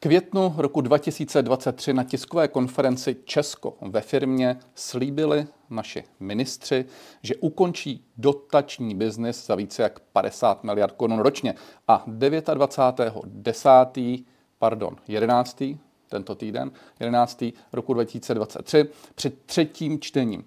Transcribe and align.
květnu 0.00 0.54
roku 0.56 0.80
2023 0.80 1.92
na 1.92 2.04
tiskové 2.04 2.48
konferenci 2.48 3.16
Česko 3.24 3.76
ve 3.80 4.00
firmě 4.00 4.56
slíbili 4.74 5.46
naši 5.70 6.04
ministři, 6.20 6.84
že 7.22 7.36
ukončí 7.36 8.04
dotační 8.16 8.94
biznis 8.94 9.46
za 9.46 9.54
více 9.54 9.82
jak 9.82 10.00
50 10.00 10.64
miliard 10.64 10.94
korun 10.96 11.18
ročně. 11.18 11.54
A 11.88 12.04
29.10. 12.06 14.24
pardon, 14.58 14.96
11. 15.08 15.62
tento 16.08 16.34
týden, 16.34 16.70
11. 17.00 17.44
roku 17.72 17.94
2023, 17.94 18.88
při 19.14 19.30
třetím 19.30 20.00
čtením 20.00 20.44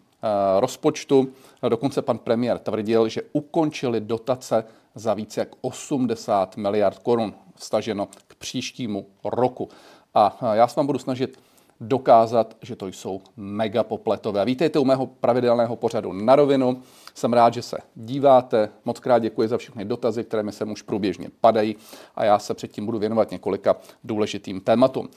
rozpočtu. 0.59 1.27
Dokonce 1.69 2.01
pan 2.01 2.17
premiér 2.17 2.57
tvrdil, 2.57 3.07
že 3.07 3.21
ukončili 3.33 4.01
dotace 4.01 4.65
za 4.95 5.13
více 5.13 5.41
jak 5.41 5.49
80 5.61 6.57
miliard 6.57 6.99
korun 6.99 7.33
vstaženo 7.55 8.07
k 8.27 8.35
příštímu 8.35 9.05
roku. 9.23 9.69
A 10.13 10.39
já 10.53 10.67
se 10.67 10.79
vám 10.79 10.85
budu 10.85 10.99
snažit 10.99 11.39
dokázat, 11.79 12.57
že 12.61 12.75
to 12.75 12.87
jsou 12.87 13.21
mega 13.37 13.83
popletové. 13.83 14.45
Vítejte 14.45 14.79
u 14.79 14.85
mého 14.85 15.05
pravidelného 15.05 15.75
pořadu 15.75 16.13
na 16.13 16.35
rovinu. 16.35 16.81
Jsem 17.13 17.33
rád, 17.33 17.53
že 17.53 17.61
se 17.61 17.77
díváte. 17.95 18.69
Moc 18.85 18.99
krát 18.99 19.19
děkuji 19.19 19.47
za 19.47 19.57
všechny 19.57 19.85
dotazy, 19.85 20.23
které 20.23 20.43
mi 20.43 20.51
sem 20.51 20.71
už 20.71 20.81
průběžně 20.81 21.29
padají 21.41 21.75
a 22.15 22.25
já 22.25 22.39
se 22.39 22.53
předtím 22.53 22.85
budu 22.85 22.99
věnovat 22.99 23.31
několika 23.31 23.75
důležitým 24.03 24.61
tématům. 24.61 25.09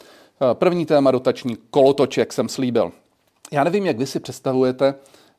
První 0.52 0.86
téma 0.86 1.10
dotační 1.10 1.56
kolotoč, 1.70 2.16
jak 2.16 2.32
jsem 2.32 2.48
slíbil. 2.48 2.92
Já 3.52 3.64
nevím, 3.64 3.86
jak 3.86 3.98
vy 3.98 4.06
si 4.06 4.20
představujete 4.20 4.94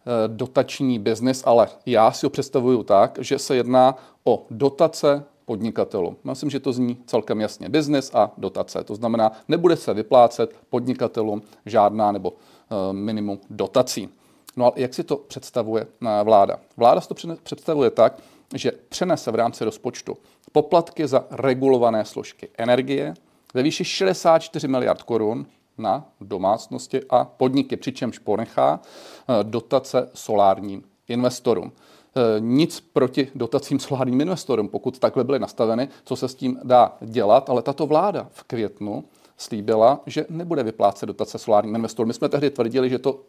Eh, 0.08 0.28
dotační 0.28 1.00
biznis, 1.00 1.44
ale 1.46 1.68
já 1.86 2.12
si 2.12 2.26
ho 2.26 2.30
představuju 2.30 2.84
tak, 2.84 3.18
že 3.22 3.40
se 3.40 3.56
jedná 3.56 3.96
o 4.24 4.46
dotace 4.50 5.24
podnikatelům. 5.46 6.18
Myslím, 6.24 6.50
že 6.50 6.60
to 6.60 6.74
zní 6.74 6.98
celkem 7.06 7.42
jasně. 7.42 7.70
Biznis 7.70 8.12
a 8.14 8.32
dotace. 8.38 8.84
To 8.84 8.96
znamená, 8.96 9.32
nebude 9.48 9.76
se 9.76 9.94
vyplácet 9.94 10.56
podnikatelům 10.70 11.42
žádná 11.66 12.12
nebo 12.12 12.34
eh, 12.34 12.94
minimum 12.94 13.40
dotací. 13.50 14.10
No 14.56 14.66
a 14.66 14.72
jak 14.76 14.94
si 14.94 15.04
to 15.04 15.16
představuje 15.16 15.88
eh, 16.02 16.24
vláda? 16.24 16.60
Vláda 16.78 17.02
si 17.02 17.08
to 17.08 17.16
představuje 17.44 17.90
tak, 17.90 18.20
že 18.56 18.72
přenese 18.90 19.32
v 19.32 19.36
rámci 19.36 19.66
rozpočtu 19.66 20.18
poplatky 20.52 21.08
za 21.08 21.26
regulované 21.32 22.06
složky 22.06 22.50
energie 22.58 23.14
ve 23.54 23.64
výši 23.64 23.84
64 23.84 24.68
miliard 24.68 25.04
korun 25.04 25.46
na 25.78 26.10
domácnosti 26.22 27.02
a 27.10 27.26
podniky, 27.26 27.78
přičemž 27.78 28.20
ponechá 28.20 28.80
eh, 28.80 29.44
dotace 29.44 30.10
solárním 30.14 30.84
investorům. 31.08 31.72
Eh, 31.72 32.40
nic 32.40 32.80
proti 32.80 33.28
dotacím 33.36 33.80
solárním 33.88 34.22
investorům, 34.22 34.68
pokud 34.68 35.00
takhle 35.00 35.24
byly 35.24 35.40
nastaveny, 35.40 35.90
co 36.04 36.16
se 36.16 36.28
s 36.28 36.36
tím 36.36 36.60
dá 36.64 36.98
dělat, 37.02 37.50
ale 37.50 37.62
tato 37.62 37.86
vláda 37.86 38.28
v 38.32 38.44
květnu 38.44 39.04
slíbila, 39.38 40.00
že 40.06 40.26
nebude 40.30 40.64
vyplácet 40.64 41.08
dotace 41.08 41.38
solárním 41.38 41.76
investorům. 41.76 42.08
My 42.08 42.14
jsme 42.14 42.30
tehdy 42.30 42.50
tvrdili, 42.50 42.90
že 42.90 43.00
to 43.00 43.20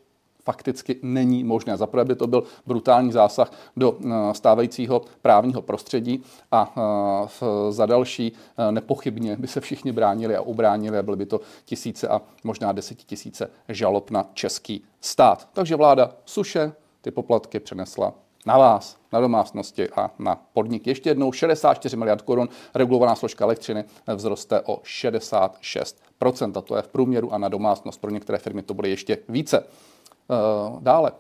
fakticky 0.49 0.97
není 1.03 1.45
možné. 1.45 1.77
Zaprvé 1.77 2.05
by 2.05 2.15
to 2.15 2.27
byl 2.27 2.43
brutální 2.67 3.13
zásah 3.13 3.53
do 3.77 3.99
eh, 4.01 4.35
stávajícího 4.35 5.03
právního 5.23 5.63
prostředí 5.63 6.23
a 6.53 6.73
eh, 6.73 7.73
za 7.73 7.87
další 7.87 8.33
eh, 8.33 8.73
nepochybně 8.73 9.37
by 9.37 9.47
se 9.47 9.61
všichni 9.61 9.93
bránili 9.93 10.37
a 10.37 10.41
ubránili 10.41 10.99
a 10.99 11.03
byly 11.03 11.17
by 11.17 11.27
to 11.27 11.41
tisíce 11.65 12.09
a 12.09 12.21
možná 12.45 12.73
desetitisíce 12.73 13.51
žalob 13.69 14.11
na 14.11 14.25
český 14.35 14.85
stát. 15.01 15.49
Takže 15.53 15.77
vláda 15.77 16.17
suše 16.25 16.73
ty 17.01 17.11
poplatky 17.11 17.61
přenesla 17.61 18.15
na 18.47 18.59
vás, 18.59 18.97
na 19.13 19.21
domácnosti 19.21 19.89
a 19.91 20.11
na 20.19 20.41
podnik. 20.53 20.87
Ještě 20.87 21.11
jednou 21.11 21.33
64 21.33 21.97
miliard 21.97 22.23
korun, 22.23 22.49
regulovaná 22.75 23.15
složka 23.15 23.45
elektřiny 23.45 23.85
vzroste 24.17 24.61
o 24.61 24.81
66 24.83 26.09
a 26.55 26.61
to 26.61 26.77
je 26.77 26.83
v 26.83 26.89
průměru 26.89 27.33
a 27.33 27.39
na 27.39 27.49
domácnost 27.49 28.01
pro 28.01 28.11
některé 28.11 28.39
firmy 28.39 28.63
to 28.63 28.75
bude 28.75 28.89
ještě 28.89 29.19
více. 29.29 29.65
Eh, 30.31 30.77
dále, 30.81 31.13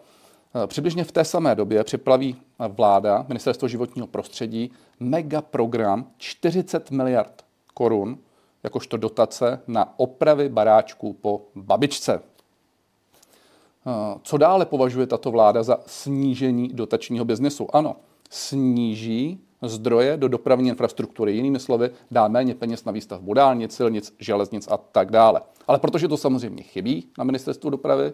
eh, 0.64 0.66
přibližně 0.66 1.04
v 1.04 1.12
té 1.12 1.24
samé 1.24 1.54
době 1.54 1.84
připraví 1.84 2.36
vláda, 2.68 3.24
Ministerstvo 3.28 3.68
životního 3.68 4.06
prostředí, 4.06 4.70
mega 5.00 5.42
program 5.42 6.06
40 6.16 6.90
miliard 6.90 7.44
korun 7.74 8.18
jakožto 8.62 8.96
dotace 8.96 9.60
na 9.66 9.98
opravy 9.98 10.48
baráčků 10.48 11.12
po 11.12 11.42
babičce. 11.54 12.20
Eh, 13.86 14.18
co 14.22 14.38
dále 14.38 14.66
považuje 14.66 15.06
tato 15.06 15.30
vláda 15.30 15.62
za 15.62 15.78
snížení 15.86 16.68
dotačního 16.68 17.24
biznesu? 17.24 17.76
Ano, 17.76 17.96
sníží 18.30 19.40
zdroje 19.62 20.16
do 20.16 20.28
dopravní 20.28 20.68
infrastruktury. 20.68 21.32
Jinými 21.32 21.60
slovy, 21.60 21.90
dá 22.10 22.28
méně 22.28 22.54
peněz 22.54 22.84
na 22.84 22.92
výstavbu 22.92 23.34
dálnic, 23.34 23.76
silnic, 23.76 24.14
železnic 24.18 24.68
a 24.70 24.76
tak 24.76 25.10
dále. 25.10 25.40
Ale 25.66 25.78
protože 25.78 26.08
to 26.08 26.16
samozřejmě 26.16 26.62
chybí 26.62 27.06
na 27.18 27.24
ministerstvu 27.24 27.70
dopravy, 27.70 28.12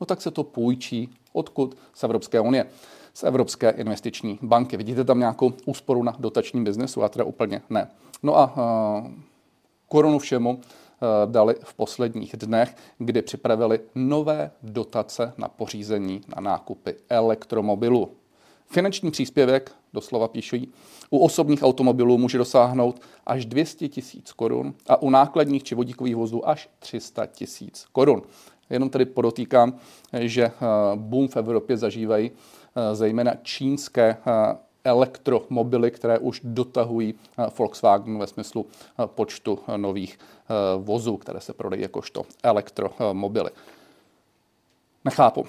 no 0.00 0.06
tak 0.06 0.22
se 0.22 0.30
to 0.30 0.44
půjčí 0.44 1.08
odkud? 1.32 1.76
Z 1.94 2.04
Evropské 2.04 2.40
unie, 2.40 2.66
z 3.14 3.24
Evropské 3.24 3.70
investiční 3.70 4.38
banky. 4.42 4.76
Vidíte 4.76 5.04
tam 5.04 5.18
nějakou 5.18 5.52
úsporu 5.64 6.02
na 6.02 6.16
dotačním 6.18 6.64
biznesu? 6.64 7.02
A 7.02 7.08
teda 7.08 7.24
úplně 7.24 7.62
ne. 7.70 7.90
No 8.22 8.36
a 8.36 8.52
uh, 8.56 9.10
korunu 9.88 10.18
všemu 10.18 10.50
uh, 10.50 10.60
dali 11.32 11.54
v 11.64 11.74
posledních 11.74 12.36
dnech, 12.36 12.76
kdy 12.98 13.22
připravili 13.22 13.80
nové 13.94 14.50
dotace 14.62 15.32
na 15.38 15.48
pořízení 15.48 16.20
na 16.36 16.40
nákupy 16.40 16.94
elektromobilů. 17.08 18.10
Finanční 18.66 19.10
příspěvek, 19.10 19.72
doslova 19.92 20.28
píšují, 20.28 20.68
u 21.10 21.18
osobních 21.18 21.62
automobilů 21.62 22.18
může 22.18 22.38
dosáhnout 22.38 23.00
až 23.26 23.46
200 23.46 23.88
tisíc 23.88 24.32
korun 24.32 24.74
a 24.88 25.02
u 25.02 25.10
nákladních 25.10 25.62
či 25.64 25.74
vodíkových 25.74 26.16
vozů 26.16 26.48
až 26.48 26.70
300 26.78 27.26
tisíc 27.26 27.86
korun. 27.92 28.22
Jenom 28.70 28.90
tedy 28.90 29.04
podotýkám, 29.04 29.74
že 30.20 30.44
eh, 30.44 30.52
boom 30.94 31.28
v 31.28 31.36
Evropě 31.36 31.76
zažívají 31.76 32.30
eh, 32.30 32.94
zejména 32.94 33.34
čínské 33.42 34.16
eh, 34.26 34.56
elektromobily, 34.84 35.90
které 35.90 36.18
už 36.18 36.40
dotahují 36.44 37.14
Volkswagen 37.58 38.18
ve 38.18 38.26
smyslu 38.26 38.66
počtu 39.06 39.58
nových 39.76 40.18
vozů, 40.78 41.16
které 41.16 41.40
se 41.40 41.52
prodají 41.52 41.82
jakožto 41.82 42.22
elektromobily. 42.42 43.50
Nechápu. 45.04 45.46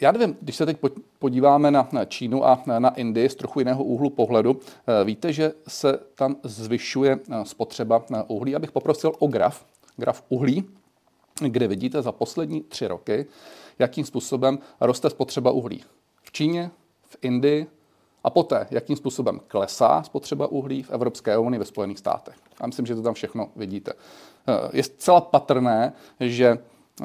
Já 0.00 0.12
nevím, 0.12 0.36
když 0.40 0.56
se 0.56 0.66
teď 0.66 0.76
podíváme 1.18 1.70
na 1.70 1.88
Čínu 2.08 2.44
a 2.44 2.62
na 2.78 2.88
Indii 2.88 3.28
z 3.28 3.34
trochu 3.34 3.58
jiného 3.58 3.84
úhlu 3.84 4.10
pohledu, 4.10 4.60
víte, 5.04 5.32
že 5.32 5.52
se 5.68 5.98
tam 6.14 6.36
zvyšuje 6.42 7.18
spotřeba 7.42 8.04
uhlí. 8.28 8.52
Já 8.52 8.58
bych 8.58 8.72
poprosil 8.72 9.12
o 9.18 9.26
graf, 9.26 9.64
graf 9.96 10.22
uhlí, 10.28 10.64
kde 11.40 11.68
vidíte 11.68 12.02
za 12.02 12.12
poslední 12.12 12.60
tři 12.60 12.86
roky, 12.86 13.26
jakým 13.78 14.04
způsobem 14.04 14.58
roste 14.80 15.10
spotřeba 15.10 15.50
uhlí 15.50 15.84
v 16.22 16.32
Číně, 16.32 16.70
v 17.02 17.16
Indii 17.22 17.66
a 18.24 18.30
poté, 18.30 18.66
jakým 18.70 18.96
způsobem 18.96 19.40
klesá 19.48 20.02
spotřeba 20.02 20.46
uhlí 20.46 20.82
v 20.82 20.90
Evropské 20.90 21.38
unii, 21.38 21.58
ve 21.58 21.64
Spojených 21.64 21.98
státech. 21.98 22.34
Já 22.60 22.66
myslím, 22.66 22.86
že 22.86 22.94
to 22.94 23.02
tam 23.02 23.14
všechno 23.14 23.48
vidíte. 23.56 23.92
Je 24.72 24.82
zcela 24.82 25.20
patrné, 25.20 25.92
že 26.20 26.46
eh, 27.02 27.04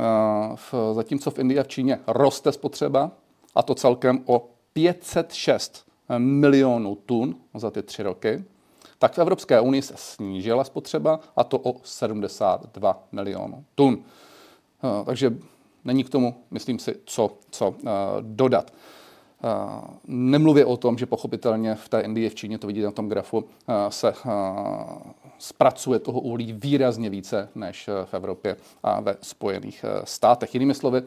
v, 0.55 0.73
zatímco 0.93 1.31
v 1.31 1.39
Indii 1.39 1.59
a 1.59 1.63
v 1.63 1.67
Číně 1.67 1.99
roste 2.07 2.51
spotřeba, 2.51 3.11
a 3.55 3.63
to 3.63 3.75
celkem 3.75 4.23
o 4.25 4.49
506 4.73 5.85
milionů 6.17 6.95
tun 6.95 7.35
za 7.53 7.71
ty 7.71 7.83
tři 7.83 8.03
roky, 8.03 8.43
tak 9.01 9.13
v 9.13 9.19
Evropské 9.19 9.61
unii 9.61 9.81
se 9.81 9.93
snížila 9.97 10.63
spotřeba 10.63 11.19
a 11.35 11.43
to 11.43 11.59
o 11.59 11.75
72 11.83 13.03
milionů 13.11 13.65
tun. 13.75 14.03
Eh, 14.83 15.05
takže 15.05 15.37
není 15.85 16.03
k 16.03 16.09
tomu, 16.09 16.35
myslím 16.51 16.79
si, 16.79 16.95
co, 17.05 17.33
co 17.51 17.75
eh, 17.79 17.89
dodat. 18.21 18.73
Eh, 18.73 19.47
nemluvě 20.07 20.65
o 20.65 20.77
tom, 20.77 20.97
že 20.97 21.05
pochopitelně 21.05 21.75
v 21.75 21.89
té 21.89 22.01
Indii, 22.01 22.29
v 22.29 22.35
Číně, 22.35 22.57
to 22.57 22.67
vidíte 22.67 22.85
na 22.85 22.91
tom 22.91 23.09
grafu, 23.09 23.43
se 23.89 24.13
zpracuje 25.41 25.99
toho 25.99 26.19
uhlí 26.19 26.53
výrazně 26.53 27.09
více 27.09 27.49
než 27.55 27.89
v 28.05 28.13
Evropě 28.13 28.57
a 28.83 29.01
ve 29.01 29.15
Spojených 29.21 29.85
státech. 30.03 30.53
Jinými 30.53 30.73
slovy, 30.73 31.03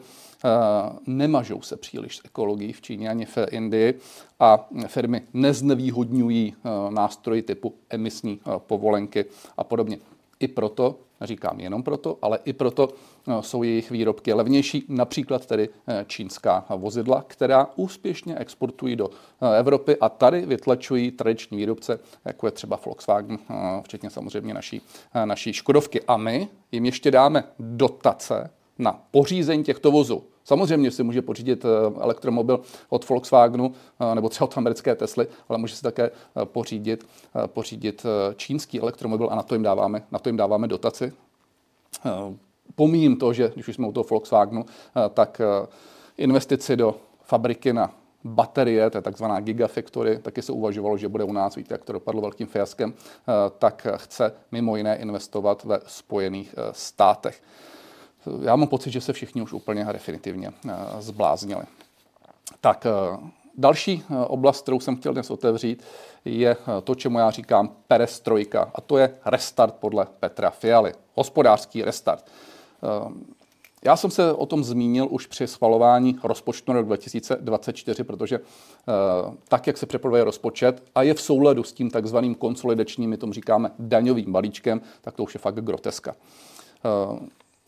nemažou 1.07 1.61
se 1.61 1.77
příliš 1.77 2.17
s 2.17 2.21
ekologií 2.25 2.73
v 2.73 2.81
Číně 2.81 3.09
ani 3.09 3.25
v 3.25 3.37
Indii 3.51 3.99
a 4.39 4.67
firmy 4.87 5.21
neznevýhodňují 5.33 6.55
nástroji 6.89 7.41
typu 7.41 7.73
emisní 7.89 8.39
povolenky 8.57 9.25
a 9.57 9.63
podobně. 9.63 9.97
I 10.39 10.47
proto, 10.47 10.99
říkám 11.21 11.59
jenom 11.59 11.83
proto, 11.83 12.17
ale 12.21 12.39
i 12.45 12.53
proto 12.53 12.89
no, 13.27 13.41
jsou 13.41 13.63
jejich 13.63 13.91
výrobky 13.91 14.33
levnější, 14.33 14.85
například 14.89 15.45
tedy 15.45 15.69
eh, 15.87 16.05
čínská 16.07 16.65
vozidla, 16.69 17.23
která 17.27 17.67
úspěšně 17.75 18.35
exportují 18.35 18.95
do 18.95 19.09
eh, 19.41 19.59
Evropy 19.59 19.97
a 19.97 20.09
tady 20.09 20.45
vytlačují 20.45 21.11
tradiční 21.11 21.57
výrobce, 21.57 21.99
jako 22.25 22.47
je 22.47 22.51
třeba 22.51 22.79
Volkswagen, 22.85 23.39
eh, 23.49 23.55
včetně 23.83 24.09
samozřejmě 24.09 24.53
naší, 24.53 24.81
naší 25.25 25.53
Škodovky. 25.53 26.01
A 26.07 26.17
my 26.17 26.47
jim 26.71 26.85
ještě 26.85 27.11
dáme 27.11 27.43
dotace 27.59 28.49
na 28.79 28.99
pořízení 29.11 29.63
těchto 29.63 29.91
vozů. 29.91 30.23
Samozřejmě 30.45 30.91
si 30.91 31.03
může 31.03 31.21
pořídit 31.21 31.65
elektromobil 31.99 32.59
od 32.89 33.09
Volkswagenu 33.09 33.73
nebo 34.13 34.29
třeba 34.29 34.45
od 34.45 34.57
americké 34.57 34.95
Tesly, 34.95 35.27
ale 35.49 35.57
může 35.57 35.75
si 35.75 35.81
také 35.81 36.11
pořídit, 36.43 37.07
pořídit 37.45 38.05
čínský 38.35 38.81
elektromobil 38.81 39.29
a 39.31 39.35
na 39.35 39.43
to 39.43 39.55
jim 39.55 39.63
dáváme, 39.63 40.03
na 40.11 40.19
to 40.19 40.29
jim 40.29 40.37
dáváme 40.37 40.67
dotaci. 40.67 41.13
Pomíjím 42.75 43.17
to, 43.17 43.33
že 43.33 43.51
když 43.53 43.67
už 43.67 43.75
jsme 43.75 43.87
u 43.87 43.91
toho 43.91 44.05
Volkswagenu, 44.09 44.65
tak 45.13 45.41
investici 46.17 46.75
do 46.75 46.95
fabriky 47.23 47.73
na 47.73 47.93
baterie, 48.25 48.89
to 48.89 48.97
je 48.97 49.01
takzvaná 49.01 49.39
Gigafactory, 49.39 50.17
taky 50.17 50.41
se 50.41 50.51
uvažovalo, 50.51 50.97
že 50.97 51.07
bude 51.07 51.23
u 51.23 51.33
nás, 51.33 51.55
víte, 51.55 51.73
jak 51.73 51.83
to 51.83 51.93
dopadlo 51.93 52.21
velkým 52.21 52.47
fiaskem, 52.47 52.93
eh, 52.93 53.33
tak 53.59 53.87
chce 53.95 54.33
mimo 54.51 54.75
jiné 54.75 54.95
investovat 54.97 55.63
ve 55.63 55.79
Spojených 55.87 56.55
eh, 56.57 56.69
státech. 56.71 57.41
Já 58.41 58.55
mám 58.55 58.67
pocit, 58.67 58.91
že 58.91 59.01
se 59.01 59.13
všichni 59.13 59.41
už 59.41 59.53
úplně 59.53 59.85
definitivně 59.91 60.51
eh, 60.69 60.71
zbláznili. 60.99 61.63
Tak 62.61 62.87
další 63.57 64.03
oblast, 64.27 64.61
kterou 64.61 64.79
jsem 64.79 64.95
chtěl 64.95 65.13
dnes 65.13 65.31
otevřít, 65.31 65.83
je 66.25 66.57
to, 66.83 66.95
čemu 66.95 67.19
já 67.19 67.31
říkám 67.31 67.69
perestrojka. 67.87 68.71
A 68.75 68.81
to 68.81 68.97
je 68.97 69.15
restart 69.25 69.73
podle 69.73 70.07
Petra 70.19 70.49
Fialy. 70.49 70.93
Hospodářský 71.15 71.83
restart. 71.83 72.25
Já 73.85 73.95
jsem 73.95 74.11
se 74.11 74.33
o 74.33 74.45
tom 74.45 74.63
zmínil 74.63 75.07
už 75.09 75.27
při 75.27 75.47
schvalování 75.47 76.19
rozpočtu 76.23 76.73
na 76.73 76.77
rok 76.77 76.87
2024, 76.87 78.03
protože 78.03 78.35
eh, 78.35 78.41
tak, 79.47 79.67
jak 79.67 79.77
se 79.77 79.85
připravuje 79.85 80.23
rozpočet 80.23 80.83
a 80.95 81.01
je 81.01 81.13
v 81.13 81.21
souladu 81.21 81.63
s 81.63 81.73
tím 81.73 81.91
takzvaným 81.91 82.35
konsolidačním, 82.35 83.09
my 83.09 83.17
tomu 83.17 83.33
říkáme 83.33 83.71
daňovým 83.79 84.31
balíčkem, 84.31 84.81
tak 85.01 85.15
to 85.15 85.23
už 85.23 85.33
je 85.33 85.39
fakt 85.39 85.55
groteska. 85.55 86.15
Eh, 86.85 87.19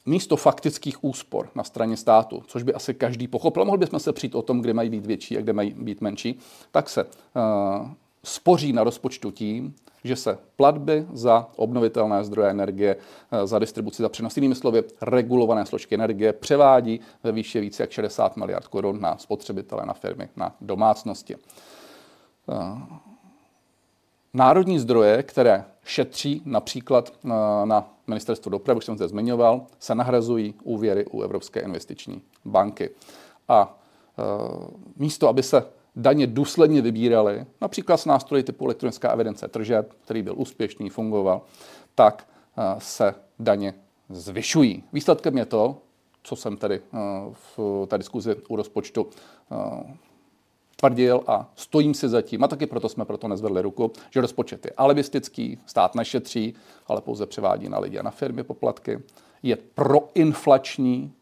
místo 0.07 0.35
faktických 0.35 1.03
úspor 1.03 1.49
na 1.55 1.63
straně 1.63 1.97
státu, 1.97 2.43
což 2.47 2.63
by 2.63 2.73
asi 2.73 2.93
každý 2.93 3.27
pochopil, 3.27 3.65
mohli 3.65 3.79
bychom 3.79 3.99
se 3.99 4.13
přijít 4.13 4.35
o 4.35 4.41
tom, 4.41 4.61
kde 4.61 4.73
mají 4.73 4.89
být 4.89 5.05
větší 5.05 5.37
a 5.37 5.41
kde 5.41 5.53
mají 5.53 5.73
být 5.73 6.01
menší, 6.01 6.39
tak 6.71 6.89
se 6.89 7.01
eh, 7.01 7.89
spoří 8.23 8.73
na 8.73 8.83
rozpočtu 8.83 9.31
tím, 9.31 9.75
že 10.03 10.15
se 10.15 10.37
platby 10.55 11.05
za 11.13 11.49
obnovitelné 11.55 12.23
zdroje 12.23 12.49
energie, 12.49 12.95
eh, 13.31 13.47
za 13.47 13.59
distribuci, 13.59 14.01
za 14.01 14.09
přenos, 14.09 14.37
jinými 14.37 14.55
slovy 14.55 14.83
regulované 15.01 15.65
složky 15.65 15.95
energie, 15.95 16.33
převádí 16.33 16.99
ve 17.23 17.31
výši 17.31 17.59
více 17.59 17.83
jak 17.83 17.91
60 17.91 18.37
miliard 18.37 18.67
korun 18.67 19.01
na 19.01 19.17
spotřebitele, 19.17 19.85
na 19.85 19.93
firmy, 19.93 20.29
na 20.35 20.55
domácnosti. 20.61 21.35
Eh, 24.37 24.39
národní 24.39 24.79
zdroje, 24.79 25.23
které 25.23 25.65
šetří 25.83 26.41
například 26.45 27.13
eh, 27.25 27.29
na 27.65 27.93
ministerstvo 28.07 28.49
dopravy, 28.49 28.77
už 28.77 28.85
jsem 28.85 28.95
zde 28.95 29.07
zmiňoval, 29.07 29.65
se 29.79 29.95
nahrazují 29.95 30.53
úvěry 30.63 31.05
u 31.05 31.21
Evropské 31.21 31.59
investiční 31.59 32.21
banky. 32.45 32.89
A 33.47 33.79
místo, 34.95 35.27
aby 35.27 35.43
se 35.43 35.63
daně 35.97 36.27
důsledně 36.27 36.81
vybírali, 36.81 37.45
například 37.61 37.97
s 37.97 38.05
nástroji 38.05 38.43
typu 38.43 38.65
elektronická 38.65 39.11
evidence 39.11 39.47
tržeb, 39.47 39.93
který 40.03 40.21
byl 40.21 40.33
úspěšný, 40.37 40.89
fungoval, 40.89 41.41
tak 41.95 42.27
eh, 42.57 42.75
se 42.77 43.15
daně 43.39 43.73
zvyšují. 44.09 44.83
Výsledkem 44.93 45.37
je 45.37 45.45
to, 45.45 45.77
co 46.23 46.35
jsem 46.35 46.57
tady 46.57 46.75
eh, 46.75 46.97
v 47.55 47.85
té 47.87 47.97
diskuzi 47.97 48.35
u 48.47 48.55
rozpočtu 48.55 49.07
eh, 49.51 49.97
tvrdil 50.79 51.23
a 51.27 51.51
stojím 51.55 51.93
si 51.93 52.09
za 52.09 52.21
tím, 52.21 52.43
a 52.43 52.47
taky 52.47 52.65
proto 52.65 52.89
jsme 52.89 53.05
proto 53.05 53.27
nezvedli 53.27 53.61
ruku, 53.61 53.91
že 54.09 54.21
rozpočet 54.21 54.65
je 54.65 54.71
alibistický, 54.77 55.59
stát 55.65 55.95
nešetří, 55.95 56.53
ale 56.87 57.01
pouze 57.01 57.25
převádí 57.25 57.69
na 57.69 57.79
lidi 57.79 57.99
a 57.99 58.03
na 58.03 58.11
firmy 58.11 58.43
poplatky, 58.43 58.99
je 59.43 59.57
proinflační, 59.73 61.13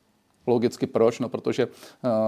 logicky 0.48 0.88
proč? 0.88 1.20
No, 1.20 1.30
protože 1.30 1.66
uh, 1.68 1.72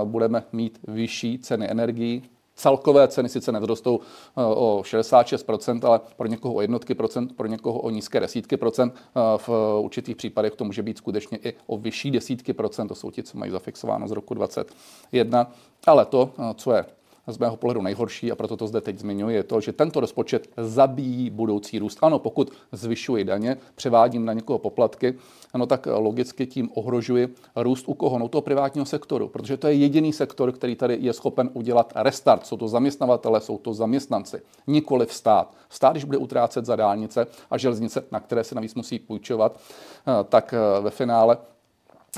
budeme 0.10 0.44
mít 0.52 0.80
vyšší 0.88 1.40
ceny 1.40 1.72
energií, 1.72 2.24
Celkové 2.58 3.08
ceny 3.08 3.30
sice 3.30 3.52
nevzrostou 3.52 4.00
eh, 4.02 4.42
o 4.44 4.82
66%, 4.84 5.88
ale 5.88 6.00
pro 6.16 6.28
někoho 6.28 6.54
o 6.54 6.62
jednotky 6.62 6.96
procent, 6.96 7.38
pro 7.38 7.48
někoho 7.48 7.80
o 7.80 7.90
nízké 7.90 8.20
desítky 8.20 8.58
procent. 8.58 8.94
Eh, 8.96 9.20
v 9.38 9.50
určitých 9.80 10.16
případech 10.16 10.56
to 10.56 10.66
může 10.66 10.84
být 10.84 10.98
skutečně 10.98 11.38
i 11.38 11.54
o 11.68 11.78
vyšší 11.78 12.12
desítky 12.12 12.54
procent. 12.54 12.88
To 12.88 12.96
jsou 12.96 13.12
ti, 13.12 13.24
co 13.24 13.38
mají 13.38 13.52
zafixováno 13.52 14.08
z 14.08 14.12
roku 14.12 14.34
2021. 14.34 15.52
Ale 15.88 16.06
to, 16.06 16.32
co 16.56 16.72
je 16.74 16.86
z 17.28 17.38
mého 17.38 17.58
pohledu 17.58 17.82
nejhorší, 17.82 18.32
a 18.32 18.36
proto 18.36 18.58
to 18.58 18.68
zde 18.68 18.82
teď 18.82 19.00
zmiňuji, 19.00 19.36
je 19.36 19.44
to, 19.44 19.62
že 19.62 19.74
tento 19.74 20.00
rozpočet 20.00 20.50
zabíjí 20.58 21.30
budoucí 21.30 21.80
růst. 21.80 22.00
Ano, 22.02 22.20
pokud 22.20 22.52
zvyšuji 22.72 23.24
daně, 23.24 23.58
převádím 23.76 24.26
na 24.26 24.34
někoho 24.34 24.60
poplatky, 24.60 25.14
ano, 25.54 25.66
tak 25.66 25.88
logicky 25.92 26.46
tím 26.46 26.70
ohrožuji 26.74 27.36
růst 27.56 27.88
u 27.88 27.94
koho? 27.94 28.20
No 28.20 28.28
toho 28.28 28.42
privátního 28.42 28.86
sektoru, 28.86 29.28
protože 29.28 29.58
to 29.58 29.68
je 29.68 29.74
jediný 29.74 30.14
sektor, 30.14 30.52
který 30.52 30.76
tady 30.76 30.98
je 31.02 31.14
schopen 31.14 31.50
udělat 31.54 31.94
restart. 31.96 32.46
Jsou 32.46 32.58
to 32.58 32.68
zaměstnavatele, 32.68 33.42
jsou 33.42 33.58
to 33.58 33.74
zaměstnanci, 33.74 34.42
nikoli 34.68 35.06
v 35.06 35.14
stát. 35.14 35.54
Stát, 35.70 35.92
když 35.94 36.04
bude 36.04 36.18
utrácet 36.18 36.66
za 36.66 36.76
dálnice 36.76 37.28
a 37.52 37.58
železnice, 37.58 38.04
na 38.12 38.20
které 38.20 38.44
se 38.44 38.56
navíc 38.56 38.76
musí 38.76 39.00
půjčovat, 39.00 39.60
eh, 39.60 40.24
tak 40.24 40.54
eh, 40.54 40.82
ve 40.82 40.90
finále 40.90 41.38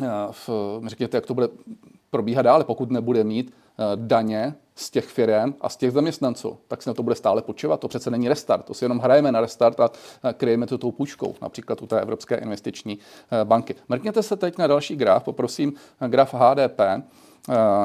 eh, 0.02 0.08
v, 0.32 0.50
řekněte, 0.86 1.18
jak 1.18 1.26
to 1.26 1.34
bude 1.34 1.48
probíhat 2.10 2.42
dále, 2.42 2.64
pokud 2.64 2.92
nebude 2.92 3.24
mít 3.24 3.54
daně 3.96 4.56
z 4.80 4.90
těch 4.90 5.06
firm 5.06 5.54
a 5.62 5.70
z 5.70 5.78
těch 5.78 5.92
zaměstnanců, 5.92 6.58
tak 6.68 6.84
si 6.84 6.90
na 6.90 6.94
to 6.94 7.04
bude 7.04 7.16
stále 7.16 7.42
počívat. 7.42 7.80
To 7.80 7.88
přece 7.88 8.12
není 8.12 8.30
restart, 8.30 8.66
to 8.66 8.74
si 8.74 8.86
jenom 8.86 9.00
hrajeme 9.00 9.32
na 9.32 9.42
restart 9.42 9.80
a 9.80 9.92
kryjeme 10.34 10.68
to 10.68 10.78
tou 10.78 10.92
půjčkou, 10.92 11.36
například 11.42 11.82
u 11.82 11.88
té 11.88 12.02
Evropské 12.02 12.36
investiční 12.36 13.00
eh, 13.32 13.46
banky. 13.46 13.76
Mrkněte 13.90 14.24
se 14.24 14.36
teď 14.36 14.58
na 14.58 14.68
další 14.68 14.96
graf, 14.96 15.24
poprosím 15.24 15.74
graf 16.08 16.34
HDP, 16.34 16.80
eh, 16.80 17.02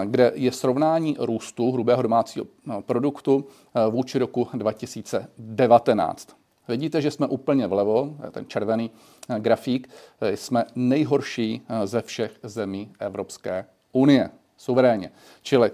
kde 0.05 0.33
je 0.35 0.53
srovnání 0.53 1.17
růstu 1.19 1.73
hrubého 1.73 2.03
domácího 2.03 2.47
produktu 2.81 3.45
vůči 3.91 4.19
roku 4.19 4.49
2019. 4.53 6.29
Vidíte, 6.69 7.03
že 7.03 7.11
jsme 7.11 7.27
úplně 7.27 7.67
vlevo, 7.67 8.17
ten 8.31 8.47
červený 8.47 8.91
grafík, 9.39 9.89
jsme 10.35 10.65
nejhorší 10.75 11.63
ze 11.85 12.03
všech 12.03 12.33
zemí 12.43 12.93
Evropské 12.99 13.67
unie. 13.93 14.31
Suverénně. 14.57 15.11
Čili 15.43 15.71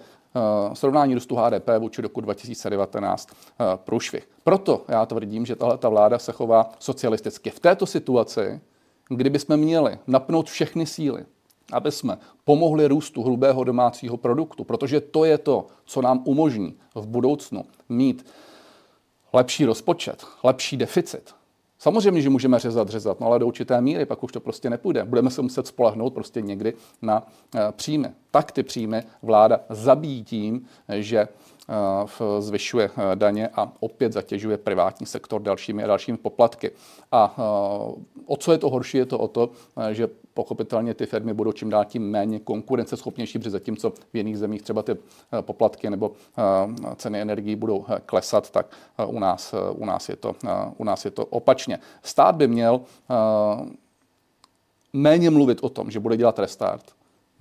srovnání 0.73 1.15
růstu 1.15 1.37
HDP 1.37 1.69
vůči 1.79 2.03
roku 2.03 2.21
2019 2.21 3.29
eh, 3.31 3.65
průšvih. 3.77 4.29
Proto 4.45 4.85
já 4.89 5.07
tvrdím, 5.07 5.47
že 5.47 5.57
tahle 5.57 5.79
ta 5.79 5.89
vláda 5.89 6.19
se 6.19 6.33
chová 6.33 6.71
socialisticky. 6.79 7.51
V 7.51 7.61
této 7.61 7.87
situaci, 7.87 8.61
kdyby 9.09 9.39
jsme 9.39 9.57
měli 9.57 9.99
napnout 10.07 10.51
všechny 10.51 10.87
síly, 10.87 11.25
aby 11.73 11.93
jsme 11.93 12.19
pomohli 12.45 12.87
růstu 12.87 13.23
hrubého 13.23 13.65
domácího 13.65 14.17
produktu, 14.17 14.65
protože 14.65 15.01
to 15.01 15.25
je 15.25 15.39
to, 15.39 15.67
co 15.85 16.03
nám 16.03 16.23
umožní 16.25 16.77
v 16.95 17.07
budoucnu 17.07 17.65
mít 17.89 18.27
lepší 19.33 19.65
rozpočet, 19.65 20.25
lepší 20.45 20.77
deficit, 20.77 21.35
Samozřejmě, 21.83 22.23
že 22.23 22.31
můžeme 22.31 22.59
řezat, 22.59 22.89
řezat, 22.89 23.21
no 23.21 23.27
ale 23.27 23.39
do 23.39 23.47
určité 23.47 23.81
míry, 23.81 24.07
pak 24.07 24.25
už 24.25 24.33
to 24.33 24.41
prostě 24.41 24.71
nepůjde. 24.71 25.05
Budeme 25.05 25.31
se 25.31 25.43
muset 25.43 25.67
spolehnout 25.67 26.15
prostě 26.15 26.41
někdy 26.41 26.75
na 27.03 27.27
e, 27.55 27.73
příjmy. 27.73 28.09
Tak 28.31 28.53
ty 28.53 28.63
příjmy 28.63 29.03
vláda 29.23 29.61
zabíjí 29.71 30.25
tím, 30.25 30.67
že 30.89 31.29
Eh, 31.60 31.60
zvyšuje 32.39 32.91
eh, 32.97 33.17
daně 33.17 33.49
a 33.49 33.73
opět 33.81 34.13
zatěžuje 34.13 34.59
privátní 34.59 35.07
sektor 35.07 35.43
dalšími 35.43 35.85
a 35.85 35.87
dalšími 35.87 36.19
poplatky. 36.19 36.71
A 37.13 37.35
eh, 37.39 37.43
o 38.27 38.37
co 38.37 38.53
je 38.53 38.59
to 38.59 38.71
horší, 38.71 38.99
je 38.99 39.07
to 39.07 39.19
o 39.19 39.29
to, 39.29 39.51
že 39.93 40.09
pochopitelně 40.35 40.95
ty 40.95 41.07
firmy 41.07 41.35
budou 41.35 41.53
čím 41.53 41.71
dál 41.71 41.85
tím 41.85 42.11
méně 42.11 42.41
konkurenceschopnější, 42.41 43.39
protože 43.39 43.51
zatímco 43.51 43.91
v 43.91 44.17
jiných 44.17 44.39
zemích 44.39 44.63
třeba 44.63 44.83
ty 44.83 44.97
poplatky 45.41 45.91
nebo 45.91 46.13
ceny 46.97 47.21
energií 47.21 47.57
budou 47.57 47.85
klesat, 48.07 48.51
tak 48.51 48.67
u 49.07 49.19
nás, 49.19 49.55
u 49.75 49.85
nás, 49.85 50.09
je, 50.09 50.17
to, 50.17 50.37
u 50.77 50.85
nás 50.85 51.05
je 51.05 51.11
to 51.11 51.27
opačně. 51.27 51.79
Stát 52.03 52.37
by 52.37 52.49
měl 52.49 52.81
méně 54.93 55.31
mluvit 55.31 55.59
o 55.63 55.69
tom, 55.69 55.91
že 55.91 56.01
bude 56.01 56.17
dělat 56.17 56.39
restart, 56.39 56.85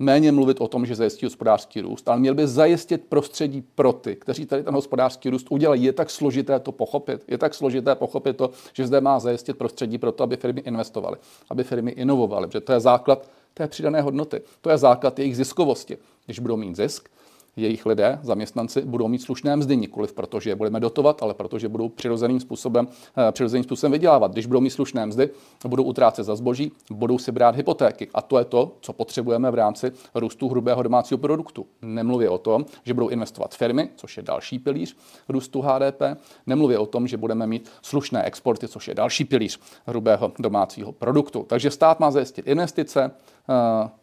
méně 0.00 0.32
mluvit 0.32 0.60
o 0.60 0.68
tom, 0.68 0.86
že 0.86 0.94
zajistí 0.94 1.26
hospodářský 1.26 1.80
růst, 1.80 2.08
ale 2.08 2.20
měl 2.20 2.34
by 2.34 2.46
zajistit 2.46 3.04
prostředí 3.08 3.62
pro 3.74 3.92
ty, 3.92 4.16
kteří 4.16 4.46
tady 4.46 4.62
ten 4.62 4.74
hospodářský 4.74 5.30
růst 5.30 5.46
udělají. 5.50 5.84
Je 5.84 5.92
tak 5.92 6.10
složité 6.10 6.60
to 6.60 6.72
pochopit. 6.72 7.24
Je 7.28 7.38
tak 7.38 7.54
složité 7.54 7.94
pochopit 7.94 8.36
to, 8.36 8.50
že 8.72 8.86
zde 8.86 9.00
má 9.00 9.20
zajistit 9.20 9.58
prostředí 9.58 9.98
pro 9.98 10.12
to, 10.12 10.24
aby 10.24 10.36
firmy 10.36 10.60
investovaly, 10.60 11.16
aby 11.50 11.64
firmy 11.64 11.90
inovovaly, 11.90 12.46
protože 12.46 12.60
to 12.60 12.72
je 12.72 12.80
základ 12.80 13.28
té 13.54 13.68
přidané 13.68 14.00
hodnoty. 14.00 14.40
To 14.60 14.70
je 14.70 14.78
základ 14.78 15.18
jejich 15.18 15.36
ziskovosti. 15.36 15.98
Když 16.26 16.38
budou 16.38 16.56
mít 16.56 16.76
zisk, 16.76 17.08
jejich 17.56 17.86
lidé, 17.86 18.18
zaměstnanci, 18.22 18.82
budou 18.82 19.08
mít 19.08 19.22
slušné 19.22 19.56
mzdy, 19.56 19.76
nikoliv 19.76 20.12
protože 20.12 20.50
je 20.50 20.54
budeme 20.54 20.80
dotovat, 20.80 21.22
ale 21.22 21.34
protože 21.34 21.68
budou 21.68 21.88
přirozeným 21.88 22.40
způsobem, 22.40 22.88
eh, 23.28 23.32
přirozeným 23.32 23.64
způsobem 23.64 23.92
vydělávat. 23.92 24.32
Když 24.32 24.46
budou 24.46 24.60
mít 24.60 24.70
slušné 24.70 25.06
mzdy, 25.06 25.30
budou 25.68 25.82
utrácet 25.82 26.26
za 26.26 26.36
zboží, 26.36 26.72
budou 26.90 27.18
si 27.18 27.32
brát 27.32 27.56
hypotéky. 27.56 28.08
A 28.14 28.22
to 28.22 28.38
je 28.38 28.44
to, 28.44 28.72
co 28.80 28.92
potřebujeme 28.92 29.50
v 29.50 29.54
rámci 29.54 29.92
růstu 30.14 30.48
hrubého 30.48 30.82
domácího 30.82 31.18
produktu. 31.18 31.66
Nemluvě 31.82 32.28
o 32.28 32.38
tom, 32.38 32.66
že 32.84 32.94
budou 32.94 33.08
investovat 33.08 33.54
firmy, 33.54 33.88
což 33.96 34.16
je 34.16 34.22
další 34.22 34.58
pilíř 34.58 34.96
růstu 35.28 35.60
HDP. 35.60 36.02
Nemluvě 36.46 36.78
o 36.78 36.86
tom, 36.86 37.06
že 37.06 37.16
budeme 37.16 37.46
mít 37.46 37.70
slušné 37.82 38.22
exporty, 38.24 38.68
což 38.68 38.88
je 38.88 38.94
další 38.94 39.24
pilíř 39.24 39.60
hrubého 39.86 40.32
domácího 40.38 40.92
produktu. 40.92 41.44
Takže 41.48 41.70
stát 41.70 42.00
má 42.00 42.10
zajistit 42.10 42.46
investice, 42.46 43.10
eh, 43.48 43.99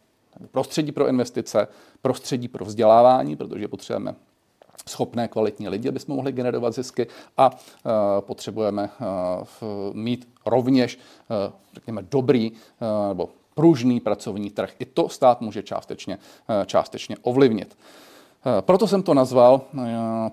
prostředí 0.51 0.91
pro 0.91 1.08
investice, 1.08 1.67
prostředí 2.01 2.48
pro 2.48 2.65
vzdělávání, 2.65 3.36
protože 3.36 3.67
potřebujeme 3.67 4.15
schopné, 4.88 5.27
kvalitní 5.27 5.70
lidi, 5.70 5.89
aby 5.89 6.00
jsme 6.00 6.15
mohli 6.15 6.32
generovat 6.32 6.74
zisky 6.74 7.08
a 7.38 7.50
uh, 7.51 7.91
potřebujeme 8.20 8.89
uh, 9.00 9.67
mít 9.94 10.27
rovněž, 10.46 11.00
uh, 11.48 11.53
řekněme, 11.74 12.01
dobrý 12.12 12.51
nebo 13.08 13.29
pružný 13.56 14.00
pracovní 14.00 14.51
trh. 14.51 14.74
I 14.79 14.86
to 14.86 15.10
stát 15.10 15.41
může 15.41 15.63
částečně, 15.63 16.17
částečně 16.65 17.15
ovlivnit. 17.22 17.77
Proto 18.62 18.88
jsem 18.88 19.03
to 19.03 19.13
nazval 19.13 19.62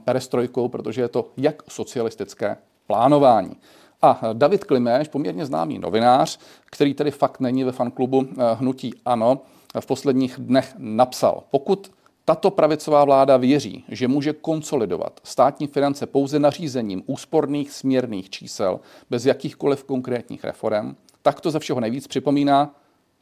perestrojkou, 0.05 0.69
protože 0.69 1.01
je 1.03 1.09
to 1.09 1.29
jak 1.37 1.63
socialistické 1.69 2.57
plánování. 2.87 3.57
A 4.03 4.21
David 4.33 4.65
Klimeš, 4.65 5.09
poměrně 5.09 5.47
známý 5.47 5.79
novinář, 5.79 6.39
který 6.67 6.95
tedy 6.95 7.11
fakt 7.11 7.41
není 7.41 7.65
ve 7.65 7.73
fanklubu 7.73 8.29
Hnutí 8.55 8.95
Ano, 9.05 9.41
v 9.81 9.87
posledních 9.87 10.37
dnech 10.39 10.75
napsal, 10.79 11.43
pokud 11.51 11.91
tato 12.25 12.51
pravicová 12.51 13.05
vláda 13.05 13.37
věří, 13.37 13.85
že 13.89 14.09
může 14.09 14.33
konsolidovat 14.33 15.21
státní 15.25 15.67
finance 15.67 16.07
pouze 16.07 16.39
nařízením 16.39 17.03
úsporných 17.07 17.73
směrných 17.73 18.31
čísel 18.31 18.81
bez 19.11 19.27
jakýchkoliv 19.27 19.85
konkrétních 19.85 20.45
reform, 20.45 20.95
tak 21.23 21.41
to 21.41 21.51
ze 21.51 21.59
všeho 21.59 21.81
nejvíc 21.81 22.07
připomíná 22.07 22.75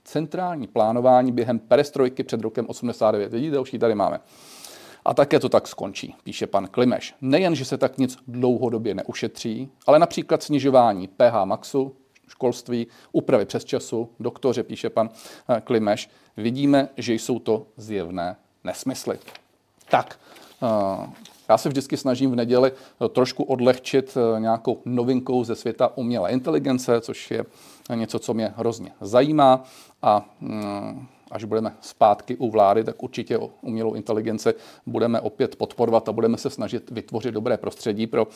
centrální 0.04 0.66
plánování 0.66 1.32
během 1.32 1.58
perestrojky 1.58 2.22
před 2.22 2.40
rokem 2.40 2.66
89. 2.68 3.32
Vidíte, 3.32 3.58
už 3.58 3.72
ji 3.72 3.78
tady 3.78 3.94
máme. 3.94 4.20
A 5.04 5.14
také 5.14 5.40
to 5.40 5.48
tak 5.48 5.68
skončí, 5.68 6.14
píše 6.24 6.46
pan 6.46 6.66
Klimeš. 6.66 7.14
Nejen, 7.20 7.54
že 7.54 7.64
se 7.64 7.78
tak 7.78 7.98
nic 7.98 8.18
dlouhodobě 8.28 8.94
neušetří, 8.94 9.70
ale 9.86 9.98
například 9.98 10.42
snižování 10.42 11.08
PH 11.08 11.44
maxu, 11.44 11.96
školství, 12.32 12.86
úpravy 13.12 13.44
přes 13.44 13.64
času, 13.64 14.08
doktoře, 14.20 14.62
píše 14.62 14.90
pan 14.90 15.10
eh, 15.48 15.60
Klimeš, 15.60 16.10
vidíme, 16.36 16.88
že 16.96 17.14
jsou 17.14 17.38
to 17.38 17.66
zjevné 17.76 18.36
nesmysly. 18.64 19.18
Tak, 19.90 20.18
eh, 20.62 21.10
já 21.48 21.58
se 21.58 21.68
vždycky 21.68 21.96
snažím 21.96 22.30
v 22.30 22.36
neděli 22.36 22.72
eh, 22.72 23.08
trošku 23.08 23.44
odlehčit 23.44 24.16
eh, 24.16 24.40
nějakou 24.40 24.82
novinkou 24.84 25.44
ze 25.44 25.54
světa 25.54 25.96
umělé 25.96 26.32
inteligence, 26.32 27.00
což 27.00 27.30
je 27.30 27.44
něco, 27.94 28.18
co 28.18 28.34
mě 28.34 28.52
hrozně 28.56 28.92
zajímá 29.00 29.64
a 30.02 30.24
mm, 30.40 31.06
až 31.32 31.44
budeme 31.44 31.74
zpátky 31.80 32.36
u 32.36 32.50
vlády, 32.50 32.84
tak 32.84 33.02
určitě 33.02 33.38
o 33.38 33.50
umělou 33.60 33.94
inteligenci 33.94 34.54
budeme 34.86 35.20
opět 35.20 35.56
podporovat 35.56 36.08
a 36.08 36.12
budeme 36.12 36.38
se 36.38 36.50
snažit 36.50 36.90
vytvořit 36.90 37.34
dobré 37.34 37.56
prostředí 37.56 38.06
pro 38.06 38.24
uh, 38.24 38.30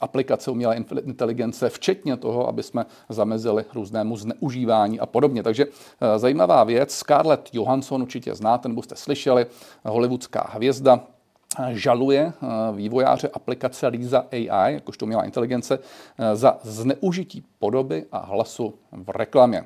aplikace 0.00 0.50
umělé 0.50 0.76
inteligence, 1.04 1.68
včetně 1.68 2.16
toho, 2.16 2.48
aby 2.48 2.62
jsme 2.62 2.86
zamezili 3.08 3.64
různému 3.74 4.16
zneužívání 4.16 5.00
a 5.00 5.06
podobně. 5.06 5.42
Takže 5.42 5.66
uh, 5.66 5.72
zajímavá 6.16 6.64
věc. 6.64 6.94
Scarlett 6.94 7.48
Johansson 7.52 8.02
určitě 8.02 8.34
znáte, 8.34 8.68
nebo 8.68 8.82
jste 8.82 8.96
slyšeli, 8.96 9.46
hollywoodská 9.84 10.50
hvězda, 10.52 11.00
žaluje 11.70 12.32
vývojáře 12.72 13.28
aplikace 13.28 13.86
Lisa 13.86 14.26
AI, 14.32 14.74
jakožto 14.74 15.04
umělá 15.04 15.24
inteligence, 15.24 15.78
za 16.34 16.58
zneužití 16.62 17.44
podoby 17.58 18.04
a 18.12 18.18
hlasu 18.18 18.74
v 18.92 19.10
reklamě. 19.10 19.64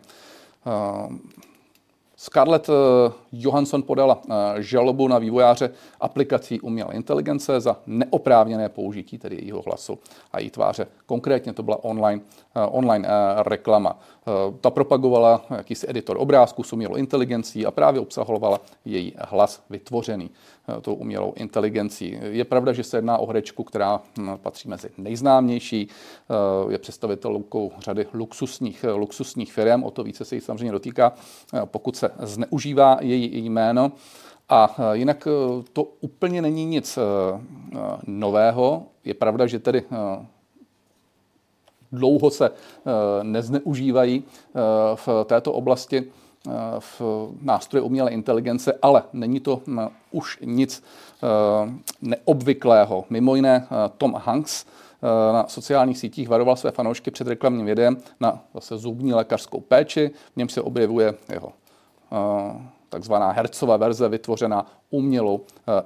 Scarlett 2.20 2.68
eh, 2.68 3.12
Johansson 3.32 3.82
podala 3.82 4.22
eh, 4.30 4.62
žalobu 4.62 5.08
na 5.08 5.18
vývojáře 5.18 5.70
aplikací 6.00 6.60
umělé 6.60 6.94
inteligence 6.94 7.60
za 7.60 7.76
neoprávněné 7.86 8.68
použití 8.68 9.18
tedy 9.18 9.36
jejího 9.36 9.62
hlasu 9.62 9.98
a 10.32 10.40
její 10.40 10.50
tváře. 10.50 10.86
Konkrétně 11.06 11.52
to 11.52 11.62
byla 11.62 11.84
online, 11.84 12.20
online 12.71 13.09
reklama. 13.42 13.99
Ta 14.61 14.71
propagovala 14.71 15.42
jakýsi 15.57 15.90
editor 15.90 16.16
obrázků 16.21 16.62
s 16.62 16.73
umělou 16.73 16.95
inteligencí 16.95 17.66
a 17.66 17.71
právě 17.71 18.00
obsahovala 18.00 18.61
její 18.85 19.12
hlas 19.19 19.62
vytvořený 19.71 20.30
tou 20.83 20.95
umělou 20.95 21.33
inteligencí. 21.37 22.19
Je 22.23 22.45
pravda, 22.45 22.73
že 22.73 22.85
se 22.85 22.97
jedná 22.97 23.19
o 23.19 23.26
herečku, 23.26 23.64
která 23.64 24.00
hm, 24.19 24.30
patří 24.37 24.69
mezi 24.69 24.90
nejznámější, 24.99 25.88
je 26.69 26.78
představitelkou 26.78 27.73
řady 27.78 28.07
luxusních, 28.14 28.85
luxusních 28.95 29.52
firm, 29.52 29.83
o 29.83 29.90
to 29.90 30.02
více 30.02 30.25
se 30.25 30.35
jí 30.35 30.40
samozřejmě 30.40 30.73
dotýká, 30.73 31.12
pokud 31.64 31.97
se 31.97 32.11
zneužívá 32.19 32.99
její 33.00 33.45
jméno. 33.45 33.92
A 34.49 34.76
jinak 34.92 35.28
to 35.73 35.83
úplně 35.83 36.42
není 36.42 36.64
nic 36.64 36.99
nového. 38.07 38.87
Je 39.04 39.14
pravda, 39.14 39.47
že 39.47 39.59
tedy 39.59 39.83
dlouho 41.92 42.30
se 42.30 42.50
nezneužívají 43.23 44.25
v 44.94 45.09
této 45.25 45.52
oblasti 45.52 46.04
v 46.78 47.02
nástroje 47.42 47.82
umělé 47.82 48.11
inteligence, 48.11 48.78
ale 48.82 49.02
není 49.12 49.40
to 49.40 49.62
už 50.11 50.38
nic 50.44 50.85
neobvyklého. 52.02 53.04
Mimo 53.11 53.35
jiné 53.35 53.66
Tom 53.99 54.14
Hanks 54.25 54.66
na 55.32 55.49
sociálních 55.49 55.99
sítích 55.99 56.28
varoval 56.28 56.56
své 56.56 56.70
fanoušky 56.70 57.11
před 57.11 57.26
reklamním 57.26 57.66
videem 57.66 57.97
na 58.20 58.44
zase 58.54 58.78
zubní 58.78 59.12
lékařskou 59.14 59.61
péči. 59.61 60.11
V 60.32 60.37
něm 60.37 60.49
se 60.49 60.62
objevuje 60.62 61.14
jeho 61.28 61.52
takzvaná 62.88 63.30
hercová 63.30 63.76
verze 63.76 64.09
vytvořená 64.09 64.66
umělou 64.90 65.40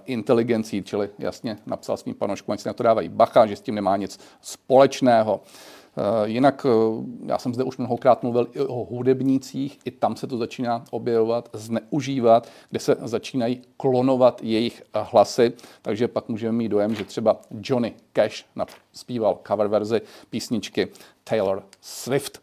inteligencí, 0.06 0.82
čili 0.82 1.10
jasně 1.18 1.58
napsal 1.66 1.96
svým 1.96 2.14
panoškům, 2.14 2.52
ať 2.52 2.60
si 2.60 2.68
na 2.68 2.72
to 2.72 2.82
dávají 2.82 3.08
bacha, 3.08 3.46
že 3.46 3.56
s 3.56 3.60
tím 3.60 3.74
nemá 3.74 3.96
nic 3.96 4.20
společného. 4.40 5.40
Jinak 6.24 6.66
já 7.26 7.38
jsem 7.38 7.54
zde 7.54 7.64
už 7.64 7.76
mnohokrát 7.76 8.22
mluvil 8.22 8.48
i 8.52 8.60
o 8.60 8.84
hudebnících, 8.84 9.78
i 9.84 9.90
tam 9.90 10.16
se 10.16 10.26
to 10.26 10.38
začíná 10.38 10.84
objevovat, 10.90 11.48
zneužívat, 11.52 12.48
kde 12.70 12.80
se 12.80 12.96
začínají 13.02 13.62
klonovat 13.76 14.40
jejich 14.42 14.82
hlasy, 14.94 15.52
takže 15.82 16.08
pak 16.08 16.28
můžeme 16.28 16.58
mít 16.58 16.68
dojem, 16.68 16.94
že 16.94 17.04
třeba 17.04 17.40
Johnny 17.50 17.94
Cash 18.12 18.44
zpíval 18.92 19.38
cover 19.48 19.66
verzi 19.66 20.00
písničky 20.30 20.88
Taylor 21.24 21.62
Swift, 21.80 22.42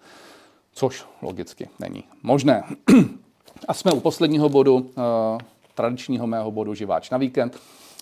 což 0.74 1.05
logicky 1.22 1.70
není 1.79 2.03
možné. 2.24 2.63
A 3.67 3.74
jsme 3.74 3.91
u 3.91 4.00
posledního 4.00 4.50
bodu, 4.50 4.89
eh, 4.89 5.38
tradičního 5.75 6.27
mého 6.27 6.51
bodu 6.51 6.74
Živáč 6.74 7.10
na 7.10 7.17
víkend. 7.17 7.58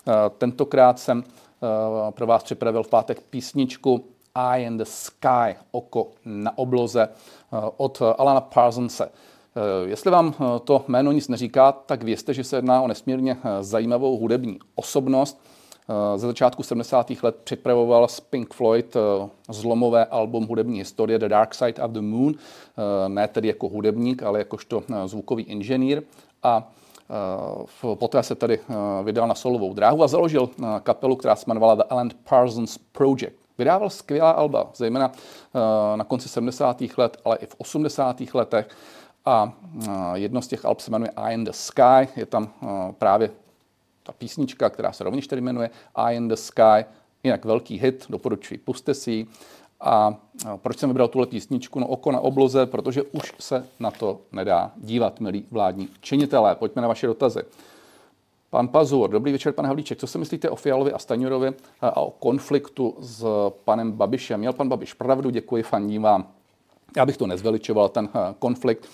Eh, 0.07 0.11
tentokrát 0.37 0.99
jsem 0.99 1.23
eh, 1.23 2.11
pro 2.11 2.27
vás 2.27 2.43
připravil 2.43 2.83
v 2.83 2.87
pátek 2.87 3.21
písničku 3.21 4.05
Eye 4.53 4.65
in 4.65 4.77
the 4.77 4.83
Sky, 4.83 5.55
oko 5.71 6.07
na 6.25 6.57
obloze 6.57 7.09
od 7.77 8.01
Alana 8.17 8.41
Parsonse. 8.41 9.09
Jestli 9.85 10.11
vám 10.11 10.33
to 10.63 10.83
jméno 10.87 11.11
nic 11.11 11.27
neříká, 11.27 11.71
tak 11.71 12.03
vězte, 12.03 12.33
že 12.33 12.43
se 12.43 12.55
jedná 12.55 12.81
o 12.81 12.87
nesmírně 12.87 13.37
zajímavou 13.61 14.17
hudební 14.17 14.59
osobnost. 14.75 15.41
Ze 16.15 16.27
začátku 16.27 16.63
70. 16.63 17.11
let 17.23 17.35
připravoval 17.43 18.07
z 18.07 18.19
Pink 18.19 18.53
Floyd 18.53 18.97
zlomové 19.49 20.05
album 20.05 20.47
hudební 20.47 20.77
historie 20.77 21.19
The 21.19 21.29
Dark 21.29 21.53
Side 21.53 21.83
of 21.83 21.91
the 21.91 22.01
Moon, 22.01 22.33
ne 23.07 23.27
tedy 23.27 23.47
jako 23.47 23.67
hudebník, 23.67 24.23
ale 24.23 24.39
jakožto 24.39 24.83
zvukový 25.05 25.43
inženýr. 25.43 26.03
A 26.43 26.71
poté 27.95 28.23
se 28.23 28.35
tady 28.35 28.59
vydal 29.03 29.27
na 29.27 29.35
solovou 29.35 29.73
dráhu 29.73 30.03
a 30.03 30.07
založil 30.07 30.49
kapelu, 30.83 31.15
která 31.15 31.35
se 31.35 31.43
jmenovala 31.47 31.75
The 31.75 31.83
Alan 31.89 32.09
Parsons 32.29 32.77
Project. 32.77 33.38
Vydával 33.59 33.89
skvělá 33.89 34.31
alba, 34.31 34.69
zejména 34.75 35.11
na 35.95 36.03
konci 36.03 36.29
70. 36.29 36.81
let, 36.97 37.17
ale 37.25 37.37
i 37.37 37.45
v 37.45 37.55
80. 37.57 38.21
letech. 38.33 38.69
A 39.25 39.53
jedno 40.13 40.41
z 40.41 40.47
těch 40.47 40.65
alb 40.65 40.79
se 40.79 40.91
jmenuje 40.91 41.11
Eye 41.25 41.33
in 41.33 41.43
the 41.43 41.51
Sky. 41.51 42.07
Je 42.15 42.25
tam 42.25 42.49
právě 42.97 43.31
ta 44.03 44.11
písnička, 44.11 44.69
která 44.69 44.91
se 44.91 45.03
rovněž 45.03 45.27
tady 45.27 45.41
jmenuje 45.41 45.69
Eye 46.07 46.17
in 46.17 46.27
the 46.27 46.35
Sky, 46.35 46.85
jinak 47.23 47.45
velký 47.45 47.77
hit, 47.77 48.05
doporučuji, 48.09 48.57
puste 48.57 48.93
si 48.93 49.27
a 49.81 50.15
proč 50.55 50.77
jsem 50.77 50.89
vybral 50.89 51.07
tuhle 51.07 51.27
písničku? 51.27 51.79
No 51.79 51.87
oko 51.87 52.11
na 52.11 52.19
obloze, 52.19 52.65
protože 52.65 53.03
už 53.03 53.33
se 53.39 53.67
na 53.79 53.91
to 53.91 54.19
nedá 54.31 54.71
dívat, 54.77 55.19
milí 55.19 55.45
vládní 55.51 55.89
činitelé. 56.01 56.55
Pojďme 56.55 56.81
na 56.81 56.87
vaše 56.87 57.07
dotazy. 57.07 57.41
Pan 58.49 58.67
Pazur, 58.67 59.09
dobrý 59.09 59.31
večer, 59.31 59.53
pan 59.53 59.65
Havlíček. 59.65 59.97
Co 59.97 60.07
si 60.07 60.17
myslíte 60.17 60.49
o 60.49 60.55
Fialovi 60.55 60.93
a 60.93 60.99
Staňurovi 60.99 61.53
a 61.81 62.01
o 62.01 62.11
konfliktu 62.11 62.95
s 62.99 63.25
panem 63.63 63.91
Babišem? 63.91 64.39
Měl 64.39 64.53
pan 64.53 64.69
Babiš 64.69 64.93
pravdu, 64.93 65.29
děkuji, 65.29 65.63
fandím 65.63 66.01
vám. 66.01 66.27
Já 66.97 67.05
bych 67.05 67.17
to 67.17 67.27
nezveličoval, 67.27 67.89
ten 67.89 68.09
konflikt. 68.39 68.87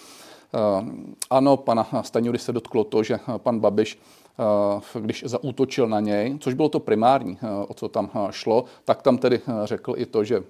Ano, 1.29 1.57
pana 1.57 1.87
Staňury 2.01 2.37
se 2.37 2.51
dotklo 2.51 2.83
to, 2.83 3.03
že 3.03 3.19
pan 3.37 3.59
Babiš 3.59 3.99
Eh, 4.39 4.99
když 4.99 5.23
zaútočil 5.27 5.87
na 5.87 5.99
něj, 5.99 6.37
což 6.39 6.53
bylo 6.53 6.69
to 6.69 6.79
primární, 6.79 7.37
eh, 7.43 7.65
o 7.67 7.73
co 7.73 7.87
tam 7.89 8.09
eh, 8.15 8.27
šlo, 8.31 8.65
tak 8.85 9.01
tam 9.01 9.17
tedy 9.17 9.41
řekl 9.63 9.93
i 9.97 10.05
to, 10.05 10.23
že 10.23 10.43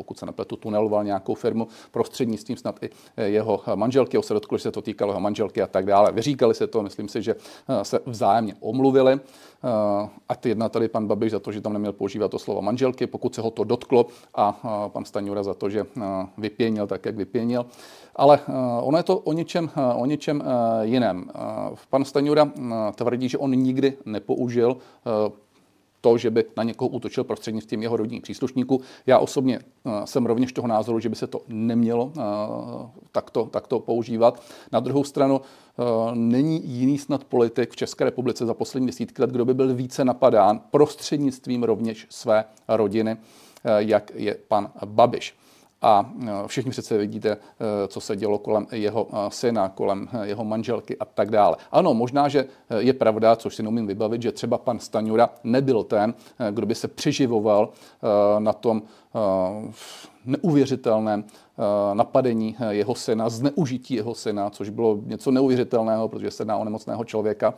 pokud 0.00 0.18
se 0.18 0.26
nepletu, 0.26 0.56
tuneloval 0.56 1.04
nějakou 1.04 1.34
firmu 1.34 1.68
prostřednictvím 1.90 2.56
snad 2.56 2.82
i 2.82 2.90
jeho 3.16 3.60
manželky, 3.74 4.18
o 4.18 4.22
se 4.22 4.34
dotklo, 4.34 4.58
že 4.58 4.62
se 4.62 4.72
to 4.72 4.82
týkalo 4.82 5.12
jeho 5.12 5.20
manželky 5.20 5.62
a 5.62 5.66
tak 5.66 5.86
dále. 5.86 6.12
Vyříkali 6.12 6.54
se 6.54 6.66
to, 6.66 6.82
myslím 6.82 7.08
si, 7.08 7.22
že 7.22 7.34
se 7.82 8.00
vzájemně 8.06 8.54
omluvili. 8.60 9.20
A 10.28 10.34
ty 10.34 10.48
jedna 10.48 10.68
tady 10.68 10.88
pan 10.88 11.06
Babiš 11.06 11.32
za 11.32 11.40
to, 11.40 11.52
že 11.52 11.60
tam 11.60 11.72
neměl 11.72 11.92
používat 11.92 12.30
to 12.30 12.38
slovo 12.38 12.62
manželky, 12.62 13.06
pokud 13.06 13.34
se 13.34 13.40
ho 13.40 13.50
to 13.50 13.64
dotklo 13.64 14.06
a 14.34 14.52
pan 14.88 15.04
Staňura 15.04 15.42
za 15.42 15.54
to, 15.54 15.70
že 15.70 15.86
vypěnil 16.38 16.86
tak, 16.86 17.04
jak 17.04 17.16
vypěnil. 17.16 17.66
Ale 18.16 18.40
ono 18.80 18.96
je 18.96 19.02
to 19.02 19.18
o 19.18 19.32
něčem, 19.32 19.70
o 19.96 20.06
něčem 20.06 20.42
jiném. 20.82 21.30
Pan 21.90 22.04
Staňura 22.04 22.52
tvrdí, 22.94 23.28
že 23.28 23.38
on 23.38 23.50
nikdy 23.50 23.96
nepoužil 24.04 24.76
to, 26.00 26.18
že 26.18 26.30
by 26.30 26.44
na 26.56 26.62
někoho 26.62 26.88
útočil 26.88 27.24
prostřednictvím 27.24 27.82
jeho 27.82 27.96
rodinných 27.96 28.22
příslušníků. 28.22 28.80
Já 29.06 29.18
osobně 29.18 29.58
eh, 29.58 29.90
jsem 30.04 30.26
rovněž 30.26 30.52
toho 30.52 30.68
názoru, 30.68 31.00
že 31.00 31.08
by 31.08 31.16
se 31.16 31.26
to 31.26 31.40
nemělo 31.48 32.12
eh, 32.16 32.20
takto, 33.12 33.44
takto 33.44 33.80
používat. 33.80 34.42
Na 34.72 34.80
druhou 34.80 35.04
stranu 35.04 35.40
eh, 35.40 35.82
není 36.14 36.62
jiný 36.64 36.98
snad 36.98 37.24
politik 37.24 37.70
v 37.70 37.76
České 37.76 38.04
republice 38.04 38.46
za 38.46 38.54
poslední 38.54 38.86
desítky 38.86 39.22
let, 39.22 39.30
kdo 39.30 39.44
by 39.44 39.54
byl 39.54 39.74
více 39.74 40.04
napadán 40.04 40.60
prostřednictvím 40.70 41.62
rovněž 41.62 42.06
své 42.10 42.44
rodiny, 42.68 43.16
jak 43.78 44.12
je 44.14 44.36
pan 44.48 44.70
Babiš. 44.84 45.34
A 45.82 46.12
e, 46.28 46.48
všichni 46.48 46.70
přece 46.70 46.98
vidíte, 46.98 47.30
e, 47.30 47.38
co 47.88 48.00
se 48.00 48.16
dělo 48.16 48.38
kolem 48.38 48.66
jeho 48.72 49.08
e, 49.12 49.30
syna, 49.30 49.68
kolem 49.68 50.08
jeho 50.22 50.44
manželky 50.44 50.98
a 50.98 51.04
tak 51.04 51.30
dále. 51.30 51.56
Ano, 51.72 51.94
možná, 51.94 52.28
že 52.28 52.44
je 52.78 52.92
pravda, 52.92 53.36
což 53.36 53.54
si 53.54 53.62
neumím 53.62 53.86
vybavit, 53.86 54.22
že 54.22 54.32
třeba 54.32 54.58
pan 54.58 54.78
Staňura 54.78 55.30
nebyl 55.44 55.84
ten, 55.84 56.14
kdo 56.50 56.66
by 56.66 56.74
se 56.74 56.88
přiživoval 56.88 57.68
na 58.38 58.52
tom 58.52 58.82
neuvěřitelném 60.24 61.24
napadení 61.94 62.56
jeho 62.70 62.94
syna, 62.94 63.28
zneužití 63.28 63.94
jeho 63.94 64.14
syna, 64.14 64.50
což 64.50 64.68
bylo 64.68 64.98
něco 65.04 65.30
neuvěřitelného, 65.30 66.08
protože 66.08 66.30
se 66.30 66.42
jedná 66.42 66.56
o 66.56 66.64
nemocného 66.64 67.04
člověka. 67.04 67.54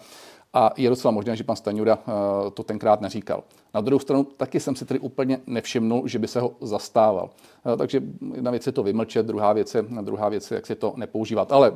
A 0.55 0.71
je 0.77 0.89
docela 0.89 1.11
možné, 1.11 1.37
že 1.37 1.45
pan 1.45 1.57
Staňura 1.57 1.99
eh, 1.99 2.51
to 2.51 2.63
tenkrát 2.63 3.01
neříkal. 3.01 3.45
Na 3.75 3.81
druhou 3.81 3.99
stranu 3.99 4.25
taky 4.25 4.61
jsem 4.61 4.77
si 4.77 4.85
tedy 4.85 5.01
úplně 5.01 5.41
nevšimnul, 5.47 6.09
že 6.09 6.19
by 6.19 6.29
se 6.29 6.41
ho 6.41 6.55
zastával. 6.61 7.31
Eh, 7.73 7.77
takže 7.77 8.03
jedna 8.35 8.51
věc 8.51 8.67
je 8.67 8.73
to 8.73 8.83
vymlčet, 8.83 9.27
druhá 9.27 9.53
věc 9.53 9.75
je, 9.75 9.83
druhá 9.83 10.29
věc 10.29 10.51
je 10.51 10.55
jak 10.55 10.67
si 10.67 10.75
to 10.75 10.95
nepoužívat. 10.97 11.53
Ale 11.53 11.73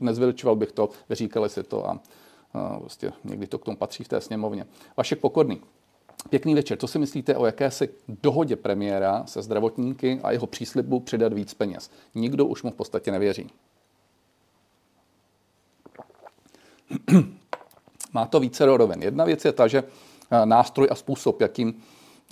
nezveličoval 0.00 0.56
bych 0.56 0.72
to, 0.72 0.88
vyříkali 1.08 1.48
si 1.48 1.62
to 1.62 1.88
a, 1.88 2.00
a 2.54 2.78
vlastně 2.78 3.12
někdy 3.24 3.46
to 3.46 3.58
k 3.58 3.64
tomu 3.64 3.76
patří 3.76 4.04
v 4.04 4.08
té 4.08 4.20
sněmovně. 4.20 4.66
Vašek 4.96 5.20
Pokorný. 5.20 5.60
Pěkný 6.30 6.54
večer. 6.54 6.78
Co 6.78 6.86
si 6.86 6.98
myslíte 6.98 7.36
o 7.36 7.46
jakési 7.46 7.88
dohodě 8.22 8.56
premiéra 8.56 9.26
se 9.26 9.42
zdravotníky 9.42 10.20
a 10.22 10.30
jeho 10.30 10.46
příslibu 10.46 11.00
přidat 11.00 11.32
víc 11.32 11.54
peněz? 11.54 11.90
Nikdo 12.14 12.46
už 12.46 12.62
mu 12.62 12.70
v 12.70 12.74
podstatě 12.74 13.10
nevěří. 13.10 13.50
Má 18.12 18.26
to 18.26 18.40
více 18.40 18.66
roven. 18.66 19.02
Jedna 19.02 19.24
věc 19.24 19.44
je 19.44 19.52
ta, 19.52 19.66
že 19.66 19.82
eh, 20.30 20.46
nástroj 20.46 20.88
a 20.90 20.94
způsob, 20.94 21.40
jakým 21.40 21.82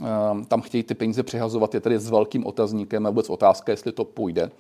eh, 0.01 0.05
tam 0.49 0.61
chtějí 0.61 0.83
ty 0.83 0.95
peníze 0.95 1.23
přihazovat, 1.23 1.75
je 1.75 1.81
tedy 1.81 1.99
s 1.99 2.11
velkým 2.11 2.47
otazníkem 2.47 3.07
a 3.07 3.11
vůbec 3.11 3.31
otázka, 3.31 3.73
jestli 3.73 3.93
to 3.93 4.05
půjde. 4.05 4.51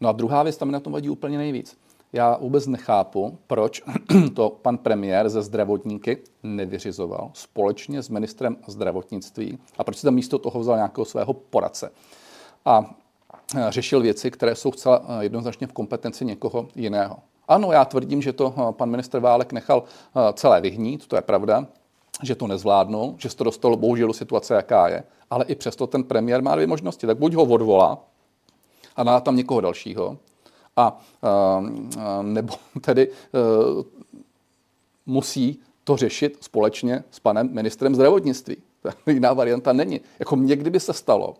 No 0.00 0.08
a 0.08 0.12
druhá 0.12 0.42
věc, 0.42 0.56
tam 0.56 0.68
mi 0.68 0.72
na 0.72 0.80
tom 0.80 0.92
vadí 0.92 1.10
úplně 1.10 1.38
nejvíc. 1.38 1.76
Já 2.12 2.36
vůbec 2.40 2.66
nechápu, 2.66 3.38
proč 3.46 3.82
to 4.34 4.50
pan 4.62 4.78
premiér 4.78 5.28
ze 5.28 5.42
zdravotníky 5.42 6.18
nevyřizoval 6.42 7.30
společně 7.34 8.02
s 8.02 8.08
ministrem 8.08 8.56
zdravotnictví 8.66 9.58
a 9.78 9.84
proč 9.84 9.96
si 9.96 10.02
tam 10.02 10.14
místo 10.14 10.38
toho 10.38 10.60
vzal 10.60 10.76
nějakého 10.76 11.04
svého 11.04 11.32
poradce. 11.32 11.90
A 12.64 12.94
eh, 13.56 13.66
řešil 13.68 14.00
věci, 14.00 14.30
které 14.30 14.54
jsou 14.54 14.72
zcela 14.72 15.02
jednoznačně 15.20 15.66
v 15.66 15.72
kompetenci 15.72 16.24
někoho 16.24 16.68
jiného. 16.74 17.16
Ano, 17.50 17.72
já 17.72 17.84
tvrdím, 17.84 18.22
že 18.22 18.32
to 18.32 18.54
eh, 18.56 18.72
pan 18.72 18.90
ministr 18.90 19.18
Válek 19.18 19.52
nechal 19.52 19.82
eh, 19.84 20.32
celé 20.32 20.60
vyhnít, 20.60 21.06
to 21.06 21.16
je 21.16 21.22
pravda, 21.22 21.66
že 22.22 22.34
to 22.34 22.46
nezvládnul, 22.46 23.14
že 23.18 23.30
se 23.30 23.36
to 23.36 23.44
dostalo 23.44 23.76
bohužel 23.76 24.12
situace, 24.12 24.54
jaká 24.54 24.88
je. 24.88 25.02
Ale 25.30 25.44
i 25.44 25.54
přesto 25.54 25.86
ten 25.86 26.04
premiér 26.04 26.42
má 26.42 26.54
dvě 26.54 26.66
možnosti. 26.66 27.06
Tak 27.06 27.18
buď 27.18 27.34
ho 27.34 27.42
odvolá 27.42 27.98
a 28.96 29.02
dá 29.02 29.20
tam 29.20 29.36
někoho 29.36 29.60
dalšího, 29.60 30.18
a, 30.76 30.82
a 31.22 31.62
eh, 31.98 32.22
nebo 32.22 32.54
tedy 32.80 33.08
a, 33.08 33.12
musí 35.06 35.60
to 35.84 35.96
řešit 35.96 36.38
společně 36.40 37.04
s 37.10 37.20
panem 37.20 37.54
ministrem 37.54 37.94
zdravotnictví. 37.94 38.56
Jiná 39.06 39.32
varianta 39.32 39.72
není. 39.72 40.00
Jako 40.18 40.36
někdy 40.36 40.70
by 40.70 40.80
se 40.80 40.92
stalo, 40.92 41.36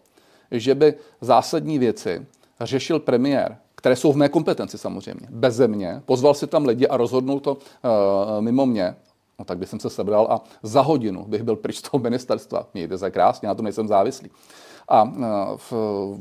že 0.51 0.75
by 0.75 0.95
zásadní 1.21 1.79
věci 1.79 2.27
řešil 2.61 2.99
premiér 3.01 3.59
které 3.81 3.97
jsou 3.97 4.13
v 4.13 4.17
mé 4.17 4.29
kompetenci 4.29 4.79
samozřejmě, 4.79 5.27
bez 5.31 5.59
mě, 5.59 6.03
pozval 6.07 6.35
si 6.35 6.47
tam 6.47 6.65
lidi 6.65 6.89
a 6.89 6.97
rozhodnul 6.97 7.41
to 7.41 7.53
uh, 7.55 7.61
mimo 8.41 8.67
mě, 8.67 8.97
no 9.39 9.45
tak 9.45 9.59
bych 9.59 9.69
se 9.69 9.91
sebral 9.91 10.27
a 10.31 10.45
za 10.63 10.81
hodinu 10.81 11.25
bych 11.25 11.43
byl 11.43 11.57
pryč 11.57 11.77
z 11.77 11.83
toho 11.83 12.03
ministerstva. 12.03 12.67
Mějte 12.75 12.99
se 12.99 13.11
krásně, 13.11 13.49
na 13.49 13.55
to 13.55 13.63
nejsem 13.63 13.89
závislý 13.89 14.31
a 14.91 15.13
e, 15.17 15.27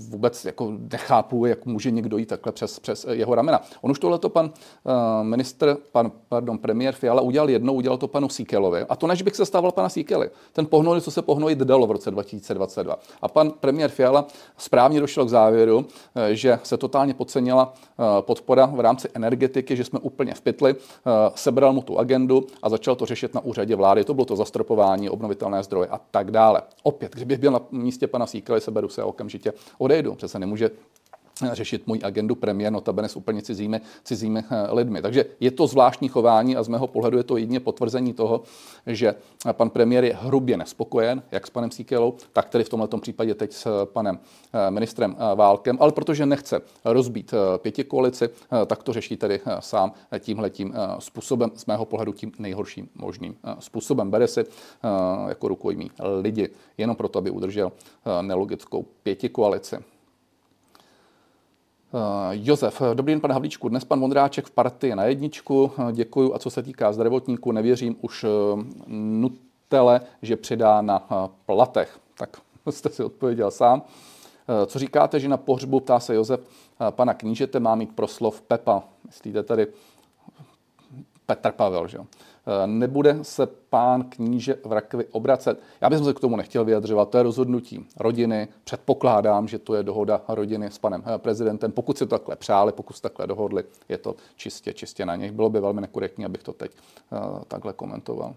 vůbec 0.10 0.46
jako 0.46 0.74
nechápu, 0.92 1.46
jak 1.46 1.66
může 1.66 1.92
někdo 1.92 2.18
jít 2.18 2.26
takhle 2.26 2.52
přes, 2.52 2.80
přes 2.80 3.06
jeho 3.12 3.36
ramena. 3.36 3.62
On 3.82 3.92
už 3.92 4.00
tohleto 4.00 4.30
pan 4.30 4.46
e, 4.50 5.24
ministr, 5.24 5.78
pan, 5.92 6.12
pardon, 6.30 6.58
premiér 6.58 6.94
Fiala 6.94 7.22
udělal 7.22 7.50
jednou, 7.50 7.74
udělal 7.74 7.98
to 7.98 8.08
panu 8.08 8.30
Síkelovi. 8.30 8.86
A 8.90 8.96
to 8.96 9.08
než 9.08 9.22
bych 9.22 9.36
se 9.36 9.46
stával 9.46 9.72
pana 9.72 9.90
Síkely. 9.90 10.30
Ten 10.54 10.66
pohnul, 10.66 11.02
co 11.02 11.12
se 11.12 11.22
pohnojit 11.22 11.60
dalo 11.60 11.88
v 11.88 11.92
roce 11.92 12.12
2022. 12.12 13.00
A 13.22 13.28
pan 13.28 13.52
premiér 13.52 13.90
Fiala 13.90 14.28
správně 14.58 15.00
došel 15.00 15.26
k 15.26 15.30
závěru, 15.30 15.86
e, 16.16 16.36
že 16.36 16.60
se 16.64 16.78
totálně 16.78 17.14
podcenila 17.14 17.74
podpora 18.22 18.66
v 18.66 18.80
rámci 18.80 19.08
energetiky, 19.14 19.76
že 19.76 19.84
jsme 19.84 20.00
úplně 20.00 20.34
v 20.34 20.42
pytli, 20.42 20.76
sebral 21.36 21.74
mu 21.74 21.82
tu 21.82 22.00
agendu 22.00 22.48
a 22.64 22.70
začal 22.70 22.96
to 22.96 23.06
řešit 23.06 23.34
na 23.34 23.42
úřadě 23.42 23.76
vlády. 23.76 24.04
To 24.04 24.14
bylo 24.14 24.26
to 24.26 24.36
zastropování, 24.36 25.10
obnovitelné 25.10 25.64
zdroje 25.64 25.88
a 25.88 26.00
tak 26.12 26.32
dále. 26.32 26.62
Opět, 26.84 27.16
kdybych 27.16 27.38
byl 27.38 27.52
na 27.52 27.62
místě 27.72 28.08
pana 28.08 28.28
Síkely, 28.28 28.59
seberu 28.62 28.90
se 28.90 29.02
a 29.02 29.06
okamžitě 29.06 29.54
odejdu. 29.78 30.16
Přece 30.16 30.40
nemůže 30.40 30.72
řešit 31.52 31.88
můj 31.88 32.00
agendu 32.04 32.36
premiér, 32.36 32.72
notabene 32.74 33.10
s 33.10 33.16
úplně 33.16 33.42
cizími, 33.42 33.82
cizími 34.04 34.40
eh, 34.40 34.74
lidmi. 34.74 35.02
Takže 35.02 35.26
je 35.40 35.52
to 35.52 35.68
zvláštní 35.68 36.08
chování 36.08 36.56
a 36.56 36.64
z 36.64 36.68
mého 36.68 36.88
pohledu 36.88 37.18
je 37.18 37.24
to 37.24 37.38
jedině 37.38 37.60
potvrzení 37.60 38.14
toho, 38.14 38.42
že 38.88 39.16
pan 39.52 39.70
premiér 39.70 40.04
je 40.04 40.16
hrubě 40.22 40.58
nespokojen, 40.58 41.24
jak 41.32 41.48
s 41.48 41.50
panem 41.50 41.72
Síkelou, 41.72 42.14
tak 42.34 42.50
tedy 42.50 42.64
v 42.64 42.70
tomto 42.70 42.98
případě 42.98 43.36
teď 43.36 43.54
s 43.54 43.86
panem 43.86 44.20
eh, 44.54 44.72
ministrem 44.72 45.16
eh, 45.20 45.36
Válkem, 45.36 45.78
ale 45.80 45.92
protože 45.92 46.26
nechce 46.26 46.62
rozbít 46.86 47.34
pěti 47.58 47.84
koalici, 47.84 48.30
tak 48.66 48.84
to 48.84 48.94
řeší 48.94 49.18
tedy 49.18 49.42
sám 49.60 49.92
tímhletím 50.20 50.74
způsobem, 51.00 51.52
z 51.56 51.66
mého 51.66 51.86
pohledu 51.86 52.14
tím 52.14 52.32
nejhorším 52.40 52.90
možným 52.96 53.36
způsobem. 53.60 54.12
Bere 54.12 54.28
si 54.28 54.44
jako 55.28 55.48
rukojmí 55.48 55.92
lidi, 56.22 56.50
jenom 56.78 56.96
proto, 56.96 57.20
aby 57.20 57.30
udržel 57.30 57.72
nelogickou 58.22 58.86
pěti 59.04 59.30
koalici. 59.30 59.78
Uh, 61.94 62.00
Josef, 62.32 62.82
dobrý 62.94 63.14
den, 63.14 63.22
pane 63.22 63.34
Havlíčku. 63.34 63.70
Dnes 63.70 63.84
pan 63.84 64.00
Vondráček 64.00 64.46
v 64.46 64.52
partii 64.52 64.96
na 64.96 65.04
jedničku. 65.04 65.64
Uh, 65.64 65.92
děkuju. 65.92 66.36
A 66.36 66.40
co 66.40 66.50
se 66.50 66.64
týká 66.64 66.94
zdravotníků, 66.94 67.52
nevěřím 67.52 67.96
už 68.02 68.26
Nutele, 68.88 70.02
že 70.22 70.36
přidá 70.36 70.82
na 70.82 71.08
platech. 71.46 72.00
Tak 72.18 72.38
jste 72.70 72.90
si 72.90 73.04
odpověděl 73.04 73.52
sám. 73.52 73.82
Co 74.66 74.80
říkáte, 74.80 75.20
že 75.20 75.28
na 75.28 75.38
pohřbu, 75.38 75.80
ptá 75.80 76.00
se 76.00 76.16
Josef, 76.16 76.40
pana 76.90 77.14
knížete 77.14 77.60
má 77.60 77.76
mít 77.76 77.96
proslov 77.96 78.42
Pepa. 78.42 78.84
Myslíte 79.06 79.44
tady 79.44 79.68
Petr 81.26 81.52
Pavel, 81.52 81.88
že 81.88 81.98
jo? 81.98 82.06
Eh, 82.48 82.68
nebude 82.68 83.20
se 83.22 83.48
pán 83.70 84.04
kníže 84.04 84.58
v 84.64 84.72
rakvi 84.72 85.06
obracet. 85.06 85.60
Já 85.82 85.90
bych 85.90 86.00
se 86.00 86.14
k 86.14 86.20
tomu 86.20 86.36
nechtěl 86.36 86.66
vyjadřovat, 86.66 87.10
to 87.10 87.18
je 87.18 87.24
rozhodnutí 87.24 87.88
rodiny. 87.98 88.48
Předpokládám, 88.64 89.48
že 89.48 89.60
to 89.60 89.76
je 89.76 89.84
dohoda 89.84 90.22
rodiny 90.28 90.68
s 90.68 90.78
panem 90.78 91.04
eh, 91.06 91.18
prezidentem. 91.18 91.72
Pokud 91.72 91.98
si 91.98 92.06
to 92.06 92.18
takhle 92.18 92.36
přáli, 92.36 92.72
pokud 92.72 92.96
si 92.96 93.02
takhle 93.02 93.28
dohodli, 93.28 93.64
je 93.90 93.98
to 93.98 94.16
čistě, 94.36 94.74
čistě 94.74 95.06
na 95.06 95.16
něch. 95.16 95.32
Bylo 95.32 95.50
by 95.50 95.60
velmi 95.60 95.82
nekorektní, 95.82 96.26
abych 96.26 96.44
to 96.44 96.54
teď 96.54 96.72
uh, 97.12 97.44
takhle 97.48 97.74
komentoval. 97.74 98.34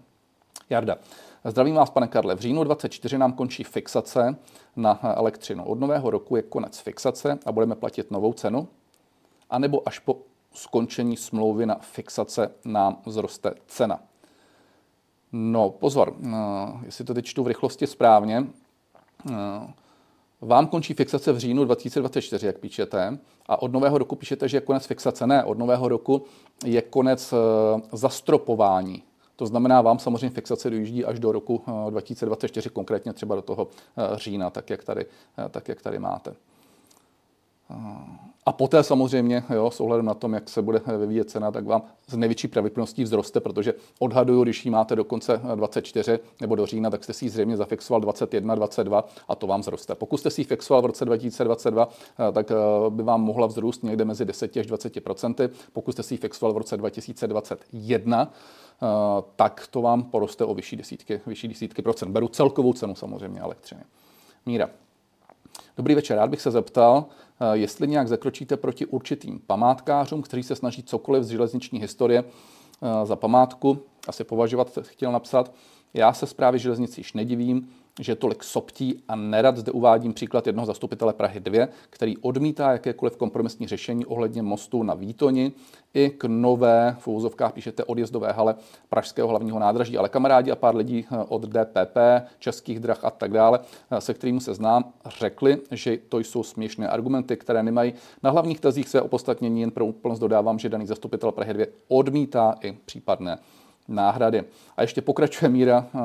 Jarda. 0.69 0.97
Zdravím 1.45 1.75
vás, 1.75 1.89
pane 1.89 2.07
Karle. 2.07 2.35
V 2.35 2.39
říjnu 2.39 2.63
24 2.63 3.17
nám 3.17 3.33
končí 3.33 3.63
fixace 3.63 4.35
na 4.75 4.99
elektřinu. 5.15 5.65
Od 5.65 5.79
nového 5.79 6.09
roku 6.09 6.35
je 6.35 6.41
konec 6.41 6.79
fixace 6.79 7.39
a 7.45 7.51
budeme 7.51 7.75
platit 7.75 8.11
novou 8.11 8.33
cenu? 8.33 8.67
A 9.49 9.59
nebo 9.59 9.87
až 9.87 9.99
po 9.99 10.17
skončení 10.53 11.17
smlouvy 11.17 11.65
na 11.65 11.75
fixace 11.81 12.51
nám 12.65 12.97
vzroste 13.05 13.53
cena. 13.67 13.99
No, 15.31 15.69
pozor, 15.69 16.15
eh, 16.23 16.29
jestli 16.85 17.05
to 17.05 17.13
teď 17.13 17.25
čtu 17.25 17.43
v 17.43 17.47
rychlosti 17.47 17.87
správně, 17.87 18.47
eh, 19.31 19.33
vám 20.41 20.67
končí 20.67 20.93
fixace 20.93 21.31
v 21.31 21.37
říjnu 21.37 21.65
2024, 21.65 22.45
jak 22.45 22.59
píšete, 22.59 23.19
a 23.47 23.61
od 23.61 23.71
nového 23.71 23.97
roku 23.97 24.15
píšete, 24.15 24.47
že 24.47 24.57
je 24.57 24.61
konec 24.61 24.85
fixace. 24.85 25.27
Ne, 25.27 25.43
od 25.43 25.57
nového 25.57 25.87
roku 25.87 26.25
je 26.65 26.81
konec 26.81 27.33
eh, 27.33 27.37
zastropování 27.91 29.03
To 29.35 29.45
znamená, 29.45 29.81
vám 29.81 29.99
samozřejmě 29.99 30.29
fixace 30.29 30.69
dojíždí 30.69 31.05
až 31.05 31.19
do 31.19 31.31
roku 31.31 31.63
2024, 31.89 32.69
konkrétně 32.69 33.13
třeba 33.13 33.35
do 33.35 33.41
toho 33.41 33.67
října, 34.15 34.49
tak 34.49 34.69
jak 34.69 34.83
tady, 34.83 35.05
tak 35.49 35.67
jak 35.67 35.81
tady 35.81 35.99
máte. 35.99 36.35
A 38.45 38.51
poté 38.51 38.83
samozřejmě, 38.83 39.43
jo, 39.53 39.71
s 39.71 39.79
ohledem 39.79 40.05
na 40.05 40.13
tom, 40.13 40.33
jak 40.33 40.49
se 40.49 40.61
bude 40.61 40.81
vyvíjet 40.97 41.29
cena, 41.29 41.51
tak 41.51 41.65
vám 41.65 41.81
z 42.07 42.17
největší 42.17 42.47
pravděpodobností 42.47 43.03
vzroste, 43.03 43.39
protože 43.39 43.73
odhaduju, 43.99 44.43
když 44.43 44.65
ji 44.65 44.71
máte 44.71 44.95
do 44.95 45.03
konce 45.03 45.41
24 45.55 46.19
nebo 46.41 46.55
do 46.55 46.65
října, 46.65 46.89
tak 46.89 47.03
jste 47.03 47.13
si 47.13 47.25
ji 47.25 47.29
zřejmě 47.29 47.57
zafixoval 47.57 48.01
21, 48.01 48.55
22 48.55 49.05
a 49.27 49.35
to 49.35 49.47
vám 49.47 49.61
vzroste. 49.61 49.95
Pokud 49.95 50.17
jste 50.17 50.29
si 50.29 50.41
ji 50.41 50.45
fixoval 50.45 50.81
v 50.81 50.85
roce 50.85 51.05
2022, 51.05 51.89
eh, 52.29 52.31
tak 52.31 52.51
eh, 52.51 52.55
by 52.89 53.03
vám 53.03 53.21
mohla 53.21 53.47
vzrůst 53.47 53.83
někde 53.83 54.05
mezi 54.05 54.25
10 54.25 54.57
až 54.57 54.67
20% 54.67 55.49
Pokud 55.73 55.91
jste 55.91 56.03
si 56.03 56.13
ji 56.13 56.17
fixoval 56.17 56.53
v 56.53 56.57
roce 56.57 56.77
2021, 56.77 58.31
eh, 58.31 58.87
tak 59.35 59.67
to 59.71 59.81
vám 59.81 60.03
poroste 60.03 60.45
o 60.45 60.53
vyšší 60.53 60.75
desítky, 60.75 61.21
vyšší 61.25 61.47
desítky 61.47 61.81
procent. 61.81 62.11
Beru 62.11 62.27
celkovou 62.27 62.73
cenu 62.73 62.95
samozřejmě 62.95 63.41
elektřiny. 63.41 63.81
Míra. 64.45 64.69
Dobrý 65.77 65.95
večer, 65.95 66.17
rád 66.17 66.29
bych 66.29 66.41
se 66.41 66.51
zeptal, 66.51 67.05
Eh, 67.39 67.57
jestli 67.57 67.87
nějak 67.87 68.07
zakročíte 68.07 68.57
proti 68.57 68.85
určitým 68.85 69.39
památkářům, 69.47 70.21
kteří 70.21 70.43
se 70.43 70.55
snaží 70.55 70.83
cokoliv 70.83 71.23
z 71.23 71.27
železniční 71.27 71.79
historie 71.79 72.23
eh, 72.23 73.05
za 73.05 73.15
památku 73.15 73.83
asi 74.07 74.23
považovat, 74.23 74.79
chtěl 74.81 75.11
napsat. 75.11 75.53
Já 75.93 76.13
se 76.13 76.27
zprávy 76.27 76.59
železnic 76.59 76.97
již 76.97 77.13
nedivím, 77.13 77.69
že 77.99 78.15
tolik 78.15 78.43
soptí 78.43 79.03
a 79.07 79.15
nerad 79.15 79.57
zde 79.57 79.71
uvádím 79.71 80.13
příklad 80.13 80.47
jednoho 80.47 80.65
zastupitele 80.65 81.13
Prahy 81.13 81.39
2, 81.39 81.67
který 81.89 82.17
odmítá 82.17 82.71
jakékoliv 82.71 83.17
kompromisní 83.17 83.67
řešení 83.67 84.05
ohledně 84.05 84.41
mostu 84.41 84.83
na 84.83 84.93
Výtoni. 84.93 85.51
I 85.93 86.09
k 86.09 86.25
nové, 86.27 86.95
v 86.99 87.07
úzovkách 87.07 87.53
píšete 87.53 87.83
odjezdové 87.83 88.31
hale 88.31 88.55
Pražského 88.89 89.27
hlavního 89.27 89.59
nádraží, 89.59 89.97
ale 89.97 90.09
kamarádi 90.09 90.51
a 90.51 90.55
pár 90.55 90.75
lidí 90.75 91.05
eh, 91.11 91.17
od 91.27 91.45
DPP, 91.45 91.97
českých 92.39 92.79
drah 92.79 93.05
a 93.05 93.09
tak 93.09 93.31
dále, 93.31 93.59
eh, 93.91 94.01
se 94.01 94.13
kterými 94.13 94.41
se 94.41 94.53
znám, 94.53 94.93
řekli, 95.05 95.57
že 95.71 95.97
to 96.09 96.19
jsou 96.19 96.43
směšné 96.43 96.87
argumenty, 96.87 97.37
které 97.37 97.63
nemají 97.63 97.93
na 98.23 98.29
hlavních 98.29 98.59
tezích 98.59 98.89
své 98.89 99.01
opodstatnění, 99.01 99.61
jen 99.61 99.71
pro 99.71 99.85
úplnost 99.85 100.19
dodávám, 100.19 100.59
že 100.59 100.69
daný 100.69 100.87
zastupitel 100.87 101.31
Prahy 101.31 101.53
2 101.53 101.65
odmítá 101.87 102.55
i 102.61 102.77
případné 102.85 103.37
náhrady. 103.87 104.43
A 104.77 104.81
ještě 104.81 105.01
pokračuje 105.01 105.49
míra 105.49 105.87
eh, 105.95 105.99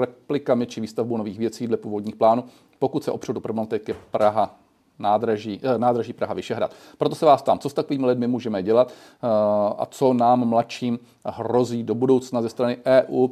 replikami 0.00 0.66
či 0.66 0.80
výstavbou 0.80 1.16
nových 1.16 1.38
věcí 1.38 1.66
dle 1.66 1.76
původních 1.76 2.16
plánů, 2.16 2.44
pokud 2.78 3.04
se 3.04 3.10
opřu 3.10 3.32
do 3.32 3.40
problematiky 3.40 3.94
Praha 4.10 4.54
nádraží, 4.98 5.60
eh, 5.62 5.78
nádraží 5.78 6.12
Praha 6.12 6.34
Vyšehrad. 6.34 6.74
Proto 6.98 7.14
se 7.14 7.26
vás 7.26 7.42
tam, 7.42 7.58
co 7.58 7.68
s 7.68 7.74
takovými 7.74 8.06
lidmi 8.06 8.26
můžeme 8.26 8.62
dělat 8.62 8.92
eh, 8.92 9.26
a 9.78 9.86
co 9.90 10.12
nám 10.12 10.48
mladším 10.48 10.98
hrozí 11.26 11.82
do 11.82 11.94
budoucna 11.94 12.42
ze 12.42 12.48
strany 12.48 12.78
EU, 12.86 13.28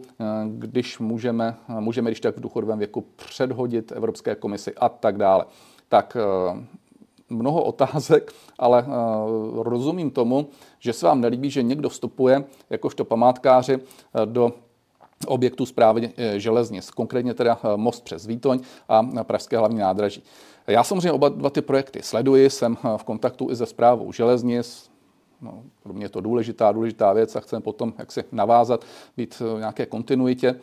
když 0.48 0.98
můžeme, 0.98 1.54
můžeme 1.68 2.10
když 2.10 2.20
tak 2.20 2.36
v 2.36 2.40
důchodovém 2.40 2.78
věku 2.78 3.04
předhodit 3.16 3.92
Evropské 3.92 4.34
komisi 4.34 4.74
a 4.74 4.88
tak 4.88 5.16
dále. 5.16 5.44
Tak 5.88 6.16
mnoho 7.30 7.62
otázek, 7.62 8.32
ale 8.58 8.82
uh, 8.82 9.62
rozumím 9.62 10.10
tomu, 10.10 10.48
že 10.78 10.92
se 10.92 11.06
vám 11.06 11.20
nelíbí, 11.20 11.50
že 11.50 11.62
někdo 11.62 11.88
vstupuje 11.88 12.44
jakožto 12.70 13.04
památkáři 13.04 13.76
uh, 13.76 13.82
do 14.24 14.52
objektů 15.26 15.66
zprávy 15.66 16.12
eh, 16.16 16.40
železnic, 16.40 16.90
konkrétně 16.90 17.34
teda 17.34 17.58
most 17.76 18.04
přes 18.04 18.26
Výtoň 18.26 18.60
a 18.88 19.02
Pražské 19.22 19.58
hlavní 19.58 19.78
nádraží. 19.78 20.22
Já 20.66 20.84
samozřejmě 20.84 21.12
oba 21.12 21.28
dva 21.28 21.50
ty 21.50 21.62
projekty 21.62 22.02
sleduji, 22.02 22.50
jsem 22.50 22.76
v 22.96 23.04
kontaktu 23.04 23.50
i 23.50 23.56
se 23.56 23.66
zprávou 23.66 24.12
železnic, 24.12 24.90
No, 25.44 25.62
pro 25.82 25.92
mě 25.92 26.04
je 26.04 26.08
to 26.08 26.20
důležitá, 26.20 26.72
důležitá 26.72 27.12
věc 27.12 27.36
a 27.36 27.40
chceme 27.40 27.60
potom 27.60 27.94
jak 27.98 28.12
si 28.12 28.24
navázat, 28.32 28.84
být 29.16 29.40
v 29.40 29.58
nějaké 29.58 29.86
kontinuitě. 29.86 30.60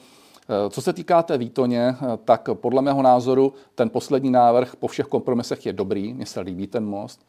Eh, 0.52 0.70
co 0.70 0.82
se 0.82 0.94
týká 0.94 1.24
té 1.24 1.38
výtoně, 1.38 1.96
eh, 2.02 2.18
tak 2.26 2.50
podle 2.54 2.82
mého 2.82 3.02
názoru 3.02 3.54
ten 3.76 3.90
poslední 3.90 4.32
návrh 4.32 4.76
po 4.76 4.88
všech 4.88 5.06
kompromisech 5.06 5.66
je 5.66 5.74
dobrý, 5.74 6.14
mně 6.14 6.26
se 6.26 6.40
líbí 6.40 6.68
ten 6.68 6.86
most, 6.86 7.26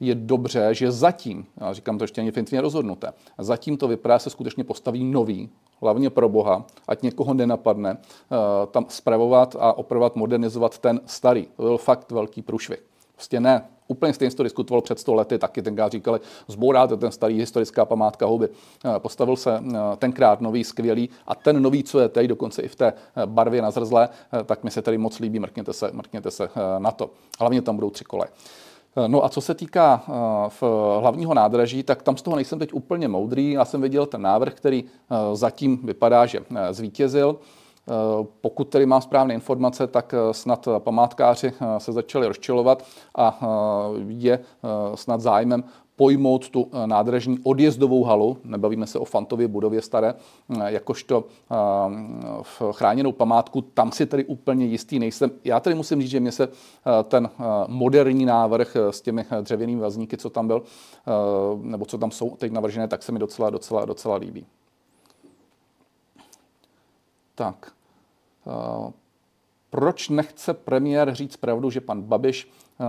je 0.00 0.14
dobře, 0.14 0.74
že 0.74 0.92
zatím, 0.92 1.46
já 1.60 1.72
říkám 1.72 1.98
to 1.98 2.04
ještě 2.04 2.22
definitivně 2.22 2.60
rozhodnuté, 2.60 3.12
zatím 3.38 3.76
to 3.76 3.88
vypadá, 3.88 4.18
se 4.18 4.30
skutečně 4.30 4.64
postaví 4.64 5.04
nový, 5.04 5.50
hlavně 5.80 6.10
pro 6.10 6.28
Boha, 6.28 6.64
ať 6.88 7.02
někoho 7.02 7.34
nenapadne, 7.34 7.90
eh, 7.90 8.36
tam 8.66 8.86
spravovat 8.88 9.56
a 9.58 9.72
opravovat, 9.72 10.16
modernizovat 10.16 10.78
ten 10.78 11.00
starý. 11.06 11.46
To 11.56 11.62
byl 11.62 11.78
fakt 11.78 12.12
velký 12.12 12.42
průšvih. 12.42 12.82
Prostě 13.14 13.40
ne. 13.40 13.64
Úplně 13.90 14.12
stejně 14.12 14.34
to 14.34 14.42
diskutovalo 14.42 14.82
před 14.82 14.98
100 14.98 15.14
lety, 15.14 15.38
taky 15.38 15.62
tenkrát 15.62 15.92
říkali, 15.92 16.20
zbouráte 16.48 16.96
ten 16.96 17.12
starý 17.12 17.38
historická 17.38 17.84
památka 17.84 18.26
houby. 18.26 18.48
Eh, 18.84 18.98
postavil 18.98 19.36
se 19.36 19.54
eh, 19.54 19.78
tenkrát 19.98 20.40
nový, 20.40 20.64
skvělý 20.64 21.10
a 21.26 21.34
ten 21.34 21.62
nový, 21.62 21.82
co 21.82 22.00
je 22.00 22.08
teď, 22.08 22.26
dokonce 22.26 22.62
i 22.62 22.68
v 22.68 22.74
té 22.74 22.86
eh, 22.86 23.26
barvě 23.26 23.62
na 23.62 23.70
zrzlé, 23.70 24.08
tak 24.44 24.64
mi 24.64 24.70
se 24.70 24.82
tady 24.82 24.98
moc 24.98 25.18
líbí, 25.18 25.38
mrkněte 25.38 25.72
se, 25.72 25.90
mrkněte 25.92 26.30
se 26.30 26.48
na 26.78 26.90
to. 26.90 27.10
Hlavně 27.40 27.62
tam 27.62 27.74
budou 27.74 27.90
tři 27.90 28.04
kole. 28.04 28.26
No 29.06 29.24
a 29.24 29.28
co 29.28 29.40
se 29.40 29.54
týká 29.54 30.02
v 30.48 30.62
hlavního 31.00 31.34
nádraží, 31.34 31.82
tak 31.82 32.02
tam 32.02 32.16
z 32.16 32.22
toho 32.22 32.36
nejsem 32.36 32.58
teď 32.58 32.72
úplně 32.72 33.08
moudrý. 33.08 33.52
Já 33.52 33.64
jsem 33.64 33.80
viděl 33.80 34.06
ten 34.06 34.22
návrh, 34.22 34.54
který 34.54 34.84
zatím 35.32 35.76
vypadá, 35.86 36.26
že 36.26 36.40
zvítězil. 36.70 37.38
Eh, 37.88 38.26
pokud 38.40 38.64
tedy 38.64 38.86
mám 38.86 39.02
správné 39.02 39.34
informace, 39.34 39.86
tak 39.86 40.14
eh, 40.14 40.34
snad 40.34 40.68
památkáři 40.78 41.52
eh, 41.60 41.80
se 41.80 41.92
začali 41.92 42.26
rozčilovat 42.26 42.84
a 43.16 43.40
je 44.08 44.40
snad 44.94 45.20
zájmem 45.20 45.64
pojmout 45.96 46.48
tu 46.48 46.70
nádražní 46.86 47.38
odjezdovou 47.44 48.04
halu, 48.04 48.38
nebavíme 48.44 48.86
se 48.86 48.98
o 48.98 49.04
Fantově 49.04 49.48
budově 49.48 49.82
staré, 49.82 50.14
jakožto 50.66 51.24
v 52.42 52.62
chráněnou 52.72 53.12
památku, 53.12 53.60
tam 53.60 53.92
si 53.92 54.06
tedy 54.06 54.24
úplně 54.24 54.66
jistý 54.66 54.98
nejsem. 54.98 55.30
Já 55.44 55.60
tedy 55.60 55.76
musím 55.76 56.00
říct, 56.00 56.10
že 56.10 56.20
mě 56.20 56.32
se 56.32 56.48
ten 57.04 57.30
moderní 57.66 58.24
návrh 58.24 58.76
s 58.90 59.00
těmi 59.00 59.24
dřevěnými 59.40 59.80
vazníky, 59.80 60.16
co 60.16 60.30
tam 60.30 60.46
byl, 60.46 60.62
nebo 61.62 61.86
co 61.86 61.98
tam 61.98 62.10
jsou 62.10 62.36
teď 62.36 62.52
navržené, 62.52 62.88
tak 62.88 63.02
se 63.02 63.12
mi 63.12 63.18
docela, 63.18 63.50
docela, 63.50 63.84
docela 63.84 64.16
líbí. 64.16 64.46
Tak. 67.40 67.72
Eh, 68.46 68.92
proč 69.70 70.08
nechce 70.08 70.54
premiér 70.54 71.14
říct 71.14 71.36
pravdu, 71.36 71.70
že 71.70 71.80
pan 71.80 72.02
Babiš 72.02 72.50
eh, 72.80 72.84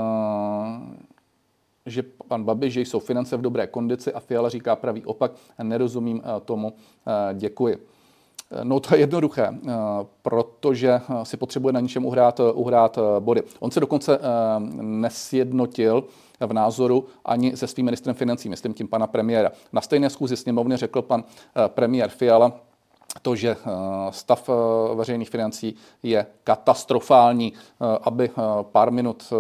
že 1.86 2.04
pan 2.28 2.44
Babiš, 2.44 2.74
že 2.74 2.82
jsou 2.82 3.00
finance 3.00 3.38
v 3.38 3.42
dobré 3.42 3.68
kondici 3.68 4.14
a 4.14 4.20
Fiala 4.20 4.50
říká 4.50 4.76
pravý 4.76 5.06
opak. 5.06 5.32
Nerozumím 5.64 6.22
eh, 6.24 6.40
tomu. 6.46 6.74
Děkuji. 7.34 7.88
No 8.64 8.80
to 8.80 8.96
je 8.96 9.02
jednoduché, 9.02 9.56
protože 10.22 11.02
si 11.24 11.38
potřebuje 11.38 11.74
na 11.74 11.80
něčem 11.80 12.06
uhrát, 12.06 12.40
uhrát 12.54 13.00
body. 13.20 13.44
On 13.60 13.72
se 13.72 13.80
dokonce 13.80 14.20
nesjednotil 14.82 16.04
v 16.40 16.54
názoru 16.54 17.06
ani 17.26 17.58
se 17.58 17.68
svým 17.68 17.86
ministrem 17.86 18.16
financí, 18.16 18.50
myslím 18.50 18.74
tím 18.74 18.88
pana 18.88 19.08
premiéra. 19.08 19.52
Na 19.74 19.82
stejné 19.82 20.10
schůzi 20.10 20.38
sněmovny 20.38 20.78
řekl 20.78 21.02
pan 21.02 21.24
premiér 21.74 22.10
Fiala, 22.10 22.54
to, 23.22 23.36
že 23.36 23.50
eh, 23.50 23.68
stav 24.10 24.50
eh, 24.50 24.96
veřejných 24.96 25.30
financí 25.30 25.76
je 26.04 26.26
katastrofální, 26.44 27.54
eh, 27.54 27.98
aby 28.02 28.30
pár 28.62 28.92
minut 28.92 29.34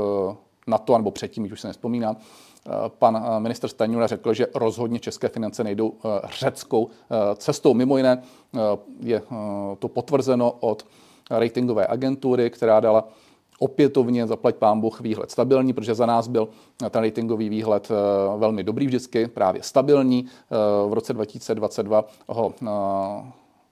na 0.67 0.77
to, 0.77 0.97
nebo 0.97 1.11
předtím, 1.11 1.51
už 1.51 1.61
se 1.61 1.67
nespomínám, 1.67 2.17
pan 2.87 3.41
minister 3.41 3.69
Stanjura 3.69 4.07
řekl, 4.07 4.33
že 4.33 4.47
rozhodně 4.55 4.99
české 4.99 5.27
finance 5.29 5.63
nejdou 5.63 5.93
řeckou 6.39 6.89
cestou. 7.35 7.73
Mimo 7.73 7.97
jiné 7.97 8.23
je 8.99 9.21
to 9.79 9.87
potvrzeno 9.87 10.51
od 10.51 10.85
ratingové 11.29 11.87
agentury, 11.87 12.49
která 12.49 12.79
dala 12.79 13.07
opětovně 13.59 14.27
zaplať 14.27 14.55
pán 14.55 14.79
Bůh 14.81 15.01
výhled 15.01 15.31
stabilní, 15.31 15.73
protože 15.73 15.95
za 15.95 16.05
nás 16.05 16.27
byl 16.27 16.49
ten 16.89 17.03
ratingový 17.03 17.49
výhled 17.49 17.89
velmi 18.37 18.63
dobrý 18.63 18.85
vždycky, 18.85 19.27
právě 19.27 19.63
stabilní. 19.63 20.25
V 20.87 20.93
roce 20.93 21.13
2022 21.13 22.05
ho 22.27 22.53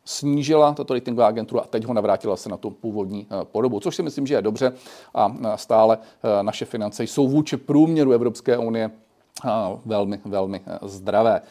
snížila 0.10 0.74
tato 0.74 0.94
ratingová 0.94 1.28
agentura 1.28 1.62
a 1.62 1.68
teď 1.68 1.86
ho 1.86 1.94
navrátila 1.94 2.38
se 2.38 2.50
na 2.50 2.58
tu 2.58 2.70
původní 2.70 3.28
eh, 3.32 3.46
podobu, 3.46 3.80
což 3.80 3.96
si 3.96 4.04
myslím, 4.04 4.28
že 4.28 4.34
je 4.34 4.42
dobře 4.42 4.74
a 5.14 5.36
eh, 5.46 5.58
stále 5.58 5.98
eh, 5.98 6.44
naše 6.44 6.66
finance 6.66 7.04
jsou 7.04 7.28
vůči 7.28 7.58
průměru 7.58 8.12
Evropské 8.12 8.58
unie 8.58 8.92
velmi, 9.86 10.20
velmi 10.26 10.62
zdravé. 10.82 11.42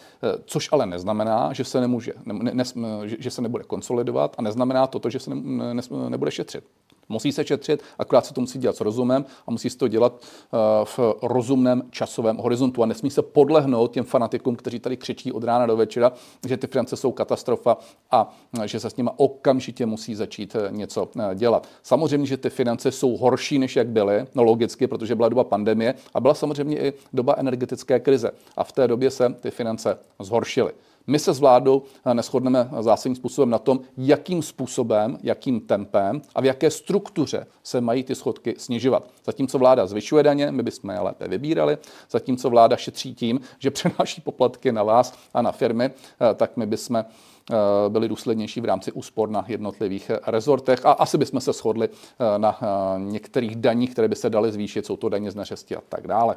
Což 0.45 0.69
ale 0.73 0.87
neznamená, 0.87 1.53
že 1.53 1.65
se, 1.65 1.81
nemůže, 1.81 2.13
ne, 2.25 2.51
ne, 2.55 2.65
že 3.05 3.31
se 3.31 3.43
nebude 3.43 3.65
konsolidovat 3.65 4.35
a 4.39 4.43
neznamená 4.43 4.87
to, 4.87 5.11
že 5.11 5.19
se 5.19 5.31
ne, 5.35 5.75
ne, 5.75 5.83
nebude 6.09 6.31
šetřit. 6.31 6.65
Musí 7.09 7.33
se 7.33 7.45
šetřit, 7.45 7.83
akorát 7.99 8.27
se 8.27 8.35
to 8.35 8.41
musí 8.41 8.59
dělat 8.59 8.77
s 8.77 8.81
rozumem 8.81 9.25
a 9.47 9.51
musí 9.51 9.71
se 9.71 9.79
to 9.79 9.89
dělat 9.89 10.13
eh, 10.23 10.57
v 10.85 11.01
rozumném 11.23 11.83
časovém 11.91 12.37
horizontu 12.37 12.83
a 12.83 12.87
nesmí 12.87 13.11
se 13.11 13.23
podlehnout 13.23 13.93
těm 13.93 14.05
fanatikům, 14.05 14.57
kteří 14.57 14.79
tady 14.79 14.97
křičí 14.97 15.33
od 15.33 15.45
rána 15.45 15.67
do 15.67 15.77
večera, 15.77 16.13
že 16.47 16.57
ty 16.57 16.67
finance 16.67 16.97
jsou 16.97 17.13
katastrofa 17.13 17.77
a 18.11 18.37
eh, 18.63 18.69
že 18.69 18.81
se 18.81 18.91
s 18.91 18.97
nimi 18.97 19.11
okamžitě 19.17 19.87
musí 19.87 20.15
začít 20.15 20.57
eh, 20.57 20.69
něco 20.71 21.09
dělat. 21.35 21.69
Samozřejmě, 21.83 22.27
že 22.27 22.37
ty 22.37 22.51
finance 22.51 22.93
jsou 22.93 23.17
horší, 23.17 23.59
než 23.59 23.77
jak 23.77 23.89
byly, 23.89 24.27
no 24.35 24.43
logicky, 24.43 24.87
protože 24.87 25.15
byla 25.15 25.29
doba 25.29 25.45
pandemie 25.45 25.95
a 26.15 26.21
byla 26.21 26.35
samozřejmě 26.35 26.79
i 26.79 26.93
doba 27.13 27.35
energetické 27.39 28.01
krize 28.01 28.31
a 28.57 28.65
v 28.65 28.73
té 28.73 28.89
době 28.89 29.11
se 29.11 29.35
ty 29.41 29.51
finance 29.51 29.99
zhoršily. 30.21 30.73
My 31.11 31.19
se 31.19 31.35
s 31.35 31.41
vládou 31.41 31.83
neschodneme 32.13 32.71
zásadním 32.81 33.17
způsobem 33.17 33.51
na 33.51 33.59
tom, 33.59 33.81
jakým 33.97 34.43
způsobem, 34.43 35.19
jakým 35.23 35.61
tempem 35.61 36.23
a 36.35 36.41
v 36.41 36.45
jaké 36.45 36.71
struktuře 36.71 37.47
se 37.63 37.81
mají 37.81 38.05
ty 38.05 38.15
schodky 38.15 38.55
snižovat. 38.59 39.09
Zatímco 39.25 39.59
vláda 39.59 39.87
zvyšuje 39.87 40.23
daně, 40.23 40.53
my 40.53 40.63
bychom 40.63 40.91
je 40.91 41.01
lépe 41.01 41.29
vybírali, 41.29 41.79
zatímco 42.11 42.51
vláda 42.51 42.77
šetří 42.77 43.15
tím, 43.15 43.41
že 43.59 43.71
přenáší 43.79 44.21
poplatky 44.21 44.73
na 44.73 44.83
vás 44.83 45.19
a 45.35 45.43
na 45.43 45.53
firmy, 45.53 45.91
tak 46.35 46.57
my 46.57 46.67
bychom 46.67 46.97
eh, 46.97 47.55
byli 47.89 48.09
důslednější 48.09 48.61
v 48.61 48.65
rámci 48.65 48.93
úspor 48.93 49.31
na 49.31 49.45
jednotlivých 49.49 50.11
rezortech 50.27 50.87
a 50.87 50.93
asi 50.93 51.19
bychom 51.19 51.41
se 51.41 51.53
shodli 51.53 51.89
eh, 51.89 52.39
na 52.39 52.59
eh, 52.63 52.67
některých 53.01 53.57
daních, 53.57 53.91
které 53.91 54.09
by 54.09 54.17
se 54.17 54.31
daly 54.31 54.53
zvýšit, 54.53 54.87
jsou 54.87 54.97
to 54.97 55.09
daně 55.09 55.31
z 55.31 55.35
neřesti 55.35 55.77
a 55.77 55.81
tak 55.89 56.07
dále. 56.07 56.37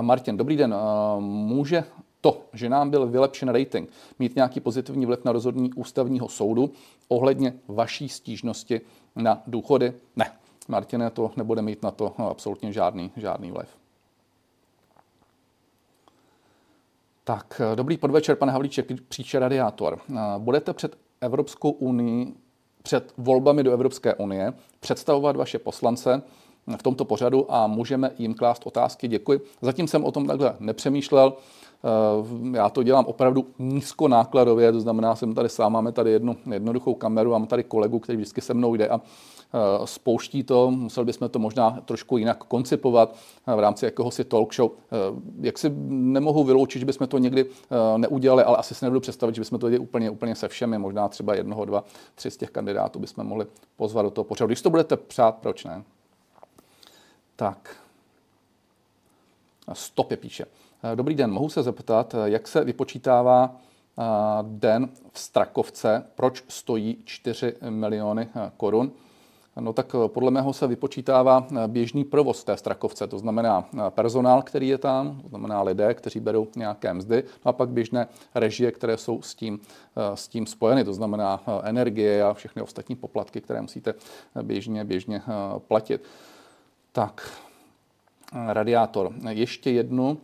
Martin, 0.00 0.36
dobrý 0.36 0.56
den. 0.56 0.74
Může 1.18 1.84
to, 2.22 2.40
že 2.52 2.68
nám 2.68 2.90
byl 2.90 3.06
vylepšen 3.06 3.48
rating, 3.48 3.90
mít 4.18 4.36
nějaký 4.36 4.60
pozitivní 4.60 5.06
vliv 5.06 5.24
na 5.24 5.32
rozhodní 5.32 5.72
ústavního 5.72 6.28
soudu 6.28 6.70
ohledně 7.08 7.54
vaší 7.68 8.08
stížnosti 8.08 8.80
na 9.16 9.42
důchody? 9.46 9.92
Ne. 10.16 10.32
Martine, 10.68 11.10
to 11.10 11.30
nebude 11.36 11.62
mít 11.62 11.82
na 11.82 11.90
to 11.90 12.14
absolutně 12.18 12.72
žádný, 12.72 13.10
žádný 13.16 13.50
vliv. 13.50 13.68
Tak, 17.24 17.60
dobrý 17.74 17.96
podvečer, 17.96 18.36
pane 18.36 18.52
Havlíček, 18.52 18.86
příště 19.08 19.38
radiátor. 19.38 20.00
Budete 20.38 20.72
před 20.72 20.98
Evropskou 21.20 21.70
unii, 21.70 22.34
před 22.82 23.12
volbami 23.18 23.62
do 23.62 23.72
Evropské 23.72 24.14
unie 24.14 24.52
představovat 24.80 25.36
vaše 25.36 25.58
poslance 25.58 26.22
v 26.76 26.82
tomto 26.82 27.04
pořadu 27.04 27.52
a 27.54 27.66
můžeme 27.66 28.10
jim 28.18 28.34
klást 28.34 28.66
otázky. 28.66 29.08
Děkuji. 29.08 29.40
Zatím 29.62 29.88
jsem 29.88 30.04
o 30.04 30.12
tom 30.12 30.26
takhle 30.26 30.56
nepřemýšlel. 30.60 31.36
Eh, 31.84 32.56
já 32.56 32.68
to 32.68 32.82
dělám 32.82 33.04
opravdu 33.04 33.46
nízkonákladově, 33.58 34.72
to 34.72 34.80
znamená, 34.80 35.16
jsem 35.16 35.34
tady 35.34 35.48
sám, 35.48 35.72
máme 35.72 35.92
tady 35.92 36.10
jednu 36.10 36.36
jednoduchou 36.50 36.94
kameru, 36.94 37.30
mám 37.30 37.46
tady 37.46 37.64
kolegu, 37.64 37.98
který 37.98 38.16
vždycky 38.16 38.40
se 38.40 38.54
mnou 38.54 38.74
jde 38.74 38.88
a 38.88 39.00
eh, 39.00 39.86
spouští 39.86 40.42
to, 40.42 40.70
museli 40.70 41.04
bychom 41.04 41.28
to 41.28 41.38
možná 41.38 41.70
trošku 41.70 42.18
jinak 42.18 42.44
koncipovat 42.44 43.16
eh, 43.46 43.56
v 43.56 43.58
rámci 43.58 43.84
jakéhosi 43.84 44.24
talk 44.24 44.54
show. 44.54 44.70
Jak 45.40 45.58
si 45.58 45.72
nemohu 45.88 46.44
vyloučit, 46.44 46.78
že 46.78 46.86
bychom 46.86 47.06
to 47.06 47.18
někdy 47.18 47.46
neudělali, 47.96 48.42
ale 48.42 48.56
asi 48.56 48.74
si 48.74 48.84
nebudu 48.84 49.00
představit, 49.00 49.34
že 49.34 49.40
bychom 49.40 49.58
to 49.58 49.70
dělali 49.70 49.78
úplně, 49.78 50.10
úplně 50.10 50.34
se 50.34 50.48
všemi, 50.48 50.78
možná 50.78 51.08
třeba 51.08 51.34
jednoho, 51.34 51.64
dva, 51.64 51.84
tři 52.14 52.30
z 52.30 52.36
těch 52.36 52.50
kandidátů 52.50 52.98
bychom 52.98 53.26
mohli 53.26 53.46
pozvat 53.76 54.04
do 54.04 54.10
toho 54.10 54.24
pořadu. 54.24 54.46
Když 54.46 54.62
to 54.62 54.70
budete 54.70 54.96
přát, 54.96 55.34
proč 55.34 55.64
ne? 55.64 55.82
Tak. 57.36 57.76
Stopě 59.72 60.16
píše. 60.16 60.44
Dobrý 60.94 61.14
den, 61.14 61.30
mohu 61.30 61.48
se 61.48 61.62
zeptat, 61.62 62.14
jak 62.24 62.48
se 62.48 62.64
vypočítává 62.64 63.56
den 64.42 64.88
v 65.12 65.18
Strakovce, 65.18 66.06
proč 66.14 66.44
stojí 66.48 66.98
4 67.04 67.54
miliony 67.68 68.28
korun? 68.56 68.92
No 69.60 69.72
tak 69.72 69.96
podle 70.06 70.30
mého 70.30 70.52
se 70.52 70.66
vypočítává 70.66 71.46
běžný 71.66 72.04
provoz 72.04 72.44
té 72.44 72.56
Strakovce, 72.56 73.06
to 73.06 73.18
znamená 73.18 73.68
personál, 73.90 74.42
který 74.42 74.68
je 74.68 74.78
tam, 74.78 75.20
to 75.22 75.28
znamená 75.28 75.62
lidé, 75.62 75.94
kteří 75.94 76.20
berou 76.20 76.48
nějaké 76.56 76.94
mzdy, 76.94 77.24
no 77.44 77.48
a 77.48 77.52
pak 77.52 77.68
běžné 77.68 78.08
režie, 78.34 78.72
které 78.72 78.96
jsou 78.96 79.22
s 79.22 79.34
tím, 79.34 79.60
s 80.14 80.28
tím 80.28 80.46
spojeny, 80.46 80.84
to 80.84 80.94
znamená 80.94 81.42
energie 81.62 82.22
a 82.22 82.34
všechny 82.34 82.62
ostatní 82.62 82.96
poplatky, 82.96 83.40
které 83.40 83.62
musíte 83.62 83.94
běžně, 84.42 84.84
běžně 84.84 85.22
platit. 85.58 86.02
Tak, 86.92 87.30
radiátor. 88.46 89.12
Ještě 89.28 89.70
jednu. 89.70 90.18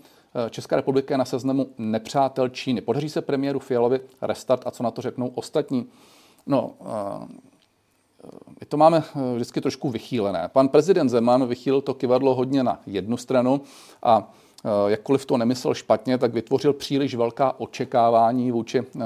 Česká 0.51 0.77
republika 0.77 1.15
je 1.15 1.19
na 1.19 1.25
seznamu 1.25 1.69
nepřátel 1.79 2.49
Číny. 2.49 2.81
Podaří 2.81 3.09
se 3.09 3.23
premiéru 3.23 3.59
Fialovi 3.59 4.01
restart 4.23 4.63
a 4.67 4.71
co 4.71 4.83
na 4.83 4.91
to 4.91 5.03
řeknou 5.03 5.29
ostatní? 5.29 5.87
No, 6.47 6.75
my 8.61 8.67
to 8.69 8.77
máme 8.77 9.03
vždycky 9.35 9.61
trošku 9.61 9.91
vychýlené. 9.91 10.49
Pan 10.53 10.69
prezident 10.69 11.09
Zeman 11.09 11.47
vychýlil 11.47 11.81
to 11.81 11.95
kivadlo 11.95 12.35
hodně 12.35 12.63
na 12.63 12.81
jednu 12.87 13.17
stranu 13.17 13.61
a 14.03 14.33
Eh, 14.48 14.48
jakkoliv 14.87 15.27
to 15.27 15.37
nemyslel 15.37 15.75
špatně, 15.75 16.19
tak 16.19 16.33
vytvořil 16.33 16.73
příliš 16.73 17.15
velká 17.15 17.61
očekávání 17.61 18.53
vůči 18.53 18.79
eh, 18.79 19.05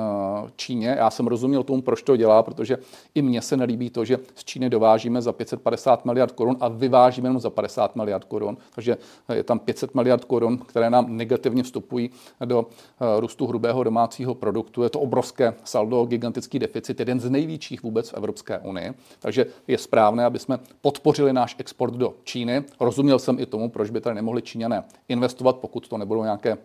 Číně. 0.57 0.95
Já 0.99 1.11
jsem 1.11 1.27
rozuměl 1.27 1.63
tomu, 1.63 1.83
proč 1.83 2.03
to 2.03 2.17
dělá, 2.17 2.43
protože 2.43 2.79
i 3.15 3.23
mně 3.23 3.43
se 3.43 3.57
nelíbí 3.57 3.91
to, 3.91 4.05
že 4.05 4.19
z 4.35 4.45
Číny 4.45 4.71
dovážíme 4.71 5.23
za 5.23 5.33
550 5.33 6.05
miliard 6.05 6.33
korun 6.33 6.57
a 6.61 6.69
vyvážíme 6.69 7.29
jenom 7.29 7.41
za 7.41 7.51
50 7.51 7.97
miliard 7.97 8.25
korun. 8.25 8.57
Takže 8.75 8.97
je 9.33 9.45
tam 9.45 9.59
500 9.59 9.95
miliard 9.95 10.25
korun, 10.25 10.59
které 10.59 10.91
nám 10.91 11.17
negativně 11.17 11.63
vstupují 11.63 12.11
do 12.45 12.67
eh, 12.67 13.21
růstu 13.21 13.47
hrubého 13.47 13.85
domácího 13.85 14.35
produktu. 14.35 14.83
Je 14.83 14.91
to 14.91 15.01
obrovské 15.01 15.55
saldo, 15.65 16.05
gigantický 16.05 16.59
deficit, 16.59 16.99
jeden 16.99 17.21
z 17.21 17.31
největších 17.31 17.83
vůbec 17.83 18.11
v 18.11 18.15
Evropské 18.15 18.59
unii. 18.59 18.93
Takže 19.19 19.47
je 19.69 19.79
správné, 19.79 20.25
aby 20.25 20.39
jsme 20.39 20.59
podpořili 20.81 21.33
náš 21.33 21.57
export 21.59 21.95
do 21.95 22.15
Číny. 22.25 22.65
Rozuměl 22.81 23.19
jsem 23.19 23.41
i 23.41 23.47
tomu, 23.47 23.69
proč 23.69 23.91
by 23.91 24.01
tady 24.01 24.15
nemohli 24.15 24.43
Číňané 24.43 24.85
investovat 25.09 25.42
investovat, 25.43 25.61
pokud 25.61 25.89
to 25.89 25.99
nebudou 25.99 26.23
nějaké 26.23 26.59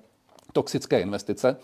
toxické 0.53 1.01
investice, 1.01 1.57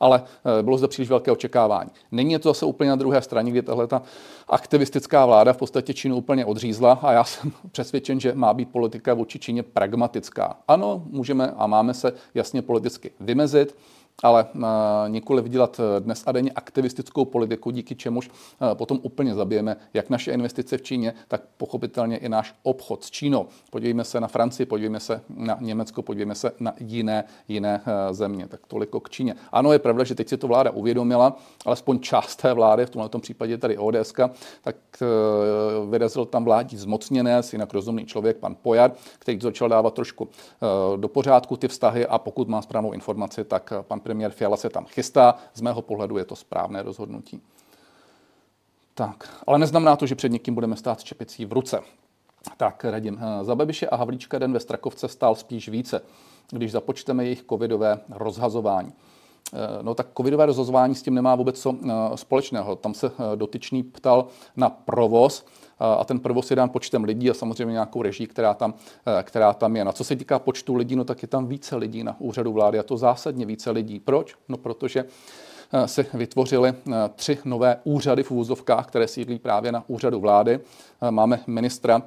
ale 0.00 0.22
eh, 0.22 0.62
bylo 0.62 0.78
zde 0.78 0.88
příliš 0.88 1.08
velké 1.08 1.30
očekávání. 1.30 1.90
Není 2.12 2.38
to 2.38 2.48
zase 2.48 2.66
úplně 2.66 2.90
na 2.90 2.96
druhé 2.96 3.22
straně, 3.22 3.50
kdy 3.50 3.62
tahle 3.62 3.86
ta 3.86 4.02
aktivistická 4.48 5.26
vláda 5.26 5.52
v 5.52 5.56
podstatě 5.56 5.94
Čínu 5.94 6.16
úplně 6.16 6.44
odřízla 6.44 6.98
a 7.02 7.12
já 7.12 7.24
jsem 7.24 7.52
přesvědčen, 7.72 8.20
že 8.20 8.34
má 8.34 8.54
být 8.54 8.72
politika 8.72 9.14
vůči 9.14 9.38
Číně 9.38 9.62
pragmatická. 9.62 10.56
Ano, 10.68 11.02
můžeme 11.10 11.52
a 11.56 11.66
máme 11.66 11.94
se 11.94 12.12
jasně 12.34 12.62
politicky 12.62 13.10
vymezit, 13.20 13.74
ale 14.22 14.46
uh, 14.54 14.62
nikoli 15.08 15.42
vydělat 15.42 15.80
eh, 15.80 16.00
dnes 16.00 16.22
a 16.26 16.32
denně 16.32 16.50
aktivistickou 16.50 17.24
politiku, 17.24 17.70
díky 17.70 17.94
čemuž 17.94 18.28
uh, 18.28 18.74
potom 18.74 18.98
úplně 19.02 19.34
zabijeme 19.34 19.76
jak 19.94 20.10
naše 20.10 20.32
investice 20.32 20.78
v 20.78 20.82
Číně, 20.82 21.14
tak 21.28 21.42
pochopitelně 21.56 22.16
i 22.16 22.28
náš 22.28 22.54
obchod 22.62 23.04
s 23.04 23.10
Čínou. 23.10 23.46
Podívejme 23.70 24.04
se 24.04 24.20
na 24.20 24.28
Francii, 24.28 24.66
podívejme 24.66 25.00
se 25.00 25.20
na 25.28 25.58
Německo, 25.60 26.02
podívejme 26.02 26.34
se 26.34 26.52
na 26.60 26.74
jiné, 26.80 27.24
jiné 27.48 27.82
země. 28.10 28.46
Tak 28.48 28.60
toliko 28.66 29.00
k 29.00 29.10
Číně. 29.10 29.34
Ano, 29.52 29.72
je 29.72 29.78
pravda, 29.78 30.04
že 30.04 30.14
teď 30.14 30.28
si 30.28 30.36
to 30.36 30.48
vláda 30.48 30.70
uvědomila, 30.70 31.36
alespoň 31.66 32.00
část 32.00 32.36
té 32.36 32.52
vlády, 32.52 32.86
v 32.86 32.90
tomto 32.90 33.18
případě 33.18 33.58
tady 33.58 33.78
ODS, 33.78 34.14
tak 34.62 34.76
vyrazil 35.90 36.24
tam 36.24 36.44
vládní 36.44 36.78
zmocněné, 36.78 37.40
jinak 37.52 37.72
rozumný 37.72 38.06
člověk, 38.06 38.36
pan 38.36 38.56
Pojar, 38.62 38.92
který 39.18 39.40
začal 39.40 39.68
dávat 39.68 39.94
trošku 39.94 40.28
do 40.96 41.08
pořádku 41.08 41.56
ty 41.56 41.68
vztahy 41.68 42.06
a 42.06 42.18
pokud 42.18 42.48
má 42.48 42.62
správnou 42.62 42.92
informaci, 42.92 43.44
tak 43.44 43.72
pan 43.82 44.00
premiér 44.10 44.32
Fiala 44.32 44.56
se 44.56 44.70
tam 44.70 44.86
chystá. 44.86 45.34
Z 45.54 45.60
mého 45.60 45.82
pohledu 45.82 46.18
je 46.18 46.24
to 46.24 46.36
správné 46.36 46.82
rozhodnutí. 46.82 47.40
Tak, 48.94 49.44
ale 49.46 49.58
neznamená 49.58 49.96
to, 49.96 50.06
že 50.06 50.14
před 50.14 50.32
někým 50.32 50.54
budeme 50.54 50.76
stát 50.76 51.00
s 51.00 51.04
čepicí 51.04 51.44
v 51.44 51.52
ruce. 51.52 51.80
Tak, 52.56 52.84
radím. 52.84 53.20
Eh, 53.22 53.44
za 53.44 53.54
Babiše 53.54 53.86
a 53.86 53.96
Havlíčka 53.96 54.38
den 54.38 54.52
ve 54.52 54.60
Strakovce 54.60 55.08
stál 55.08 55.34
spíš 55.34 55.68
více, 55.68 56.02
když 56.50 56.72
započteme 56.72 57.24
jejich 57.24 57.44
covidové 57.50 58.00
rozhazování. 58.10 58.92
Eh, 59.52 59.82
no 59.82 59.94
tak 59.94 60.06
covidové 60.16 60.46
rozhazování 60.46 60.94
s 60.94 61.02
tím 61.02 61.14
nemá 61.14 61.34
vůbec 61.34 61.60
co 61.60 61.76
eh, 61.82 62.16
společného. 62.16 62.76
Tam 62.76 62.94
se 62.94 63.10
dotyčný 63.36 63.82
ptal 63.82 64.26
na 64.56 64.70
provoz 64.70 65.44
a 65.80 66.04
ten 66.04 66.20
provoz 66.20 66.50
je 66.50 66.56
dán 66.56 66.68
počtem 66.68 67.04
lidí 67.04 67.30
a 67.30 67.34
samozřejmě 67.34 67.72
nějakou 67.72 68.02
režii, 68.02 68.26
která 68.26 68.54
tam, 68.54 68.74
eh, 69.06 69.22
která 69.22 69.52
tam 69.52 69.76
je. 69.76 69.84
Na 69.84 69.92
co 69.92 70.04
se 70.04 70.16
týká 70.16 70.38
počtu 70.38 70.74
lidí, 70.74 70.96
no 70.96 71.04
tak 71.04 71.22
je 71.22 71.28
tam 71.28 71.46
více 71.46 71.76
lidí 71.76 72.04
na 72.04 72.16
úřadu 72.18 72.52
vlády 72.52 72.78
a 72.78 72.82
to 72.82 72.96
zásadně 72.96 73.46
více 73.46 73.70
lidí. 73.70 74.00
Proč? 74.00 74.34
No 74.48 74.56
protože 74.56 75.04
eh, 75.72 75.88
se 75.88 76.06
vytvořily 76.14 76.68
eh, 76.68 76.92
tři 77.14 77.38
nové 77.44 77.76
úřady 77.84 78.22
v 78.22 78.30
úvozovkách, 78.30 78.86
které 78.86 79.08
sídlí 79.08 79.38
právě 79.38 79.72
na 79.72 79.84
úřadu 79.88 80.20
vlády. 80.20 80.60
Máme 81.10 81.40
ministra 81.46 82.02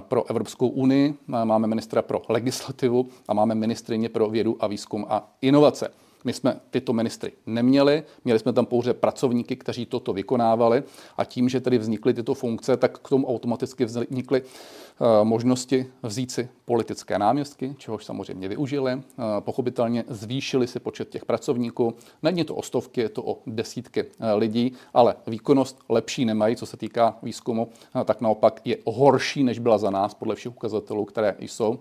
pro 0.00 0.30
Evropskou 0.30 0.68
unii, 0.68 1.14
máme 1.26 1.66
ministra 1.66 2.02
pro 2.02 2.22
legislativu 2.28 3.06
a 3.28 3.34
máme 3.34 3.54
ministrině 3.54 4.08
pro 4.08 4.30
vědu 4.30 4.56
a 4.60 4.66
výzkum 4.66 5.06
a 5.08 5.30
inovace. 5.40 5.90
My 6.24 6.32
jsme 6.32 6.60
tyto 6.70 6.92
ministry 6.92 7.32
neměli, 7.46 8.02
měli 8.24 8.38
jsme 8.38 8.52
tam 8.52 8.66
pouze 8.66 8.94
pracovníky, 8.94 9.56
kteří 9.56 9.86
toto 9.86 10.12
vykonávali 10.12 10.82
a 11.16 11.24
tím, 11.24 11.48
že 11.48 11.60
tedy 11.60 11.78
vznikly 11.78 12.14
tyto 12.14 12.34
funkce, 12.34 12.76
tak 12.76 12.98
k 12.98 13.08
tomu 13.08 13.26
automaticky 13.26 13.84
vznikly 13.84 14.42
eh, 14.42 15.24
možnosti 15.24 15.86
vzít 16.02 16.30
si 16.30 16.48
politické 16.64 17.18
náměstky, 17.18 17.74
čehož 17.78 18.04
samozřejmě 18.04 18.48
využili. 18.48 18.92
Eh, 18.92 19.02
pochopitelně 19.40 20.04
zvýšili 20.08 20.66
si 20.66 20.80
počet 20.80 21.08
těch 21.08 21.24
pracovníků. 21.24 21.94
Není 22.22 22.44
to 22.44 22.54
o 22.54 22.62
stovky, 22.62 23.00
je 23.00 23.08
to 23.08 23.22
o 23.22 23.38
desítky 23.46 24.00
eh, 24.00 24.32
lidí, 24.34 24.72
ale 24.94 25.14
výkonnost 25.26 25.78
lepší 25.88 26.24
nemají, 26.24 26.56
co 26.56 26.66
se 26.66 26.76
týká 26.76 27.18
výzkumu, 27.22 27.68
tak 28.04 28.20
naopak 28.20 28.60
je 28.64 28.76
horší, 28.86 29.44
než 29.44 29.58
byla 29.58 29.78
za 29.78 29.90
nás 29.90 30.14
podle 30.14 30.34
všech 30.34 30.52
ukazatelů, 30.52 31.04
které 31.04 31.36
jsou 31.40 31.78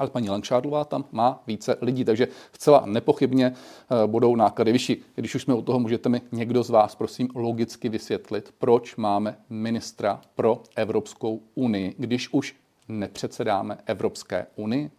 ale 0.00 0.10
paní 0.10 0.30
Langšádlová 0.30 0.84
tam 0.84 1.04
má 1.12 1.42
více 1.46 1.76
lidí, 1.80 2.04
takže 2.04 2.28
zcela 2.52 2.82
nepochybně 2.86 3.46
eh, 3.46 4.06
budou 4.06 4.36
náklady 4.36 4.72
vyšší. 4.72 5.02
Když 5.14 5.34
už 5.34 5.42
jsme 5.42 5.54
u 5.54 5.62
toho, 5.62 5.78
můžete 5.78 6.08
mi 6.08 6.20
někdo 6.32 6.62
z 6.62 6.70
vás, 6.70 6.94
prosím, 6.94 7.28
logicky 7.34 7.88
vysvětlit, 7.88 8.54
proč 8.58 8.96
máme 8.96 9.36
ministra 9.50 10.20
pro 10.34 10.62
Evropskou 10.76 11.40
unii, 11.54 11.94
když 11.98 12.32
už 12.32 12.56
nepředsedáme 12.88 13.78
Evropské 13.86 14.46
unii? 14.56 14.90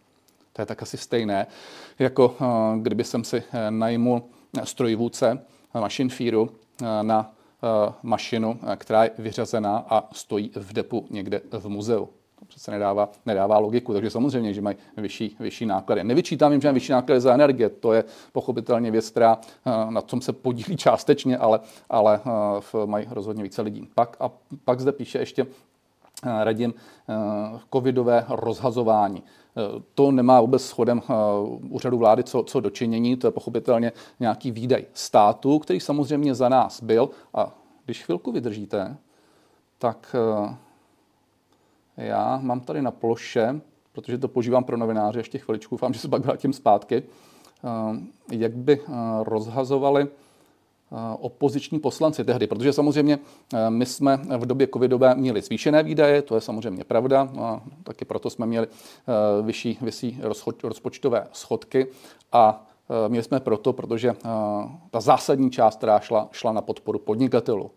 To 0.52 0.62
je 0.62 0.66
tak 0.66 0.82
asi 0.82 0.96
stejné, 0.96 1.46
jako 1.98 2.36
eh, 2.40 2.44
kdyby 2.78 3.04
jsem 3.04 3.24
si 3.24 3.42
eh, 3.52 3.70
najmul 3.70 4.22
strojvůdce 4.64 5.42
Mašinfíru 5.74 6.50
na 7.02 7.34
mašinu, 8.02 8.60
která 8.76 9.04
je 9.04 9.10
vyřazená 9.18 9.86
a 9.88 10.14
stojí 10.14 10.50
v 10.54 10.72
depu 10.72 11.06
někde 11.10 11.40
v 11.50 11.68
muzeu. 11.68 12.08
Přece 12.62 12.70
nedává, 12.70 13.08
nedává 13.26 13.58
logiku, 13.58 13.92
takže 13.92 14.10
samozřejmě, 14.10 14.54
že 14.54 14.60
mají 14.60 14.76
vyšší, 14.96 15.36
vyšší 15.40 15.66
náklady. 15.66 16.04
Nevyčítám 16.04 16.52
jim, 16.52 16.60
že 16.60 16.68
mají 16.68 16.74
vyšší 16.74 16.92
náklady 16.92 17.20
za 17.20 17.34
energie, 17.34 17.68
to 17.68 17.92
je 17.92 18.04
pochopitelně 18.32 18.90
věc, 18.90 19.10
která 19.10 19.38
na 19.90 20.00
tom 20.00 20.20
se 20.20 20.32
podílí 20.32 20.76
částečně, 20.76 21.38
ale, 21.38 21.60
ale 21.90 22.20
mají 22.86 23.06
rozhodně 23.10 23.42
více 23.42 23.62
lidí. 23.62 23.88
Pak, 23.94 24.16
a 24.20 24.30
pak 24.64 24.80
zde 24.80 24.92
píše 24.92 25.18
ještě 25.18 25.46
radím 26.42 26.74
covidové 27.72 28.24
rozhazování. 28.28 29.22
To 29.94 30.10
nemá 30.10 30.40
vůbec 30.40 30.64
schodem 30.64 31.02
úřadu 31.70 31.98
vlády 31.98 32.24
co, 32.24 32.42
co 32.42 32.60
dočinění, 32.60 33.16
to 33.16 33.26
je 33.26 33.30
pochopitelně 33.30 33.92
nějaký 34.20 34.50
výdaj 34.50 34.84
státu, 34.94 35.58
který 35.58 35.80
samozřejmě 35.80 36.34
za 36.34 36.48
nás 36.48 36.82
byl. 36.82 37.10
A 37.34 37.54
když 37.84 38.04
chvilku 38.04 38.32
vydržíte, 38.32 38.96
tak 39.78 40.16
já 41.96 42.38
mám 42.42 42.60
tady 42.60 42.82
na 42.82 42.90
ploše, 42.90 43.60
protože 43.92 44.18
to 44.18 44.28
používám 44.28 44.64
pro 44.64 44.76
novináře, 44.76 45.20
ještě 45.20 45.38
chviličku, 45.38 45.74
doufám, 45.74 45.92
že 45.92 46.00
se 46.00 46.08
pak 46.08 46.24
vrátím 46.24 46.52
zpátky, 46.52 47.02
jak 48.32 48.56
by 48.56 48.80
rozhazovali 49.22 50.08
opoziční 51.18 51.78
poslanci 51.78 52.24
tehdy, 52.24 52.46
protože 52.46 52.72
samozřejmě 52.72 53.18
my 53.68 53.86
jsme 53.86 54.16
v 54.16 54.46
době 54.46 54.68
covidové 54.72 55.14
měli 55.14 55.40
zvýšené 55.40 55.82
výdaje, 55.82 56.22
to 56.22 56.34
je 56.34 56.40
samozřejmě 56.40 56.84
pravda, 56.84 57.28
a 57.40 57.62
taky 57.84 58.04
proto 58.04 58.30
jsme 58.30 58.46
měli 58.46 58.66
vyšší, 59.42 59.78
vyšší 59.80 60.20
rozpočtové 60.62 61.26
schodky 61.32 61.86
a 62.32 62.66
měli 63.08 63.24
jsme 63.24 63.40
proto, 63.40 63.72
protože 63.72 64.16
ta 64.90 65.00
zásadní 65.00 65.50
část, 65.50 65.76
která 65.76 66.00
šla, 66.00 66.28
šla 66.32 66.52
na 66.52 66.60
podporu 66.60 66.98
podnikatelů. 66.98 67.70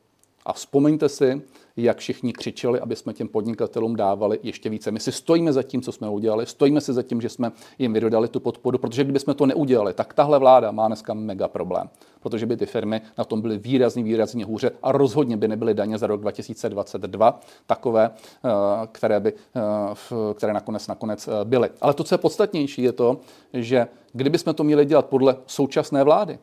A 0.45 0.53
vzpomeňte 0.53 1.09
si, 1.09 1.41
jak 1.77 1.97
všichni 1.97 2.33
křičeli, 2.33 2.79
aby 2.79 2.95
jsme 2.95 3.13
těm 3.13 3.27
podnikatelům 3.27 3.95
dávali 3.95 4.39
ještě 4.43 4.69
více. 4.69 4.91
My 4.91 4.99
si 4.99 5.11
stojíme 5.11 5.53
za 5.53 5.63
tím, 5.63 5.81
co 5.81 5.91
jsme 5.91 6.09
udělali, 6.09 6.45
stojíme 6.45 6.81
si 6.81 6.93
za 6.93 7.03
tím, 7.03 7.21
že 7.21 7.29
jsme 7.29 7.51
jim 7.79 7.93
vydodali 7.93 8.27
tu 8.27 8.39
podporu, 8.39 8.77
protože 8.77 9.03
kdybychom 9.03 9.33
to 9.33 9.45
neudělali, 9.45 9.93
tak 9.93 10.13
tahle 10.13 10.39
vláda 10.39 10.71
má 10.71 10.87
dneska 10.87 11.13
mega 11.13 11.47
problém, 11.47 11.89
protože 12.19 12.45
by 12.45 12.57
ty 12.57 12.65
firmy 12.65 13.01
na 13.17 13.23
tom 13.23 13.41
byly 13.41 13.57
výrazně, 13.57 14.03
výrazně 14.03 14.45
hůře 14.45 14.71
a 14.83 14.91
rozhodně 14.91 15.37
by 15.37 15.47
nebyly 15.47 15.73
daně 15.73 15.97
za 15.97 16.07
rok 16.07 16.21
2022 16.21 17.39
takové, 17.65 18.09
eh, 18.09 18.49
které, 18.91 19.19
by, 19.19 19.33
eh, 19.55 20.33
které 20.33 20.53
nakonec, 20.53 20.87
nakonec 20.87 21.27
eh, 21.27 21.31
byly. 21.45 21.69
Ale 21.81 21.93
to, 21.93 22.03
co 22.03 22.15
je 22.15 22.19
podstatnější, 22.19 22.81
je 22.81 22.91
to, 22.91 23.17
že 23.53 23.87
kdybychom 24.13 24.53
to 24.53 24.63
měli 24.63 24.85
dělat 24.85 25.05
podle 25.05 25.37
současné 25.45 26.03
vlády, 26.03 26.39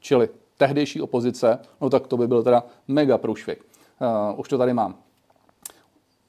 čili 0.00 0.28
tehdejší 0.56 1.00
opozice, 1.00 1.58
no 1.80 1.90
tak 1.90 2.06
to 2.06 2.16
by 2.16 2.28
byl 2.28 2.42
teda 2.42 2.64
mega 2.88 3.18
průšvih. 3.18 3.71
Uh, 4.02 4.40
už 4.40 4.48
to 4.48 4.58
tady 4.58 4.74
mám. 4.74 4.94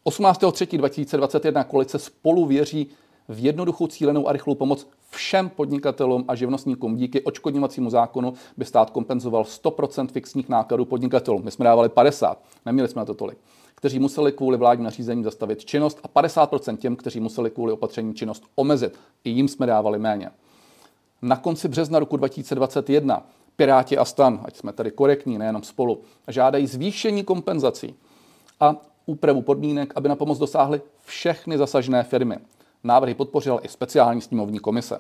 18.3.2021 0.05 1.63
koalice 1.63 1.99
spolu 1.99 2.45
věří 2.45 2.87
v 3.27 3.43
jednoduchou 3.43 3.87
cílenou 3.87 4.27
a 4.27 4.31
rychlou 4.31 4.55
pomoc 4.55 4.87
všem 5.09 5.49
podnikatelům 5.49 6.25
a 6.27 6.35
živnostníkům. 6.35 6.95
Díky 6.95 7.21
očkodňovacímu 7.21 7.89
zákonu 7.89 8.33
by 8.57 8.65
stát 8.65 8.89
kompenzoval 8.89 9.43
100% 9.43 10.07
fixních 10.07 10.49
nákladů 10.49 10.85
podnikatelům. 10.85 11.41
My 11.43 11.51
jsme 11.51 11.65
dávali 11.65 11.89
50, 11.89 12.43
neměli 12.65 12.89
jsme 12.89 12.99
na 12.99 13.05
to 13.05 13.13
tolik 13.13 13.37
kteří 13.83 13.99
museli 13.99 14.31
kvůli 14.31 14.57
vládním 14.57 14.83
nařízením 14.83 15.23
zastavit 15.23 15.65
činnost 15.65 15.99
a 16.03 16.07
50% 16.07 16.77
těm, 16.77 16.95
kteří 16.95 17.19
museli 17.19 17.51
kvůli 17.51 17.73
opatření 17.73 18.13
činnost 18.13 18.43
omezit. 18.55 18.99
I 19.23 19.29
jim 19.29 19.47
jsme 19.47 19.65
dávali 19.65 19.99
méně. 19.99 20.31
Na 21.21 21.35
konci 21.35 21.67
března 21.67 21.99
roku 21.99 22.17
2021 22.17 23.25
Piráti 23.55 23.97
a 23.97 24.05
stan, 24.05 24.41
ať 24.45 24.55
jsme 24.55 24.73
tady 24.73 24.91
korektní, 24.91 25.37
nejenom 25.37 25.63
spolu, 25.63 26.01
žádají 26.27 26.67
zvýšení 26.67 27.23
kompenzací 27.23 27.95
a 28.59 28.75
úpravu 29.05 29.41
podmínek, 29.41 29.93
aby 29.95 30.09
na 30.09 30.15
pomoc 30.15 30.37
dosáhly 30.37 30.81
všechny 31.05 31.57
zasažené 31.57 32.03
firmy. 32.03 32.37
Návrhy 32.83 33.13
podpořila 33.13 33.65
i 33.65 33.67
speciální 33.67 34.21
sněmovní 34.21 34.59
komise. 34.59 34.99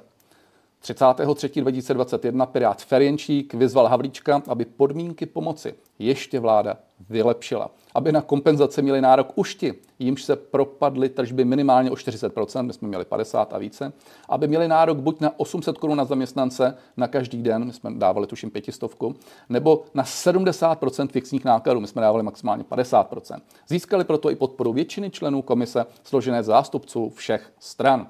33.2021 0.83 2.45
Pirát 2.45 2.81
Ferjenčík 2.81 3.53
vyzval 3.53 3.87
Havlíčka, 3.87 4.41
aby 4.47 4.65
podmínky 4.65 5.25
pomoci 5.25 5.75
ještě 5.99 6.39
vláda 6.39 6.77
vylepšila. 7.09 7.71
Aby 7.95 8.11
na 8.11 8.21
kompenzace 8.21 8.81
měli 8.81 9.01
nárok 9.01 9.31
už 9.35 9.55
ti, 9.55 9.73
jimž 9.99 10.23
se 10.23 10.35
propadly 10.35 11.09
tržby 11.09 11.45
minimálně 11.45 11.91
o 11.91 11.93
40%, 11.93 12.65
my 12.65 12.73
jsme 12.73 12.87
měli 12.87 13.05
50 13.05 13.53
a 13.53 13.57
více, 13.57 13.93
aby 14.29 14.47
měli 14.47 14.67
nárok 14.67 14.97
buď 14.97 15.19
na 15.21 15.39
800 15.39 15.77
korun 15.77 15.97
na 15.97 16.05
zaměstnance 16.05 16.77
na 16.97 17.07
každý 17.07 17.43
den, 17.43 17.65
my 17.65 17.73
jsme 17.73 17.91
dávali 17.93 18.27
tuším 18.27 18.51
pětistovku, 18.51 19.15
nebo 19.49 19.83
na 19.93 20.03
70% 20.03 21.07
fixních 21.07 21.45
nákladů, 21.45 21.79
my 21.79 21.87
jsme 21.87 22.01
dávali 22.01 22.23
maximálně 22.23 22.63
50%. 22.63 23.39
Získali 23.67 24.03
proto 24.03 24.31
i 24.31 24.35
podporu 24.35 24.73
většiny 24.73 25.09
členů 25.09 25.41
komise 25.41 25.85
složené 26.03 26.43
zástupců 26.43 27.09
všech 27.09 27.53
stran. 27.59 28.07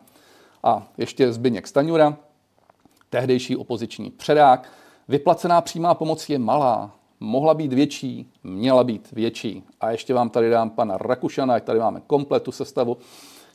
A 0.63 0.87
ještě 0.97 1.33
Zbyněk 1.33 1.67
Staňura, 1.67 2.17
tehdejší 3.09 3.55
opoziční 3.55 4.11
předák. 4.11 4.69
Vyplacená 5.07 5.61
přímá 5.61 5.93
pomoc 5.93 6.29
je 6.29 6.39
malá, 6.39 6.91
mohla 7.23 7.53
být 7.53 7.73
větší, 7.73 8.31
měla 8.43 8.83
být 8.83 9.11
větší. 9.11 9.63
A 9.81 9.91
ještě 9.91 10.13
vám 10.13 10.29
tady 10.29 10.49
dám 10.49 10.69
pana 10.69 10.97
Rakušana, 10.97 11.59
tady 11.59 11.79
máme 11.79 12.01
kompletu 12.07 12.51
sestavu 12.51 12.97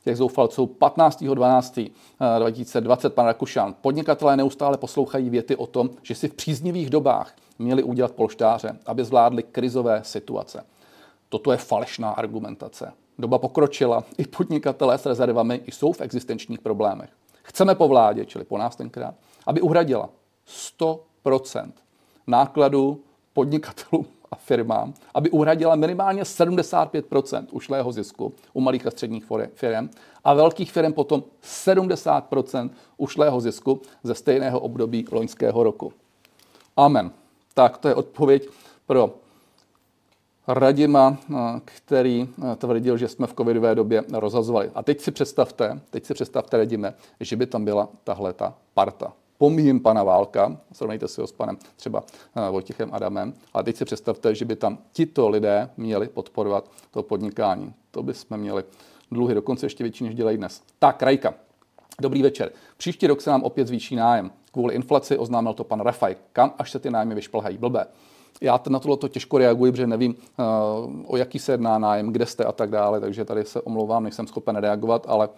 těch 0.05 0.17
zoufalců 0.17 0.77
15.12.2020 0.81 3.11
pan 3.11 3.27
Rakušan. 3.27 3.75
Podnikatelé 3.81 4.37
neustále 4.37 4.77
poslouchají 4.77 5.31
věty 5.31 5.57
o 5.57 5.67
tom, 5.67 5.91
že 6.03 6.15
si 6.15 6.29
v 6.29 6.35
příznivých 6.35 6.91
dobách 6.91 7.35
měli 7.59 7.83
udělat 7.83 8.13
polštáře, 8.13 8.79
aby 8.87 9.05
zvládli 9.05 9.43
krizové 9.43 10.01
situace. 10.05 10.65
Toto 11.29 11.53
je 11.53 11.59
falešná 11.59 12.11
argumentace. 12.11 12.93
Doba 13.19 13.39
pokročila, 13.39 14.05
i 14.19 14.27
podnikatelé 14.27 14.99
s 14.99 15.07
rezervami 15.07 15.61
jsou 15.67 15.93
v 15.93 16.01
existenčních 16.01 16.61
problémech. 16.61 17.11
Chceme 17.43 17.75
po 17.75 17.89
vládě, 17.89 18.25
čili 18.25 18.45
po 18.45 18.59
nás 18.59 18.77
tenkrát, 18.77 19.15
aby 19.47 19.61
uhradila 19.61 20.09
100% 20.81 21.73
nákladů 22.27 23.01
podnikatelům 23.39 24.07
a 24.31 24.37
firmám, 24.37 24.95
aby 25.15 25.31
uhradila 25.31 25.77
minimálně 25.77 26.23
75% 26.23 27.47
ušlého 27.51 27.93
zisku 27.93 28.33
u 28.53 28.61
malých 28.61 28.87
a 28.87 28.91
středních 28.91 29.25
firm 29.55 29.91
a 30.25 30.35
velkých 30.35 30.73
firm 30.73 30.93
potom 30.93 31.25
70% 31.43 32.71
ušlého 32.97 33.41
zisku 33.41 33.81
ze 34.03 34.15
stejného 34.15 34.61
období 34.61 35.07
loňského 35.13 35.63
roku. 35.63 35.93
Amen. 36.77 37.11
Tak 37.55 37.79
to 37.79 37.89
je 37.89 37.95
odpověď 37.95 38.49
pro 38.87 39.15
Radima, 40.49 41.17
který 41.65 42.29
tvrdil, 42.57 42.97
že 42.97 43.09
jsme 43.09 43.27
v 43.27 43.35
covidové 43.35 43.75
době 43.75 44.05
rozhazovali. 44.13 44.71
A 44.75 44.83
teď 44.83 45.01
si 45.01 45.11
představte, 45.11 45.81
teď 45.91 46.05
si 46.05 46.15
představte, 46.15 46.57
Radime, 46.57 46.95
že 47.21 47.37
by 47.37 47.47
tam 47.47 47.65
byla 47.65 47.89
tahle 48.05 48.33
ta 48.33 48.55
parta. 48.75 49.13
Pomíjím 49.39 49.81
pana 49.81 50.03
Válka, 50.03 50.57
srovnejte 50.73 51.09
si 51.09 51.21
ho 51.21 51.27
s 51.27 51.33
panem 51.33 51.59
třeba 51.77 52.05
eh, 52.37 52.51
Vojtichem 52.51 52.95
Adamem, 52.95 53.35
ale 53.55 53.65
teď 53.65 53.77
si 53.77 53.85
představte, 53.85 54.35
že 54.35 54.45
by 54.45 54.57
tam 54.57 54.79
tito 54.93 55.29
lidé 55.29 55.71
měli 55.77 56.09
podporovat 56.09 56.71
to 56.91 57.03
podnikání. 57.03 57.75
To 57.91 58.03
by 58.03 58.15
jsme 58.15 58.37
měli 58.37 58.65
dluhy, 59.11 59.35
dokonce 59.35 59.67
ještě 59.67 59.85
větší, 59.85 60.05
než 60.05 60.15
dělají 60.15 60.37
dnes. 60.37 60.63
Tak, 60.79 60.97
krajka. 60.97 61.35
Dobrý 62.01 62.23
večer. 62.23 62.53
Příští 62.77 63.07
rok 63.07 63.21
se 63.21 63.31
nám 63.31 63.43
opět 63.43 63.69
zvýší 63.69 63.97
nájem. 63.97 64.31
Kvůli 64.53 64.75
inflaci 64.75 65.19
oznámil 65.19 65.55
to 65.55 65.65
pan 65.65 65.81
Rafaj. 65.81 66.17
Kam 66.33 66.55
až 66.59 66.71
se 66.71 66.79
ty 66.79 66.91
nájmy 66.91 67.15
vyšplhají? 67.15 67.59
Blbé. 67.59 67.87
Já 68.41 68.61
na 68.69 68.79
tohle 68.79 68.97
to 68.97 69.09
těžko 69.09 69.39
reaguji, 69.39 69.73
protože 69.73 69.87
nevím, 69.87 70.15
eh, 70.19 70.43
o 71.07 71.17
jaký 71.17 71.39
se 71.39 71.53
jedná 71.53 71.79
nájem, 71.79 72.13
kde 72.13 72.27
jste 72.27 72.45
a 72.45 72.53
tak 72.53 72.71
dále, 72.71 73.01
takže 73.01 73.25
tady 73.25 73.45
se 73.45 73.61
omlouvám, 73.61 74.03
nejsem 74.03 74.27
schopen 74.27 74.57
reagovat, 74.57 75.07
ale 75.09 75.29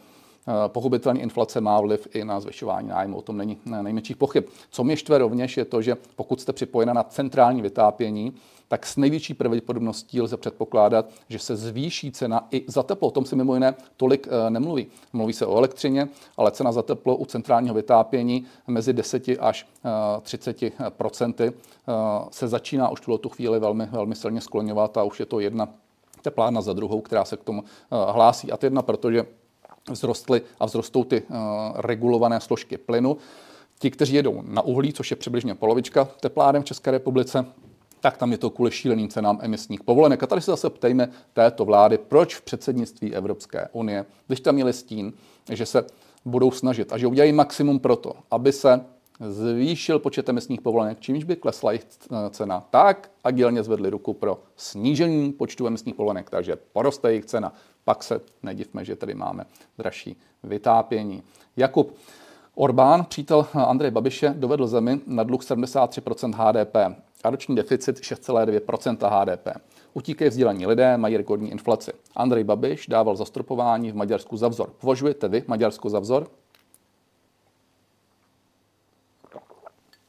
pochopitelně 0.68 1.20
inflace 1.20 1.61
má 1.61 1.81
vliv 1.81 2.09
i 2.14 2.24
na 2.24 2.40
zvyšování 2.40 2.88
nájmu, 2.88 3.18
o 3.18 3.22
tom 3.22 3.37
není 3.37 3.59
nejmenších 3.83 4.16
pochyb. 4.16 4.44
Co 4.70 4.85
mě 4.85 4.96
štve 4.96 5.18
rovněž 5.18 5.57
je 5.57 5.64
to, 5.64 5.83
že 5.83 5.96
pokud 6.16 6.40
jste 6.40 6.53
připojena 6.53 6.92
na 6.92 7.03
centrální 7.03 7.62
vytápění, 7.62 8.35
tak 8.68 8.87
s 8.87 8.96
největší 8.96 9.35
pravděpodobností 9.35 10.20
lze 10.20 10.37
předpokládat, 10.37 11.07
že 11.29 11.38
se 11.38 11.57
zvýší 11.57 12.12
cena 12.12 12.48
i 12.50 12.64
za 12.66 12.83
teplo. 12.83 13.09
O 13.09 13.11
tom 13.11 13.24
se 13.24 13.37
mimo 13.37 13.55
jiné 13.55 13.74
tolik 13.96 14.29
eh, 14.31 14.50
nemluví. 14.50 14.87
Mluví 15.12 15.33
se 15.33 15.46
o 15.46 15.57
elektřině, 15.57 16.09
ale 16.37 16.50
cena 16.50 16.72
za 16.72 16.83
teplo 16.83 17.16
u 17.16 17.24
centrálního 17.24 17.74
vytápění 17.74 18.46
mezi 18.66 18.92
10 18.92 19.29
až 19.40 19.66
30 20.22 20.62
eh, 20.62 20.72
procenty 20.88 21.53
se 22.31 22.48
začíná 22.48 22.88
už 22.88 23.00
tuto 23.00 23.29
chvíli 23.29 23.59
velmi, 23.59 23.87
velmi 23.87 24.14
silně 24.14 24.40
skloňovat 24.40 24.96
a 24.96 25.03
už 25.03 25.20
je 25.20 25.26
to 25.26 25.40
jedna 25.40 25.68
teplárna 26.22 26.61
za 26.61 26.72
druhou, 26.72 27.00
která 27.00 27.24
se 27.24 27.37
k 27.37 27.44
tomu 27.44 27.64
hlásí. 27.90 28.53
A 28.53 28.57
to 28.57 28.66
jedna, 28.66 28.83
protože 28.83 29.26
vzrostly 29.94 30.42
a 30.61 30.66
vzrostou 30.66 31.05
ty 31.05 31.22
uh, 31.22 31.37
regulované 31.74 32.40
složky 32.40 32.79
plynu. 32.79 33.16
Ti, 33.79 33.90
kteří 33.90 34.14
jedou 34.14 34.42
na 34.46 34.62
uhlí, 34.62 34.92
což 34.92 35.11
je 35.11 35.16
přibližně 35.16 35.55
polovička 35.55 36.05
tepláren 36.20 36.62
v 36.62 36.64
České 36.64 36.90
republice, 36.90 37.46
tak 38.00 38.16
tam 38.16 38.33
je 38.33 38.38
to 38.38 38.50
kvůli 38.50 38.70
šíleným 38.70 39.09
cenám 39.09 39.38
emisních 39.42 39.85
povolenek. 39.85 40.22
A 40.22 40.26
tady 40.26 40.40
se 40.40 40.50
zase 40.50 40.70
ptejme 40.70 41.09
této 41.33 41.64
vlády, 41.64 41.98
proč 41.98 42.37
v 42.37 42.42
předsednictví 42.42 43.15
Evropské 43.15 43.69
unie, 43.73 44.06
když 44.27 44.40
tam 44.40 44.54
měli 44.54 44.73
stín, 44.73 45.12
že 45.50 45.67
se 45.67 45.85
budou 46.25 46.50
snažit 46.50 46.92
a 46.92 46.98
že 46.98 47.06
udělají 47.06 47.33
maximum 47.33 47.79
pro 47.79 47.96
to, 47.96 48.12
aby 48.31 48.52
se 48.52 48.85
zvýšil 49.29 49.98
počet 49.98 50.29
emisních 50.29 50.60
povolenek, 50.60 51.00
čímž 51.00 51.25
by 51.25 51.37
klesla 51.37 51.73
jejich 51.73 51.87
cena, 52.31 52.67
tak 52.71 53.10
agilně 53.25 53.62
zvedli 53.62 53.90
ruku 53.90 54.12
pro 54.15 54.42
snížení 54.56 55.33
počtu 55.33 55.67
emisních 55.67 55.94
povolenek, 55.94 56.31
takže 56.31 56.56
poroste 56.73 57.10
jejich 57.10 57.25
cena. 57.25 57.52
Pak 57.91 58.03
se 58.03 58.21
nedivme, 58.43 58.85
že 58.85 58.97
tady 58.97 59.15
máme 59.15 59.45
dražší 59.79 60.17
vytápění. 60.43 61.23
Jakub, 61.57 61.97
Orbán, 62.55 63.05
přítel 63.05 63.47
Andreje 63.55 63.91
Babiše, 63.91 64.35
dovedl 64.38 64.67
zemi 64.67 65.01
na 65.07 65.23
dluh 65.23 65.41
73% 65.41 66.35
HDP 66.35 66.77
a 67.25 67.31
roční 67.31 67.57
deficit 67.57 67.97
6,9% 67.97 69.09
HDP. 69.11 69.49
Utíkají 69.95 70.31
vzdělaní 70.31 70.67
lidé, 70.67 70.97
mají 70.97 71.17
rekordní 71.17 71.51
inflaci. 71.51 71.93
Andrej 72.17 72.45
Babiš 72.45 72.87
dával 72.87 73.17
zastropování 73.17 73.93
v 73.93 73.97
Maďarsku 73.97 74.37
za 74.37 74.49
vzor. 74.49 74.71
Považujete 74.81 75.29
vy 75.29 75.45
Maďarsko 75.47 75.91
za 75.91 75.99
vzor? 75.99 76.31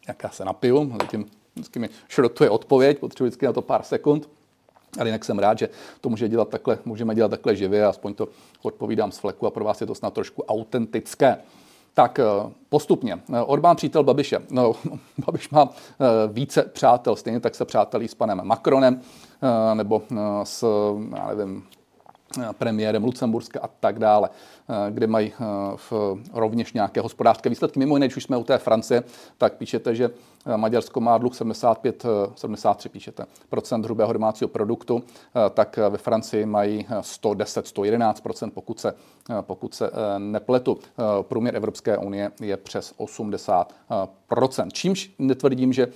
Jak 0.07 0.23
já 0.23 0.29
se 0.29 0.45
napiju, 0.45 0.93
zatím 1.01 1.25
vždycky 1.53 1.79
mi 1.79 1.89
šrotuje 2.07 2.49
odpověď, 2.49 2.99
potřebuji 2.99 3.27
vždycky 3.27 3.45
na 3.45 3.53
to 3.53 3.61
pár 3.61 3.83
sekund. 3.83 4.29
Ale 4.99 5.09
jinak 5.09 5.25
jsem 5.25 5.39
rád, 5.39 5.57
že 5.57 5.69
to 6.01 6.09
může 6.09 6.27
dělat 6.27 6.49
takhle, 6.49 6.77
můžeme 6.85 7.15
dělat 7.15 7.29
takhle 7.31 7.55
živě, 7.55 7.85
aspoň 7.85 8.13
to 8.13 8.27
odpovídám 8.61 9.11
z 9.11 9.17
fleku 9.17 9.47
a 9.47 9.51
pro 9.51 9.63
vás 9.63 9.81
je 9.81 9.87
to 9.87 9.95
snad 9.95 10.13
trošku 10.13 10.43
autentické. 10.43 11.37
Tak 11.93 12.19
eh, 12.19 12.23
postupně. 12.69 13.19
Eh, 13.33 13.41
Orbán 13.41 13.75
přítel 13.75 14.03
Babiše. 14.03 14.39
No, 14.49 14.73
Babiš 15.25 15.49
má 15.49 15.69
eh, 15.69 16.05
více 16.27 16.63
přátel, 16.63 17.15
stejně 17.15 17.39
tak 17.39 17.55
se 17.55 17.65
přátelí 17.65 18.07
s 18.07 18.15
panem 18.15 18.41
Macronem 18.43 19.01
nebo 19.73 20.03
s, 20.43 20.65
já 21.17 21.27
nevím, 21.27 21.63
premiérem 22.57 23.03
Lucemburska 23.03 23.59
a 23.63 23.67
tak 23.67 23.99
dále, 23.99 24.29
kde 24.89 25.07
mají 25.07 25.33
v 25.75 25.93
rovněž 26.33 26.73
nějaké 26.73 27.01
hospodářské 27.01 27.49
výsledky. 27.49 27.79
Mimo 27.79 27.95
jiné, 27.95 28.07
když 28.07 28.23
jsme 28.23 28.37
u 28.37 28.43
té 28.43 28.57
Francie, 28.57 29.03
tak 29.37 29.53
píšete, 29.53 29.95
že 29.95 30.09
Maďarsko 30.55 31.01
má 31.01 31.17
dluh 31.17 31.35
75, 31.35 32.05
73 32.35 32.89
píšete, 32.89 33.25
procent 33.49 33.85
hrubého 33.85 34.13
domácího 34.13 34.47
produktu, 34.47 35.03
tak 35.53 35.79
ve 35.89 35.97
Francii 35.97 36.45
mají 36.45 36.87
110, 37.01 37.67
111 37.67 38.21
procent, 38.21 38.53
pokud 38.53 38.79
se, 38.79 38.93
pokud 39.41 39.73
se 39.73 39.91
nepletu. 40.17 40.77
Průměr 41.21 41.55
Evropské 41.55 41.97
unie 41.97 42.31
je 42.41 42.57
přes 42.57 42.93
80 42.97 43.75
procent. 44.27 44.73
Čímž 44.73 45.11
netvrdím, 45.19 45.73
že 45.73 45.87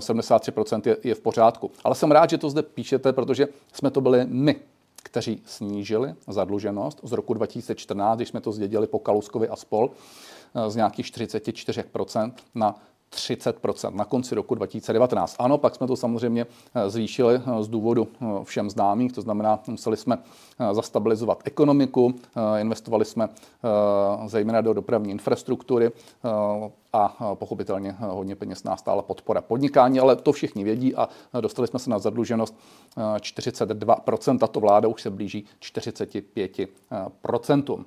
73 0.00 0.50
procent 0.50 0.86
je, 0.86 0.96
je 1.04 1.14
v 1.14 1.20
pořádku. 1.20 1.70
Ale 1.84 1.94
jsem 1.94 2.10
rád, 2.10 2.30
že 2.30 2.38
to 2.38 2.50
zde 2.50 2.62
píšete, 2.62 3.12
protože 3.12 3.48
jsme 3.72 3.90
to 3.90 4.00
byli 4.00 4.26
my, 4.28 4.56
kteří 5.04 5.42
snížili 5.46 6.14
zadluženost 6.28 7.00
z 7.02 7.12
roku 7.12 7.34
2014, 7.34 8.18
když 8.18 8.28
jsme 8.28 8.40
to 8.40 8.52
zdědili 8.52 8.86
po 8.86 8.98
Kaluskovi 8.98 9.48
a 9.48 9.56
spol, 9.56 9.90
z 10.68 10.76
nějakých 10.76 11.06
44% 11.06 12.32
na 12.54 12.74
30% 13.14 13.94
na 13.94 14.04
konci 14.04 14.34
roku 14.34 14.54
2019. 14.54 15.36
Ano, 15.38 15.58
pak 15.58 15.74
jsme 15.74 15.86
to 15.86 15.96
samozřejmě 15.96 16.46
eh, 16.74 16.90
zvýšili 16.90 17.34
eh, 17.34 17.62
z 17.62 17.68
důvodu 17.68 18.08
eh, 18.20 18.26
všem 18.44 18.70
známých, 18.70 19.12
to 19.12 19.20
znamená, 19.20 19.62
museli 19.66 19.96
jsme 19.96 20.18
zastabilizovat 20.72 21.42
ekonomiku, 21.44 22.14
investovali 22.58 23.04
jsme 23.04 23.28
zejména 24.26 24.60
do 24.60 24.72
dopravní 24.72 25.10
infrastruktury 25.10 25.92
a 26.92 27.34
pochopitelně 27.34 27.96
hodně 27.98 28.36
peněz 28.36 28.64
nás 28.64 28.80
stála 28.80 29.02
podpora 29.02 29.40
podnikání, 29.40 30.00
ale 30.00 30.16
to 30.16 30.32
všichni 30.32 30.64
vědí 30.64 30.94
a 30.94 31.08
dostali 31.40 31.68
jsme 31.68 31.78
se 31.78 31.90
na 31.90 31.98
zadluženost 31.98 32.54
42%, 32.96 34.38
tato 34.38 34.60
vláda 34.60 34.88
už 34.88 35.02
se 35.02 35.10
blíží 35.10 35.44
45%. 35.60 37.84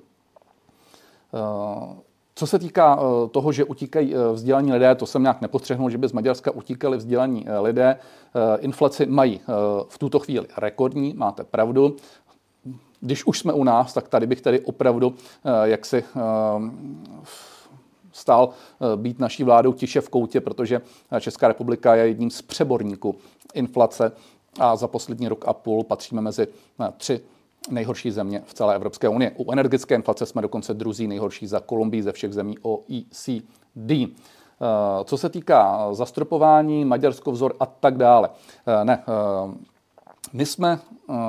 Co 2.38 2.46
se 2.46 2.58
týká 2.58 2.98
eh, 3.00 3.28
toho, 3.28 3.52
že 3.52 3.64
utíkají 3.64 4.14
eh, 4.14 4.32
vzdělaní 4.32 4.72
lidé, 4.72 4.94
to 4.94 5.06
jsem 5.06 5.22
nějak 5.22 5.40
nepotřehnul, 5.40 5.90
že 5.90 5.98
by 5.98 6.08
z 6.08 6.12
Maďarska 6.12 6.50
utíkali 6.50 6.96
vzdělaní 6.96 7.48
eh, 7.48 7.58
lidé. 7.58 7.96
Inflaci 8.58 9.06
mají 9.06 9.40
v 9.88 9.98
tuto 9.98 10.18
chvíli 10.18 10.46
rekordní, 10.56 11.14
máte 11.16 11.44
pravdu. 11.44 11.96
Když 13.00 13.26
už 13.26 13.38
jsme 13.38 13.52
u 13.52 13.64
nás, 13.64 13.94
tak 13.94 14.08
tady 14.08 14.26
bych 14.26 14.40
tady 14.40 14.60
opravdu 14.60 15.14
jaksi 15.64 16.04
stál 18.12 18.50
být 18.96 19.18
naší 19.18 19.44
vládou 19.44 19.72
tiše 19.72 20.00
v 20.00 20.08
koutě, 20.08 20.40
protože 20.40 20.80
Česká 21.20 21.48
republika 21.48 21.94
je 21.94 22.06
jedním 22.06 22.30
z 22.30 22.42
přeborníků 22.42 23.14
inflace 23.54 24.12
a 24.60 24.76
za 24.76 24.88
poslední 24.88 25.28
rok 25.28 25.44
a 25.48 25.52
půl 25.52 25.84
patříme 25.84 26.20
mezi 26.20 26.48
tři 26.96 27.20
nejhorší 27.70 28.10
země 28.10 28.42
v 28.46 28.54
celé 28.54 28.74
Evropské 28.74 29.08
unii. 29.08 29.30
U 29.36 29.52
energetické 29.52 29.94
inflace 29.94 30.26
jsme 30.26 30.42
dokonce 30.42 30.74
druzí 30.74 31.06
nejhorší 31.06 31.46
za 31.46 31.60
Kolumbii 31.60 32.02
ze 32.02 32.12
všech 32.12 32.32
zemí 32.32 32.58
OECD. 32.58 34.08
Eh, 34.60 35.04
co 35.04 35.18
se 35.18 35.28
týká 35.28 35.88
zastropování, 35.94 36.84
Maďarsko 36.84 37.32
vzor 37.32 37.54
a 37.60 37.66
tak 37.66 37.96
dále. 37.96 38.30
Eh, 38.66 38.84
ne, 38.84 39.04
eh, 39.08 39.54
my 40.32 40.46
jsme 40.46 40.78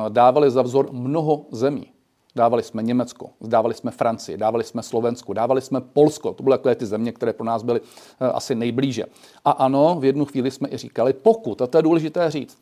dávali 0.09 0.51
za 0.51 0.61
vzor 0.61 0.89
mnoho 0.91 1.45
zemí. 1.51 1.91
Dávali 2.35 2.63
jsme 2.63 2.83
Německo, 2.83 3.29
dávali 3.41 3.73
jsme 3.73 3.91
Francii, 3.91 4.37
dávali 4.37 4.63
jsme 4.63 4.83
Slovensko, 4.83 5.33
dávali 5.33 5.61
jsme 5.61 5.81
Polsko. 5.81 6.33
To 6.33 6.43
byly 6.43 6.57
takové 6.57 6.75
ty 6.75 6.85
země, 6.85 7.11
které 7.11 7.33
pro 7.33 7.45
nás 7.45 7.63
byly 7.63 7.81
asi 8.19 8.55
nejblíže. 8.55 9.05
A 9.45 9.51
ano, 9.51 9.97
v 9.99 10.05
jednu 10.05 10.25
chvíli 10.25 10.51
jsme 10.51 10.69
i 10.71 10.77
říkali, 10.77 11.13
pokud, 11.13 11.61
a 11.61 11.67
to 11.67 11.77
je 11.77 11.81
důležité 11.81 12.31
říct, 12.31 12.57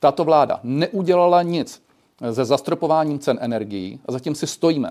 tato 0.00 0.24
vláda 0.24 0.60
neudělala 0.62 1.42
nic 1.42 1.82
se 2.32 2.44
zastropováním 2.44 3.18
cen 3.18 3.38
energií 3.40 4.00
a 4.06 4.12
zatím 4.12 4.34
si 4.34 4.46
stojíme, 4.46 4.90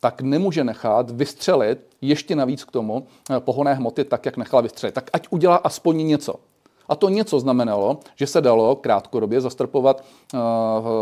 tak 0.00 0.20
nemůže 0.20 0.64
nechat 0.64 1.10
vystřelit 1.10 1.78
ještě 2.00 2.36
navíc 2.36 2.64
k 2.64 2.70
tomu 2.70 3.06
eh, 3.30 3.40
pohonné 3.40 3.74
hmoty 3.74 4.04
tak, 4.04 4.26
jak 4.26 4.36
nechala 4.36 4.60
vystřelit. 4.60 4.94
Tak 4.94 5.10
ať 5.12 5.26
udělá 5.30 5.56
aspoň 5.56 6.06
něco. 6.06 6.34
A 6.88 6.94
to 6.94 7.08
něco 7.08 7.40
znamenalo, 7.40 8.00
že 8.16 8.26
se 8.26 8.40
dalo 8.40 8.76
krátkodobě 8.76 9.40
zastropovat, 9.40 10.04
uh, 10.34 10.40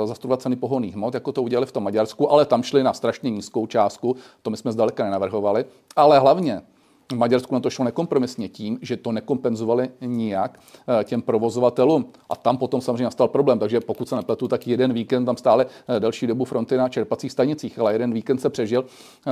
zastropovat 0.04 0.42
ceny 0.42 0.56
pohonných 0.56 0.94
hmot, 0.94 1.14
jako 1.14 1.32
to 1.32 1.42
udělali 1.42 1.66
v 1.66 1.72
tom 1.72 1.84
Maďarsku, 1.84 2.32
ale 2.32 2.44
tam 2.44 2.62
šli 2.62 2.82
na 2.82 2.92
strašně 2.92 3.30
nízkou 3.30 3.66
částku, 3.66 4.16
to 4.42 4.50
my 4.50 4.56
jsme 4.56 4.72
zdaleka 4.72 5.04
nenavrhovali. 5.04 5.64
Ale 5.96 6.18
hlavně 6.18 6.62
v 7.12 7.16
Maďarsku 7.16 7.54
na 7.54 7.60
to 7.60 7.70
šlo 7.70 7.84
nekompromisně 7.84 8.48
tím, 8.48 8.78
že 8.82 8.96
to 8.96 9.12
nekompenzovali 9.12 9.90
nijak 10.00 10.60
eh, 11.00 11.04
těm 11.04 11.22
provozovatelům. 11.22 12.06
A 12.28 12.36
tam 12.36 12.56
potom 12.56 12.80
samozřejmě 12.80 13.04
nastal 13.04 13.28
problém, 13.28 13.58
takže 13.58 13.80
pokud 13.80 14.08
se 14.08 14.16
nepletu, 14.16 14.48
tak 14.48 14.66
jeden 14.66 14.92
víkend 14.92 15.24
tam 15.24 15.36
stále 15.36 15.66
eh, 15.88 16.00
delší 16.00 16.26
dobu 16.26 16.44
fronty 16.44 16.76
na 16.76 16.88
čerpacích 16.88 17.32
stanicích, 17.32 17.78
ale 17.78 17.92
jeden 17.92 18.12
víkend 18.12 18.38
se 18.38 18.50
přežil, 18.50 18.84
eh, 19.26 19.30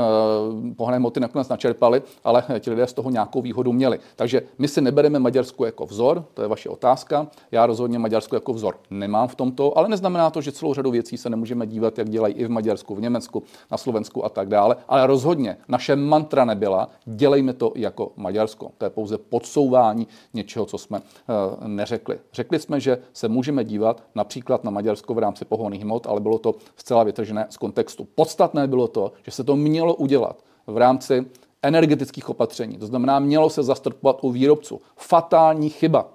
pohonné 0.74 0.98
moty 0.98 1.20
nakonec 1.20 1.48
načerpali, 1.48 2.02
ale 2.24 2.44
ti 2.60 2.70
lidé 2.70 2.86
z 2.86 2.92
toho 2.92 3.10
nějakou 3.10 3.42
výhodu 3.42 3.72
měli. 3.72 3.98
Takže 4.16 4.42
my 4.58 4.68
si 4.68 4.80
nebereme 4.80 5.18
Maďarsko 5.18 5.66
jako 5.66 5.86
vzor, 5.86 6.24
to 6.34 6.42
je 6.42 6.48
vaše 6.48 6.68
otázka. 6.68 7.26
Já 7.52 7.66
rozhodně 7.66 7.98
Maďarsko 7.98 8.36
jako 8.36 8.52
vzor 8.52 8.76
nemám 8.90 9.28
v 9.28 9.34
tomto, 9.34 9.78
ale 9.78 9.88
neznamená 9.88 10.30
to, 10.30 10.40
že 10.40 10.52
celou 10.52 10.74
řadu 10.74 10.90
věcí 10.90 11.16
se 11.16 11.30
nemůžeme 11.30 11.66
dívat, 11.66 11.98
jak 11.98 12.10
dělají 12.10 12.34
i 12.34 12.44
v 12.44 12.50
Maďarsku, 12.50 12.94
v 12.94 13.00
Německu, 13.00 13.42
na 13.70 13.76
Slovensku 13.76 14.24
a 14.24 14.28
tak 14.28 14.48
dále. 14.48 14.76
Ale 14.88 15.06
rozhodně 15.06 15.56
naše 15.68 15.96
mantra 15.96 16.44
nebyla, 16.44 16.88
dělejme 17.04 17.52
to 17.52 17.67
jako 17.76 18.12
Maďarsko. 18.16 18.70
To 18.78 18.84
je 18.84 18.90
pouze 18.90 19.18
podsouvání 19.18 20.06
něčeho, 20.34 20.66
co 20.66 20.78
jsme 20.78 20.98
eh, 20.98 21.68
neřekli. 21.68 22.18
Řekli 22.32 22.58
jsme, 22.58 22.80
že 22.80 22.98
se 23.12 23.28
můžeme 23.28 23.64
dívat 23.64 24.02
například 24.14 24.64
na 24.64 24.70
Maďarsko 24.70 25.14
v 25.14 25.18
rámci 25.18 25.44
pohonných 25.44 25.82
hmot, 25.82 26.06
ale 26.06 26.20
bylo 26.20 26.38
to 26.38 26.54
zcela 26.76 27.04
vytržené 27.04 27.46
z 27.50 27.56
kontextu. 27.56 28.08
Podstatné 28.14 28.66
bylo 28.66 28.88
to, 28.88 29.12
že 29.24 29.30
se 29.30 29.44
to 29.44 29.56
mělo 29.56 29.94
udělat 29.94 30.44
v 30.66 30.76
rámci 30.76 31.26
energetických 31.62 32.28
opatření. 32.28 32.78
To 32.78 32.86
znamená, 32.86 33.18
mělo 33.18 33.50
se 33.50 33.62
zastrpovat 33.62 34.18
u 34.22 34.30
výrobců. 34.30 34.80
Fatální 34.96 35.70
chyba. 35.70 36.08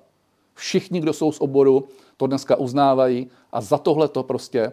Všichni, 0.54 1.00
kdo 1.00 1.14
jsou 1.14 1.32
z 1.32 1.42
oboru, 1.42 1.88
to 2.18 2.28
dneska 2.28 2.56
uznávají 2.56 3.30
a 3.52 3.62
za 3.62 3.78
tohle 3.78 4.08
to 4.08 4.24
prostě 4.24 4.72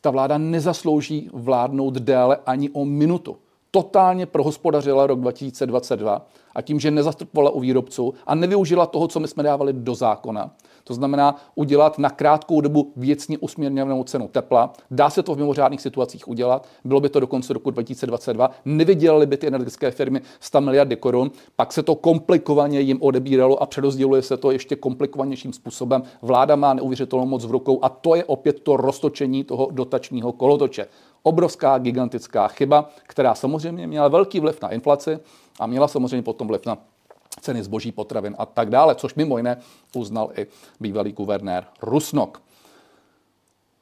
ta 0.00 0.10
vláda 0.10 0.38
nezaslouží 0.38 1.30
vládnout 1.32 1.94
déle 1.94 2.38
ani 2.46 2.70
o 2.70 2.84
minutu 2.84 3.36
totálně 3.70 4.26
prohospodařila 4.26 5.06
rok 5.06 5.20
2022 5.20 6.26
a 6.54 6.62
tím, 6.62 6.80
že 6.80 6.90
nezastupovala 6.90 7.50
u 7.50 7.60
výrobců 7.60 8.14
a 8.26 8.34
nevyužila 8.34 8.86
toho, 8.86 9.08
co 9.08 9.20
my 9.20 9.28
jsme 9.28 9.42
dávali 9.42 9.72
do 9.72 9.94
zákona, 9.94 10.50
to 10.84 10.94
znamená 10.94 11.36
udělat 11.54 11.98
na 11.98 12.10
krátkou 12.10 12.60
dobu 12.60 12.92
věcně 12.96 13.38
usměrněnou 13.38 14.04
cenu 14.04 14.28
tepla. 14.28 14.72
Dá 14.90 15.10
se 15.10 15.22
to 15.22 15.34
v 15.34 15.38
mimořádných 15.38 15.80
situacích 15.80 16.28
udělat, 16.28 16.66
bylo 16.84 17.00
by 17.00 17.08
to 17.08 17.20
do 17.20 17.26
konce 17.26 17.52
roku 17.52 17.70
2022, 17.70 18.50
nevydělaly 18.64 19.26
by 19.26 19.36
ty 19.36 19.46
energetické 19.46 19.90
firmy 19.90 20.20
100 20.40 20.60
miliardy 20.60 20.96
korun, 20.96 21.30
pak 21.56 21.72
se 21.72 21.82
to 21.82 21.94
komplikovaně 21.94 22.80
jim 22.80 23.02
odebíralo 23.02 23.62
a 23.62 23.66
přerozděluje 23.66 24.22
se 24.22 24.36
to 24.36 24.50
ještě 24.50 24.76
komplikovanějším 24.76 25.52
způsobem. 25.52 26.02
Vláda 26.22 26.56
má 26.56 26.74
neuvěřitelnou 26.74 27.26
moc 27.26 27.44
v 27.44 27.50
rukou 27.50 27.78
a 27.82 27.88
to 27.88 28.14
je 28.14 28.24
opět 28.24 28.60
to 28.60 28.76
roztočení 28.76 29.44
toho 29.44 29.68
dotačního 29.70 30.32
kolotoče 30.32 30.86
obrovská, 31.22 31.78
gigantická 31.78 32.48
chyba, 32.48 32.90
která 33.02 33.34
samozřejmě 33.34 33.86
měla 33.86 34.08
velký 34.08 34.40
vliv 34.40 34.62
na 34.62 34.68
inflaci 34.68 35.18
a 35.60 35.66
měla 35.66 35.88
samozřejmě 35.88 36.22
potom 36.22 36.48
vliv 36.48 36.66
na 36.66 36.78
ceny 37.40 37.62
zboží, 37.62 37.92
potravin 37.92 38.34
a 38.38 38.46
tak 38.46 38.70
dále, 38.70 38.94
což 38.94 39.14
mimo 39.14 39.36
jiné 39.36 39.56
uznal 39.94 40.30
i 40.36 40.46
bývalý 40.80 41.12
guvernér 41.12 41.64
Rusnok. 41.82 42.42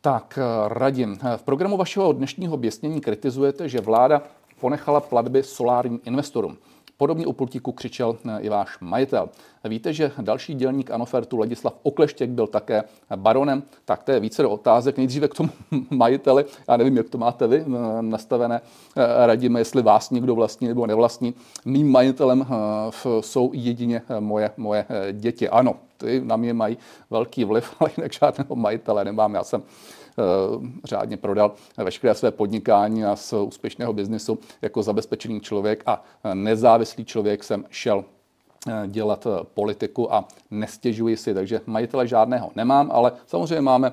Tak, 0.01 0.39
Radim, 0.69 1.19
v 1.37 1.43
programu 1.43 1.77
vašeho 1.77 2.13
dnešního 2.13 2.55
oběsnění 2.55 3.01
kritizujete, 3.01 3.69
že 3.69 3.81
vláda 3.81 4.23
ponechala 4.61 5.01
platby 5.01 5.43
solárním 5.43 6.01
investorům. 6.05 6.59
Podobně 6.99 7.27
u 7.27 7.33
pultíku 7.33 7.73
křičel 7.73 8.17
i 8.41 8.49
váš 8.49 8.79
majitel. 8.81 9.29
Víte, 9.65 9.93
že 9.93 10.13
další 10.21 10.55
dělník 10.55 10.91
Anofertu 10.91 11.39
Ladislav 11.39 11.75
Okleštěk 11.83 12.31
byl 12.31 12.47
také 12.47 12.85
baronem? 13.17 13.63
Tak 13.85 14.03
to 14.03 14.13
je 14.13 14.21
více 14.21 14.43
do 14.43 14.51
otázek. 14.51 14.97
Nejdříve 14.97 15.29
k 15.29 15.35
tomu 15.35 15.51
majiteli. 15.91 16.45
Já 16.69 16.77
nevím, 16.77 16.97
jak 16.97 17.09
to 17.09 17.19
máte 17.19 17.47
vy 17.47 17.65
nastavené. 18.01 18.61
Radíme, 19.27 19.61
jestli 19.61 19.83
vás 19.83 20.11
někdo 20.11 20.35
vlastní 20.35 20.69
nebo 20.69 20.87
nevlastní. 20.87 21.35
Mým 21.65 21.91
majitelem 21.91 22.47
jsou 23.21 23.51
jedině 23.55 24.03
moje, 24.21 24.51
moje 24.57 24.87
děti. 25.13 25.49
Ano, 25.49 25.75
ty 25.97 26.23
na 26.25 26.37
mě 26.37 26.55
mají 26.55 26.79
velký 27.11 27.45
vliv, 27.45 27.75
ale 27.81 27.91
jinak 27.97 28.13
žádného 28.13 28.57
majitele 28.57 29.05
nemám. 29.05 29.35
Já 29.35 29.45
jsem 29.45 29.63
Eh, 30.06 30.06
řádně 30.85 31.17
prodal 31.17 31.55
veškeré 31.77 32.15
své 32.15 32.31
podnikání 32.31 33.05
a 33.05 33.17
z 33.17 33.33
úspěšného 33.33 33.93
biznesu 33.93 34.39
jako 34.63 34.83
zabezpečený 34.83 35.41
člověk 35.41 35.83
a 35.87 36.05
nezávislý 36.35 37.05
člověk 37.05 37.45
jsem 37.45 37.65
šel 37.71 38.05
eh, 38.69 38.83
dělat 38.87 39.27
eh, 39.27 39.45
politiku 39.55 40.15
a 40.15 40.25
nestěžuji 40.51 41.17
si, 41.17 41.35
takže 41.35 41.61
majitele 41.67 42.07
žádného 42.07 42.51
nemám, 42.57 42.91
ale 42.93 43.13
samozřejmě 43.27 43.61
máme 43.61 43.93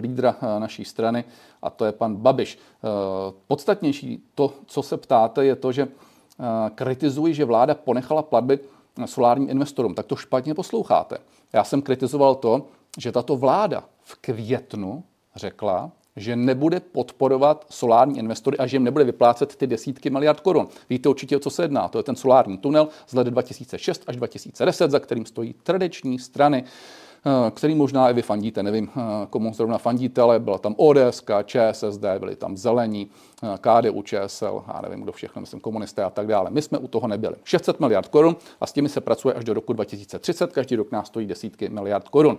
lídra 0.00 0.36
naší 0.58 0.84
strany 0.84 1.24
a 1.62 1.70
to 1.70 1.84
je 1.84 1.92
pan 1.92 2.16
Babiš. 2.16 2.58
Podstatnější 3.46 4.22
to, 4.34 4.52
co 4.66 4.82
se 4.82 4.96
ptáte, 4.96 5.44
je 5.44 5.56
to, 5.56 5.72
že 5.72 5.88
kritizuji, 6.74 7.34
že 7.34 7.44
vláda 7.44 7.74
ponechala 7.74 8.22
platby 8.22 8.58
solárním 9.04 9.50
investorům. 9.50 9.94
Tak 9.94 10.06
to 10.06 10.16
špatně 10.16 10.54
posloucháte. 10.54 11.18
Já 11.52 11.64
jsem 11.64 11.82
kritizoval 11.82 12.34
to, 12.34 12.66
že 12.98 13.12
tato 13.12 13.36
vláda 13.36 13.84
v 14.02 14.14
květnu 14.14 15.04
řekla, 15.36 15.92
že 16.16 16.36
nebude 16.36 16.80
podporovat 16.80 17.66
solární 17.70 18.18
investory 18.18 18.58
a 18.58 18.66
že 18.66 18.76
jim 18.76 18.84
nebude 18.84 19.04
vyplácet 19.04 19.56
ty 19.56 19.66
desítky 19.66 20.10
miliard 20.10 20.40
korun. 20.40 20.68
Víte 20.90 21.08
určitě, 21.08 21.36
o 21.36 21.40
co 21.40 21.50
se 21.50 21.64
jedná. 21.64 21.88
To 21.88 21.98
je 21.98 22.02
ten 22.02 22.16
solární 22.16 22.58
tunel 22.58 22.88
z 23.06 23.14
let 23.14 23.26
2006 23.26 24.02
až 24.06 24.16
2010, 24.16 24.90
za 24.90 24.98
kterým 24.98 25.26
stojí 25.26 25.54
tradiční 25.62 26.18
strany, 26.18 26.64
eh, 26.64 27.50
který 27.50 27.74
možná 27.74 28.10
i 28.10 28.14
vy 28.14 28.22
fandíte, 28.22 28.62
nevím, 28.62 28.90
eh, 28.96 29.00
komu 29.30 29.54
zrovna 29.54 29.78
fandíte, 29.78 30.20
ale 30.20 30.40
byla 30.40 30.58
tam 30.58 30.74
ODS, 30.76 31.24
ČSSD, 31.44 32.04
byli 32.18 32.36
tam 32.36 32.56
zelení, 32.56 33.10
eh, 33.42 33.58
KDU, 33.60 34.02
ČSL, 34.02 34.64
já 34.74 34.80
nevím, 34.80 35.00
kdo 35.00 35.12
všechno, 35.12 35.40
myslím, 35.40 35.60
komunisté 35.60 36.04
a 36.04 36.10
tak 36.10 36.26
dále. 36.26 36.50
My 36.50 36.62
jsme 36.62 36.78
u 36.78 36.88
toho 36.88 37.08
nebyli. 37.08 37.34
600 37.44 37.80
miliard 37.80 38.08
korun 38.08 38.36
a 38.60 38.66
s 38.66 38.72
těmi 38.72 38.88
se 38.88 39.00
pracuje 39.00 39.34
až 39.34 39.44
do 39.44 39.54
roku 39.54 39.72
2030, 39.72 40.52
každý 40.52 40.76
rok 40.76 40.92
nás 40.92 41.06
stojí 41.06 41.26
desítky 41.26 41.68
miliard 41.68 42.08
korun. 42.08 42.38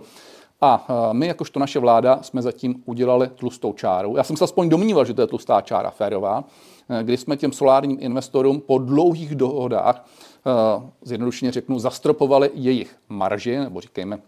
A 0.64 0.86
e, 0.88 1.14
my, 1.14 1.26
jakožto 1.26 1.60
naše 1.60 1.78
vláda, 1.78 2.18
jsme 2.22 2.42
zatím 2.42 2.82
udělali 2.84 3.28
tlustou 3.28 3.72
čáru. 3.72 4.16
Já 4.16 4.24
jsem 4.24 4.36
se 4.36 4.44
aspoň 4.44 4.68
domníval, 4.68 5.04
že 5.04 5.14
to 5.14 5.20
je 5.20 5.26
tlustá 5.26 5.60
čára 5.60 5.90
férová, 5.90 6.44
e, 6.88 7.04
kdy 7.04 7.16
jsme 7.16 7.36
těm 7.36 7.52
solárním 7.52 7.96
investorům 8.00 8.60
po 8.60 8.78
dlouhých 8.78 9.34
dohodách, 9.34 10.06
e, 10.46 10.90
zjednodušeně 11.02 11.52
řeknu, 11.52 11.78
zastropovali 11.78 12.50
jejich 12.54 12.96
marži, 13.08 13.58
nebo 13.58 13.80
říkejme 13.80 14.18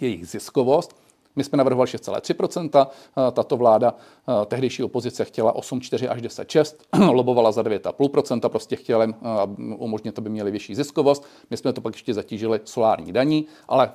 jejich 0.00 0.28
ziskovost. 0.28 0.96
My 1.36 1.44
jsme 1.44 1.58
navrhovali 1.58 1.88
6,3%, 1.88 2.86
tato 3.32 3.56
vláda, 3.56 3.94
tehdejší 4.46 4.82
opozice 4.82 5.24
chtěla 5.24 5.54
8,4 5.54 6.10
až 6.10 6.22
10,6, 6.22 6.76
lobovala 7.12 7.52
za 7.52 7.62
9,5%, 7.62 8.48
prostě 8.48 8.76
chtěla 8.76 9.06
umožnit, 9.76 10.18
aby 10.18 10.30
měli 10.30 10.50
vyšší 10.50 10.74
ziskovost. 10.74 11.26
My 11.50 11.56
jsme 11.56 11.72
to 11.72 11.80
pak 11.80 11.94
ještě 11.94 12.14
zatížili 12.14 12.60
solární 12.64 13.12
daní, 13.12 13.46
ale 13.68 13.92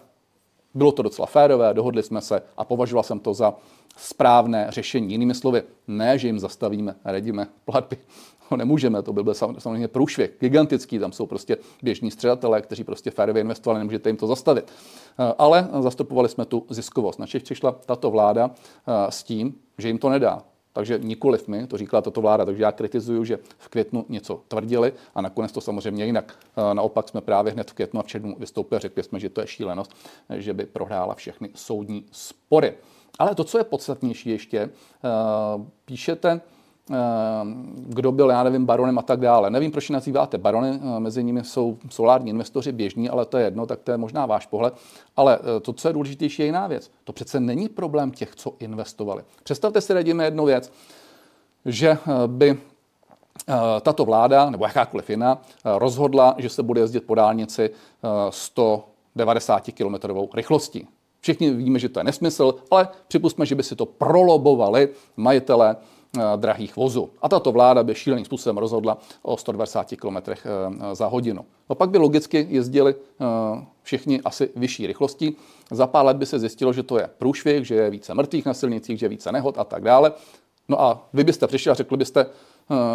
bylo 0.76 0.91
to 0.91 1.01
docela 1.01 1.26
férové, 1.26 1.73
dohodli 1.73 2.03
jsme 2.03 2.21
se 2.21 2.41
a 2.57 2.65
považoval 2.65 3.03
jsem 3.03 3.19
to 3.19 3.34
za 3.34 3.53
správné 3.97 4.67
řešení. 4.69 5.11
Jinými 5.11 5.36
slovy, 5.36 5.63
ne, 5.88 6.17
že 6.17 6.28
jim 6.28 6.39
zastavíme, 6.39 6.95
redíme 7.05 7.47
platby. 7.65 7.97
No, 8.51 8.57
nemůžeme, 8.57 9.01
to 9.01 9.13
by 9.13 9.23
byl 9.23 9.34
samozřejmě 9.34 9.88
průšvih, 9.88 10.32
gigantický, 10.39 10.99
tam 10.99 11.11
jsou 11.11 11.26
prostě 11.26 11.57
běžní 11.84 12.11
středatelé, 12.11 12.61
kteří 12.61 12.84
prostě 12.84 13.11
férově 13.11 13.41
investovali, 13.41 13.80
nemůžete 13.80 14.09
jim 14.09 14.17
to 14.17 14.28
zastavit. 14.28 14.71
Eh, 15.19 15.34
ale 15.38 15.69
zastupovali 15.80 16.30
jsme 16.30 16.45
tu 16.45 16.65
ziskovost. 16.69 17.19
Načež 17.19 17.43
přišla 17.43 17.71
tato 17.71 18.11
vláda 18.11 18.51
eh, 18.51 19.11
s 19.11 19.23
tím, 19.23 19.55
že 19.78 19.88
jim 19.88 19.97
to 19.97 20.09
nedá. 20.09 20.43
Takže 20.76 20.99
nikoliv 20.99 21.47
my, 21.47 21.67
to 21.67 21.78
říkala 21.78 22.01
tato 22.01 22.21
vláda, 22.21 22.45
takže 22.45 22.63
já 22.63 22.71
kritizuju, 22.71 23.23
že 23.23 23.39
v 23.57 23.69
květnu 23.69 24.05
něco 24.09 24.41
tvrdili 24.47 24.93
a 25.15 25.21
nakonec 25.21 25.51
to 25.51 25.61
samozřejmě 25.61 26.05
jinak. 26.05 26.38
E, 26.71 26.73
naopak 26.73 27.09
jsme 27.09 27.21
právě 27.21 27.53
hned 27.53 27.71
v 27.71 27.73
květnu 27.73 27.99
a 27.99 28.03
v 28.03 28.07
červnu 28.07 28.36
vystoupili 28.39 28.78
a 28.78 28.80
řekli 28.80 29.03
jsme, 29.03 29.19
že 29.19 29.30
to 29.30 29.41
je 29.41 29.47
šílenost, 29.47 29.95
že 30.30 30.53
by 30.53 30.65
prohrála 30.65 31.15
všechny 31.15 31.49
soudní 31.55 32.05
spory. 32.11 32.73
Ale 33.19 33.36
to, 33.36 33.43
co 33.43 33.57
je 33.57 33.63
podstatnější 33.63 34.30
ještě, 34.30 34.59
e, 34.59 34.69
píšete, 35.86 36.41
kdo 37.75 38.11
byl, 38.11 38.29
já 38.29 38.43
nevím, 38.43 38.65
baronem 38.65 38.99
a 38.99 39.01
tak 39.01 39.19
dále. 39.19 39.49
Nevím, 39.49 39.71
proč 39.71 39.89
nazýváte 39.89 40.38
barony, 40.38 40.69
ehm, 40.69 40.99
mezi 40.99 41.23
nimi 41.23 41.43
jsou 41.43 41.77
solární 41.89 42.29
investoři 42.29 42.71
běžní, 42.71 43.09
ale 43.09 43.25
to 43.25 43.38
je 43.38 43.45
jedno, 43.45 43.65
tak 43.65 43.79
to 43.79 43.91
je 43.91 43.97
možná 43.97 44.25
váš 44.25 44.45
pohled. 44.45 44.73
Ale 45.15 45.39
eh, 45.39 45.59
to, 45.59 45.73
co 45.73 45.88
je 45.88 45.93
důležitější, 45.93 46.41
je 46.41 46.45
jiná 46.45 46.67
věc. 46.67 46.91
To 47.03 47.13
přece 47.13 47.39
není 47.39 47.69
problém 47.69 48.11
těch, 48.11 48.36
co 48.36 48.53
investovali. 48.59 49.23
Představte 49.43 49.81
si, 49.81 49.93
radíme 49.93 50.25
jednu 50.25 50.45
věc, 50.45 50.71
že 51.65 51.89
eh, 51.89 51.97
by 52.27 52.49
eh, 52.49 53.53
tato 53.81 54.05
vláda, 54.05 54.49
nebo 54.49 54.65
jakákoliv 54.65 55.09
jiná, 55.09 55.41
rozhodla, 55.65 56.36
že 56.38 56.49
se 56.49 56.63
bude 56.63 56.81
jezdit 56.81 56.99
po 56.99 57.15
dálnici 57.15 57.69
190 58.29 59.63
km 59.77 59.95
rychlostí. 60.33 60.88
Všichni 61.19 61.49
víme, 61.49 61.79
že 61.79 61.89
to 61.89 61.99
je 61.99 62.03
nesmysl, 62.03 62.55
ale 62.71 62.88
připustme, 63.07 63.45
že 63.45 63.55
by 63.55 63.63
si 63.63 63.75
to 63.75 63.86
prolobovali 63.86 64.89
majitele 65.17 65.75
Eh, 65.75 65.95
drahých 66.36 66.76
vozů. 66.76 67.09
A 67.22 67.30
tato 67.30 67.51
vláda 67.51 67.84
by 67.84 67.95
šíleným 67.95 68.26
způsobem 68.26 68.57
rozhodla 68.57 68.97
o 69.22 69.38
120 69.38 69.84
km 69.84 70.18
eh, 70.18 70.36
za 70.95 71.05
hodinu. 71.05 71.45
No 71.70 71.76
pak 71.76 71.89
by 71.89 71.97
logicky 71.97 72.47
jezdili 72.49 72.95
eh, 72.95 73.26
všichni 73.84 74.22
asi 74.22 74.49
vyšší 74.55 74.88
rychlosti. 74.88 75.36
Za 75.72 75.88
pár 75.88 76.05
let 76.05 76.18
by 76.18 76.26
se 76.26 76.39
zjistilo, 76.39 76.74
že 76.74 76.84
to 76.84 76.97
je 76.99 77.09
průšvih, 77.18 77.66
že 77.66 77.76
je 77.76 77.89
více 77.89 78.13
mrtvých 78.13 78.45
na 78.45 78.53
silnicích, 78.53 78.99
že 78.99 79.05
je 79.05 79.09
více 79.09 79.32
nehod 79.32 79.57
a 79.57 79.63
tak 79.63 79.84
dále. 79.84 80.11
No 80.70 80.82
a 80.82 81.07
vy 81.13 81.24
byste 81.24 81.47
přišli 81.47 81.72
a 81.72 81.74
řekli 81.74 81.97
byste, 81.97 82.26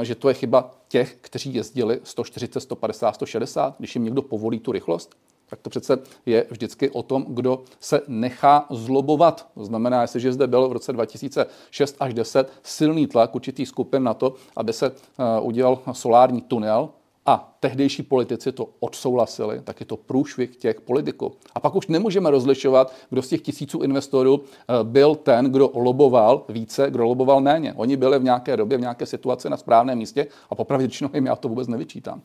že 0.03 0.15
to 0.15 0.29
je 0.29 0.35
chyba 0.35 0.71
těch, 0.89 1.17
kteří 1.21 1.55
jezdili 1.55 2.01
140, 2.03 2.61
150, 2.61 3.13
160, 3.13 3.75
když 3.79 3.95
jim 3.95 4.05
někdo 4.05 4.23
povolí 4.23 4.61
tu 4.61 4.73
rychlost 4.73 5.17
tak 5.51 5.61
to 5.61 5.71
přece 5.71 5.99
je 6.27 6.47
vždycky 6.51 6.91
o 6.91 7.03
tom, 7.03 7.27
kdo 7.29 7.63
se 7.81 8.01
nechá 8.09 8.67
zlobovat. 8.71 9.47
To 9.55 9.65
znamená, 9.65 10.03
jestliže 10.03 10.33
zde 10.33 10.47
byl 10.47 10.69
v 10.69 10.73
roce 10.73 10.93
2006 10.93 11.97
až 12.01 12.15
10 12.15 12.53
silný 12.63 13.07
tlak 13.07 13.35
určitých 13.35 13.69
skupin 13.69 14.03
na 14.03 14.15
to, 14.15 14.35
aby 14.57 14.73
se 14.73 14.87
eh, 14.87 15.41
udělal 15.41 15.79
solární 15.93 16.41
tunel, 16.41 16.89
a 17.27 17.57
tehdejší 17.61 18.03
politici 18.03 18.53
to 18.53 18.69
odsouhlasili, 18.81 19.61
tak 19.65 19.81
je 19.81 19.87
to 19.87 19.97
průšvih 19.97 20.57
těch 20.57 20.81
politiků. 20.81 21.33
A 21.55 21.61
pak 21.61 21.75
už 21.75 21.87
nemůžeme 21.87 22.31
rozlišovat, 22.31 22.93
kdo 23.11 23.23
z 23.23 23.29
těch 23.29 23.41
tisíců 23.41 23.83
investorů 23.83 24.41
eh, 24.41 24.85
byl 24.85 25.15
ten, 25.15 25.53
kdo 25.53 25.71
loboval 25.75 26.45
více, 26.49 26.91
kdo 26.91 27.05
loboval 27.05 27.41
méně. 27.41 27.75
Oni 27.75 27.97
byli 27.97 28.19
v 28.19 28.25
nějaké 28.25 28.57
době, 28.57 28.79
v 28.79 28.81
nějaké 28.81 29.07
situaci 29.07 29.51
na 29.51 29.57
správném 29.57 29.99
místě 29.99 30.27
a 30.51 30.55
popravdě 30.55 30.89
jim 31.15 31.27
já 31.27 31.37
to 31.37 31.49
vůbec 31.49 31.69
nevyčítám. 31.69 32.23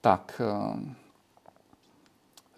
Tak, 0.00 0.42
uh, 0.74 0.80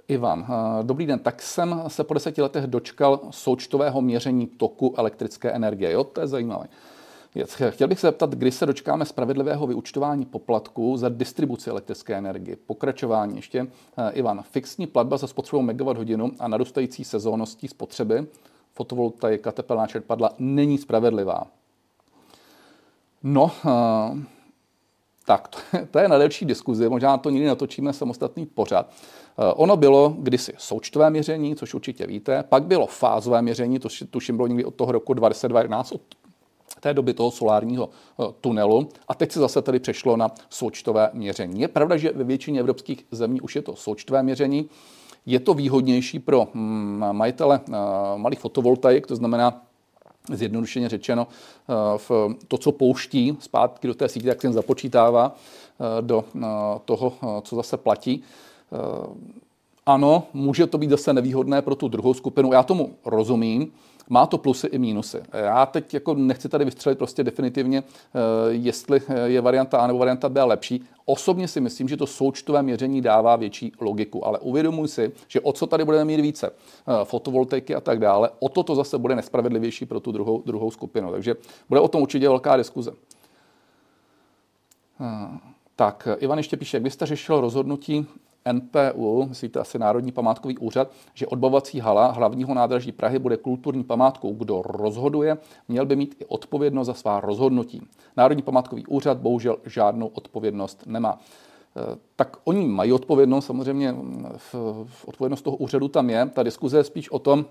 Ivan, 0.09 0.41
uh, 0.41 0.87
dobrý 0.87 1.07
den. 1.07 1.19
Tak 1.19 1.43
jsem 1.43 1.83
se 1.89 2.05
po 2.05 2.15
deseti 2.15 2.43
letech 2.43 2.67
dočkal 2.67 3.21
součtového 3.31 4.01
měření 4.01 4.47
toku 4.47 4.95
elektrické 4.97 5.51
energie. 5.51 5.93
Jo, 5.93 6.05
to 6.05 6.21
je 6.21 6.27
zajímavé. 6.27 6.67
Chtěl 7.71 7.89
bych 7.89 8.01
se 8.01 8.07
zeptat, 8.07 8.31
kdy 8.31 8.53
se 8.53 8.67
dočkáme 8.67 9.05
spravedlivého 9.05 9.67
vyučtování 9.67 10.25
poplatků 10.25 10.97
za 10.97 11.09
distribuci 11.09 11.71
elektrické 11.71 12.15
energie. 12.15 12.57
Pokračování 12.67 13.37
ještě. 13.37 13.63
Uh, 13.63 13.69
Ivan, 14.13 14.43
fixní 14.43 14.87
platba 14.87 15.17
za 15.17 15.27
spotřebu 15.27 15.63
megawatt 15.63 15.99
hodinu 15.99 16.33
a 16.39 16.49
narůstající 16.49 17.05
sezónností 17.05 17.69
spotřeby 17.69 18.27
fotovoltaika, 18.75 19.53
tepelná 19.53 19.87
čerpadla 19.87 20.31
není 20.39 20.79
spravedlivá. 20.79 21.47
No, 23.23 23.51
tak, 25.25 25.49
to 25.49 25.59
to 25.91 25.99
je 25.99 26.09
na 26.09 26.19
delší 26.19 26.45
diskuzi, 26.45 26.89
možná 26.89 27.17
to 27.19 27.31
nikdy 27.31 27.47
natočíme 27.49 27.93
samostatný 27.93 28.47
pořad. 28.47 28.91
Eh, 28.91 29.53
ono 29.53 29.77
bylo 29.77 30.15
kdysi 30.19 30.53
součtové 30.59 31.11
měření, 31.11 31.57
což 31.57 31.75
určitě 31.75 32.07
víte, 32.07 32.45
pak 32.49 32.65
bylo 32.65 32.87
fázové 32.87 33.43
měření, 33.43 33.79
to 33.79 33.89
tuším 34.11 34.37
bylo 34.37 34.49
někdy 34.49 34.65
od 34.65 34.75
toho 34.75 34.93
roku 34.93 35.15
2011, 35.15 35.93
od 35.93 36.01
té 36.81 36.95
doby 36.95 37.15
toho 37.15 37.31
solárního 37.31 37.89
eh, 37.91 38.25
tunelu 38.41 38.89
a 39.09 39.15
teď 39.15 39.33
se 39.33 39.41
zase 39.41 39.63
tady 39.63 39.79
přešlo 39.79 40.17
na 40.17 40.31
součtové 40.51 41.11
měření. 41.13 41.61
Je 41.61 41.69
pravda, 41.69 41.97
že 41.97 42.13
ve 42.15 42.25
většině 42.25 42.61
evropských 42.61 43.07
zemí 43.11 43.41
už 43.41 43.57
je 43.57 43.63
to 43.63 43.77
součtové 43.77 44.23
měření, 44.23 44.69
je 45.27 45.41
to 45.41 45.55
výhodnější 45.55 46.19
pro 46.19 46.49
mm, 46.55 47.05
majitele 47.13 47.61
eh, 47.69 47.73
malých 48.17 48.41
fotovoltaik, 48.41 49.07
to 49.07 49.17
znamená 49.17 49.63
zjednodušeně 50.29 50.89
řečeno, 50.89 51.27
eh, 51.29 51.73
v 51.97 52.11
to, 52.49 52.59
co 52.59 52.73
pouští 52.73 53.37
zpátky 53.41 53.87
do 53.87 53.95
té 53.95 54.09
sítě, 54.09 54.29
tak 54.29 54.41
ten 54.41 54.53
započítává 54.53 55.37
eh, 55.37 56.03
do 56.03 56.25
eh, 56.37 56.41
toho, 56.85 57.13
co 57.43 57.57
zase 57.57 57.77
platí. 57.77 58.23
Ano, 59.87 60.23
může 60.33 60.67
to 60.67 60.79
být 60.79 60.91
zase 60.91 61.13
nevýhodné 61.13 61.63
pro 61.63 61.75
tu 61.75 61.89
druhou 61.89 62.15
skupinu. 62.15 62.53
Já 62.53 62.63
tomu 62.63 62.91
rozumím, 63.05 63.73
má 64.09 64.27
to 64.27 64.39
plusy 64.39 64.67
i 64.67 64.79
mínusy. 64.79 65.23
Já 65.33 65.67
teď 65.67 65.95
jako 65.95 66.15
nechci 66.15 66.49
tady 66.49 66.65
vystřelit 66.65 66.99
prostě 66.99 67.25
definitivně, 67.25 67.83
jestli 68.49 69.01
je 69.25 69.41
varianta 69.41 69.79
A 69.79 69.87
nebo 69.87 69.99
varianta 69.99 70.29
B 70.29 70.43
lepší. 70.43 70.85
Osobně 71.05 71.49
si 71.49 71.61
myslím, 71.61 71.89
že 71.89 71.97
to 71.97 72.07
součtové 72.07 72.63
měření 72.63 73.01
dává 73.01 73.37
větší 73.37 73.73
logiku, 73.81 74.27
ale 74.27 74.39
uvědomuji 74.39 74.87
si, 74.87 75.13
že 75.29 75.41
o 75.41 75.53
co 75.53 75.67
tady 75.67 75.85
budeme 75.85 76.05
mít 76.05 76.21
více, 76.21 76.51
fotovoltaiky 77.05 77.75
a 77.75 77.81
tak 77.81 77.99
dále, 77.99 78.31
o 78.41 78.49
to 78.49 78.63
to 78.63 78.75
zase 78.75 78.99
bude 78.99 79.17
nespravedlivější 79.17 79.87
pro 79.87 80.01
tu 80.01 80.13
druhou, 80.13 80.43
druhou 80.47 80.71
skupinu. 80.71 81.11
Takže 81.11 81.35
bude 81.69 81.81
o 81.81 81.89
tom 81.89 82.03
určitě 82.03 82.29
velká 82.29 82.57
diskuze. 82.57 82.93
Tak, 85.77 86.09
Ivan 86.19 86.39
ještě 86.39 86.57
píše, 86.57 86.77
jak 86.77 86.83
byste 86.83 87.07
řešil 87.07 87.41
rozhodnutí 87.41 88.07
NPU, 88.53 89.27
myslíte 89.29 89.61
asi 89.61 89.79
Národní 89.79 90.13
památkový 90.13 90.59
úřad, 90.59 90.91
že 91.15 91.27
odbavovací 91.27 91.81
hala 91.81 92.07
hlavního 92.07 92.55
nádraží 92.55 92.93
Prahy 92.93 93.19
bude 93.19 93.37
kulturní 93.37 93.85
památkou. 93.85 94.35
Kdo 94.35 94.63
rozhoduje, 94.63 95.39
měl 95.69 95.87
by 95.87 95.97
mít 95.97 96.17
i 96.19 96.25
odpovědnost 96.25 96.87
za 96.87 96.95
svá 96.95 97.21
rozhodnutí. 97.21 97.83
Národní 98.17 98.43
památkový 98.43 98.87
úřad 98.87 99.19
bohužel 99.19 99.57
žádnou 99.67 100.07
odpovědnost 100.07 100.83
nemá. 100.87 101.19
E, 101.77 101.99
tak 102.17 102.37
oni 102.45 102.69
mají 102.69 102.93
odpovědnost, 102.93 103.47
samozřejmě 103.47 103.97
v, 104.37 104.55
v 104.87 105.09
odpovědnost 105.09 105.43
toho 105.43 105.57
úřadu 105.57 105.89
tam 105.89 106.11
je. 106.11 106.27
Ta 106.27 106.43
diskuze 106.43 106.77
je 106.77 106.85
spíš 106.85 107.11
o 107.11 107.19
tom, 107.19 107.45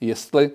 jestli 0.00 0.44
e, 0.44 0.50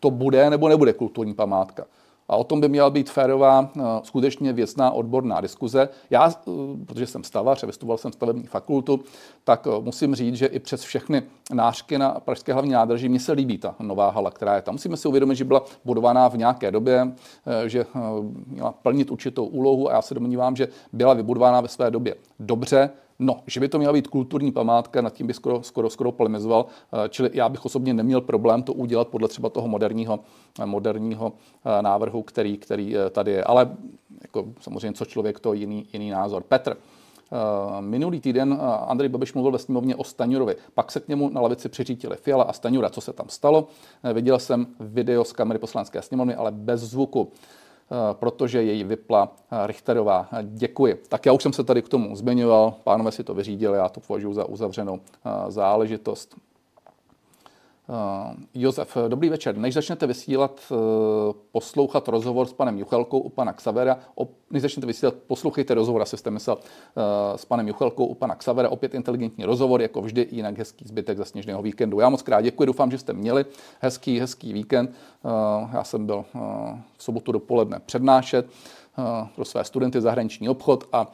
to 0.00 0.10
bude 0.10 0.50
nebo 0.50 0.68
nebude 0.68 0.92
kulturní 0.92 1.34
památka. 1.34 1.84
A 2.32 2.36
o 2.36 2.44
tom 2.44 2.60
by 2.60 2.68
měla 2.68 2.90
být 2.90 3.10
férová, 3.10 3.70
eh, 3.76 3.80
skutečně 4.02 4.52
věcná 4.52 4.90
odborná 4.90 5.40
diskuze. 5.40 5.88
Já, 6.10 6.28
eh, 6.30 6.50
protože 6.86 7.06
jsem 7.06 7.24
stavař, 7.24 7.64
vystudoval 7.64 7.98
jsem 7.98 8.12
stavební 8.12 8.46
fakultu, 8.46 9.00
tak 9.44 9.66
eh, 9.66 9.80
musím 9.80 10.14
říct, 10.14 10.34
že 10.34 10.46
i 10.46 10.58
přes 10.58 10.82
všechny 10.82 11.22
nářky 11.52 11.98
na 11.98 12.10
Pražské 12.10 12.52
hlavní 12.52 12.72
nádraží 12.72 13.08
mně 13.08 13.20
se 13.20 13.32
líbí 13.32 13.58
ta 13.58 13.74
nová 13.80 14.10
hala, 14.10 14.30
která 14.30 14.56
je 14.56 14.62
tam. 14.62 14.74
Musíme 14.74 14.96
si 14.96 15.08
uvědomit, 15.08 15.34
že 15.36 15.44
byla 15.44 15.64
budovaná 15.84 16.28
v 16.28 16.36
nějaké 16.36 16.70
době, 16.70 17.12
že 17.66 17.86
měla 18.46 18.72
plnit 18.72 19.10
určitou 19.10 19.44
úlohu 19.46 19.90
a 19.90 19.92
já 19.92 20.02
se 20.02 20.14
domnívám, 20.14 20.56
že 20.56 20.68
byla 20.92 21.14
vybudována 21.14 21.60
ve 21.60 21.68
své 21.68 21.90
době 21.90 22.14
dobře, 22.40 22.90
No, 23.22 23.40
že 23.46 23.60
by 23.60 23.68
to 23.68 23.78
měla 23.78 23.92
být 23.92 24.06
kulturní 24.06 24.52
památka, 24.52 25.00
nad 25.00 25.12
tím 25.12 25.26
by 25.26 25.34
skoro, 25.34 25.62
skoro, 25.62 25.90
skoro 25.90 26.12
polemizoval, 26.12 26.66
eh, 26.66 27.08
čili 27.08 27.30
já 27.32 27.48
bych 27.48 27.64
osobně 27.64 27.94
neměl 27.94 28.20
problém 28.20 28.62
to 28.62 28.72
udělat 28.72 29.08
podle 29.08 29.28
třeba 29.28 29.48
toho 29.48 29.68
moderního, 29.68 30.20
eh, 30.60 30.66
moderního 30.66 31.32
eh, 31.64 31.82
návrhu, 31.82 32.22
který, 32.22 32.58
který 32.58 32.94
tady 33.10 33.30
je. 33.30 33.44
Ale 33.44 33.76
jako 34.22 34.44
samozřejmě, 34.60 34.92
co 34.92 35.04
člověk, 35.04 35.40
to 35.40 35.52
jiný, 35.52 35.86
jiný 35.92 36.10
názor. 36.10 36.42
Petr, 36.42 36.76
Minulý 37.80 38.20
týden 38.20 38.58
Andrej 38.86 39.08
Babiš 39.08 39.34
mluvil 39.34 39.52
ve 39.52 39.58
sněmovně 39.58 39.96
o 39.96 40.04
Staňurovi. 40.04 40.56
Pak 40.74 40.92
se 40.92 41.00
k 41.00 41.08
němu 41.08 41.28
na 41.28 41.40
lavici 41.40 41.68
přiřítili 41.68 42.16
Fiala 42.16 42.44
a 42.44 42.52
Staňura. 42.52 42.90
Co 42.90 43.00
se 43.00 43.12
tam 43.12 43.26
stalo? 43.28 43.68
Viděl 44.12 44.38
jsem 44.38 44.66
video 44.80 45.24
z 45.24 45.32
kamery 45.32 45.58
poslanské 45.58 46.02
sněmovny, 46.02 46.34
ale 46.34 46.50
bez 46.50 46.80
zvuku. 46.80 47.32
Eh, 47.92 48.14
protože 48.14 48.62
jej 48.62 48.84
vypla 48.84 49.28
eh, 49.52 49.66
Richterová. 49.66 50.28
Děkuji. 50.42 51.02
Tak 51.08 51.26
já 51.26 51.32
už 51.32 51.42
jsem 51.42 51.52
se 51.52 51.64
tady 51.64 51.82
k 51.82 51.88
tomu 51.88 52.16
zmiňoval, 52.16 52.74
pánové 52.84 53.12
si 53.12 53.24
to 53.24 53.34
vyřídili, 53.34 53.78
já 53.78 53.88
to 53.88 54.00
považuji 54.00 54.34
za 54.34 54.44
uzavřenou 54.44 55.00
eh, 55.00 55.50
záležitost. 55.50 56.36
Uh, 57.92 58.36
Josef, 58.54 58.96
dobrý 59.08 59.28
večer. 59.28 59.56
Než 59.56 59.74
začnete 59.74 60.06
vysílat, 60.06 60.60
uh, 60.70 60.76
poslouchat 61.52 62.08
rozhovor 62.08 62.46
s 62.46 62.52
panem 62.52 62.78
Juchelkou 62.78 63.18
u 63.18 63.28
pana 63.28 63.52
Xavera, 63.52 63.98
než 64.50 64.62
začnete 64.62 64.86
vysílat, 64.86 65.14
poslouchejte 65.14 65.74
rozhovor, 65.74 66.02
asi 66.02 66.16
jste 66.16 66.30
myslel, 66.30 66.58
s 67.36 67.44
panem 67.44 67.68
Juchelkou 67.68 68.06
u 68.06 68.14
pana 68.14 68.34
Xavera, 68.34 68.68
opět 68.68 68.94
inteligentní 68.94 69.44
rozhovor, 69.44 69.82
jako 69.82 70.02
vždy, 70.02 70.28
jinak 70.30 70.58
hezký 70.58 70.84
zbytek 70.88 71.18
zasněžného 71.18 71.62
víkendu. 71.62 72.00
Já 72.00 72.08
moc 72.08 72.22
krát 72.22 72.40
děkuji, 72.40 72.66
doufám, 72.66 72.90
že 72.90 72.98
jste 72.98 73.12
měli 73.12 73.44
hezký, 73.80 74.20
hezký 74.20 74.52
víkend. 74.52 74.94
Já 75.72 75.84
jsem 75.84 76.06
byl 76.06 76.24
v 76.96 77.02
sobotu 77.02 77.32
dopoledne 77.32 77.80
přednášet 77.86 78.46
pro 79.34 79.44
své 79.44 79.64
studenty 79.64 80.00
zahraniční 80.00 80.48
obchod 80.48 80.88
a 80.92 81.12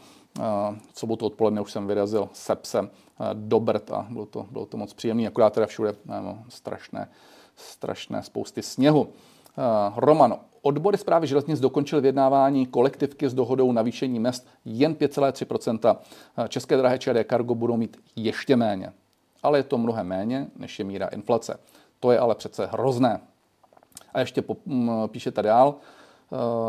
v 0.92 0.98
sobotu 0.98 1.26
odpoledne 1.26 1.60
už 1.60 1.72
jsem 1.72 1.86
vyrazil 1.86 2.28
se 2.32 2.56
psem 2.56 2.90
do 3.32 3.60
Brd 3.60 3.90
a 3.90 4.06
bylo 4.10 4.26
to, 4.26 4.46
bylo 4.50 4.66
to 4.66 4.76
moc 4.76 4.94
příjemné, 4.94 5.26
akorát 5.26 5.52
teda 5.52 5.66
všude 5.66 5.94
no, 6.04 6.38
strašné, 6.48 7.08
strašné 7.56 8.22
spousty 8.22 8.62
sněhu. 8.62 9.08
Romano, 9.96 10.40
odbory 10.62 10.98
zprávy 10.98 11.26
železnic 11.26 11.60
dokončily 11.60 12.02
vyjednávání 12.02 12.66
kolektivky 12.66 13.28
s 13.28 13.34
dohodou 13.34 13.72
navýšení 13.72 14.20
mest 14.20 14.46
jen 14.64 14.94
5,3% 14.94 15.96
České 16.48 16.76
drahé 16.76 16.98
ČD 16.98 17.28
Cargo 17.30 17.54
budou 17.54 17.76
mít 17.76 17.96
ještě 18.16 18.56
méně. 18.56 18.92
Ale 19.42 19.58
je 19.58 19.62
to 19.62 19.78
mnohem 19.78 20.06
méně, 20.06 20.46
než 20.56 20.78
je 20.78 20.84
míra 20.84 21.06
inflace. 21.06 21.58
To 22.00 22.10
je 22.10 22.18
ale 22.18 22.34
přece 22.34 22.66
hrozné. 22.66 23.20
A 24.14 24.20
ještě 24.20 24.44
píšete 25.06 25.42
dál. 25.42 25.74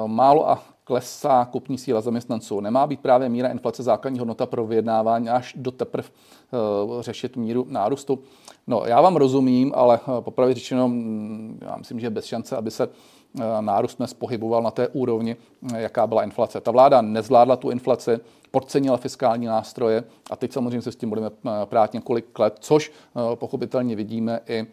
Málo 0.05 0.49
a 0.49 0.63
klesá 0.89 1.45
kupní 1.45 1.77
síla 1.77 2.01
zaměstnanců. 2.01 2.59
Nemá 2.59 2.87
být 2.87 2.99
právě 2.99 3.29
míra 3.29 3.49
inflace 3.49 3.83
základní 3.83 4.19
hodnota 4.19 4.45
pro 4.45 4.65
vyjednávání 4.65 5.29
až 5.29 5.53
do 5.57 5.71
teprve 5.71 6.07
uh, 6.07 7.01
řešit 7.01 7.37
míru 7.37 7.65
nárůstu. 7.69 8.19
No, 8.67 8.83
já 8.85 9.01
vám 9.01 9.15
rozumím, 9.15 9.71
ale 9.75 9.99
uh, 10.07 10.21
popravdě 10.21 10.53
řečeno, 10.53 10.87
mm, 10.87 11.59
já 11.61 11.75
myslím, 11.77 11.99
že 11.99 12.09
bez 12.09 12.25
šance, 12.25 12.57
aby 12.57 12.71
se 12.71 12.87
uh, 12.87 13.43
nárůst 13.61 13.95
dnes 13.95 14.13
pohyboval 14.13 14.63
na 14.63 14.71
té 14.71 14.87
úrovni, 14.87 15.35
jaká 15.75 16.07
byla 16.07 16.23
inflace. 16.23 16.61
Ta 16.61 16.71
vláda 16.71 17.01
nezvládla 17.01 17.55
tu 17.55 17.69
inflaci, 17.69 18.19
podcenila 18.51 18.97
fiskální 18.97 19.45
nástroje 19.45 20.03
a 20.31 20.35
teď 20.35 20.51
samozřejmě 20.51 20.81
se 20.81 20.91
s 20.91 20.95
tím 20.95 21.09
budeme 21.09 21.29
prát 21.65 21.93
několik 21.93 22.39
let, 22.39 22.55
což 22.59 22.91
pochopitelně 23.35 23.95
vidíme 23.95 24.39
i 24.47 24.67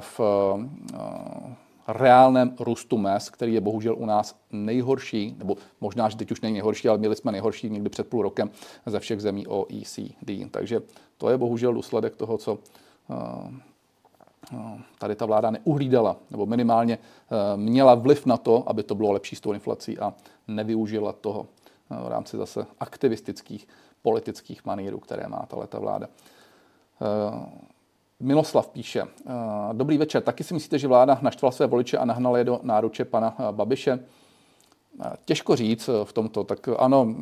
v 0.00 0.20
reálném 1.88 2.54
růstu 2.60 2.98
mest, 2.98 3.30
který 3.30 3.54
je 3.54 3.60
bohužel 3.60 3.96
u 3.96 4.06
nás 4.06 4.40
nejhorší, 4.52 5.34
nebo 5.38 5.56
možná, 5.80 6.08
že 6.08 6.16
teď 6.16 6.30
už 6.30 6.40
není 6.40 6.52
nejhorší, 6.52 6.88
ale 6.88 6.98
měli 6.98 7.16
jsme 7.16 7.32
nejhorší 7.32 7.70
někdy 7.70 7.88
před 7.90 8.08
půl 8.08 8.22
rokem 8.22 8.50
ze 8.86 9.00
všech 9.00 9.20
zemí 9.20 9.46
OECD. 9.46 10.30
Takže 10.50 10.82
to 11.18 11.30
je 11.30 11.38
bohužel 11.38 11.74
důsledek 11.74 12.16
toho, 12.16 12.38
co 12.38 12.58
eh, 13.10 13.14
eh, 14.52 14.82
tady 14.98 15.16
ta 15.16 15.26
vláda 15.26 15.50
neuhlídala, 15.50 16.16
nebo 16.30 16.46
minimálně 16.46 16.98
eh, 16.98 17.56
měla 17.56 17.94
vliv 17.94 18.26
na 18.26 18.36
to, 18.36 18.68
aby 18.68 18.82
to 18.82 18.94
bylo 18.94 19.12
lepší 19.12 19.36
s 19.36 19.40
tou 19.40 19.52
inflací 19.52 19.98
a 19.98 20.14
nevyužila 20.48 21.12
toho 21.12 21.46
v 22.04 22.08
rámci 22.08 22.36
zase 22.36 22.66
aktivistických 22.80 23.68
politických 24.02 24.64
manírů, 24.64 24.98
které 24.98 25.28
má 25.28 25.46
ta 25.68 25.78
vláda. 25.78 26.08
Miloslav 28.20 28.68
píše, 28.68 29.02
eh, 29.02 29.32
dobrý 29.72 29.98
večer, 29.98 30.22
taky 30.22 30.44
si 30.44 30.54
myslíte, 30.54 30.78
že 30.78 30.88
vláda 30.88 31.18
naštvala 31.22 31.52
své 31.52 31.66
voliče 31.66 31.98
a 31.98 32.04
nahnala 32.04 32.38
je 32.38 32.44
do 32.44 32.60
náruče 32.62 33.04
pana 33.04 33.36
eh, 33.38 33.52
Babiše? 33.52 33.98
Eh, 35.04 35.12
těžko 35.24 35.56
říct 35.56 35.90
v 36.04 36.12
tomto, 36.12 36.44
tak 36.44 36.68
ano, 36.78 37.14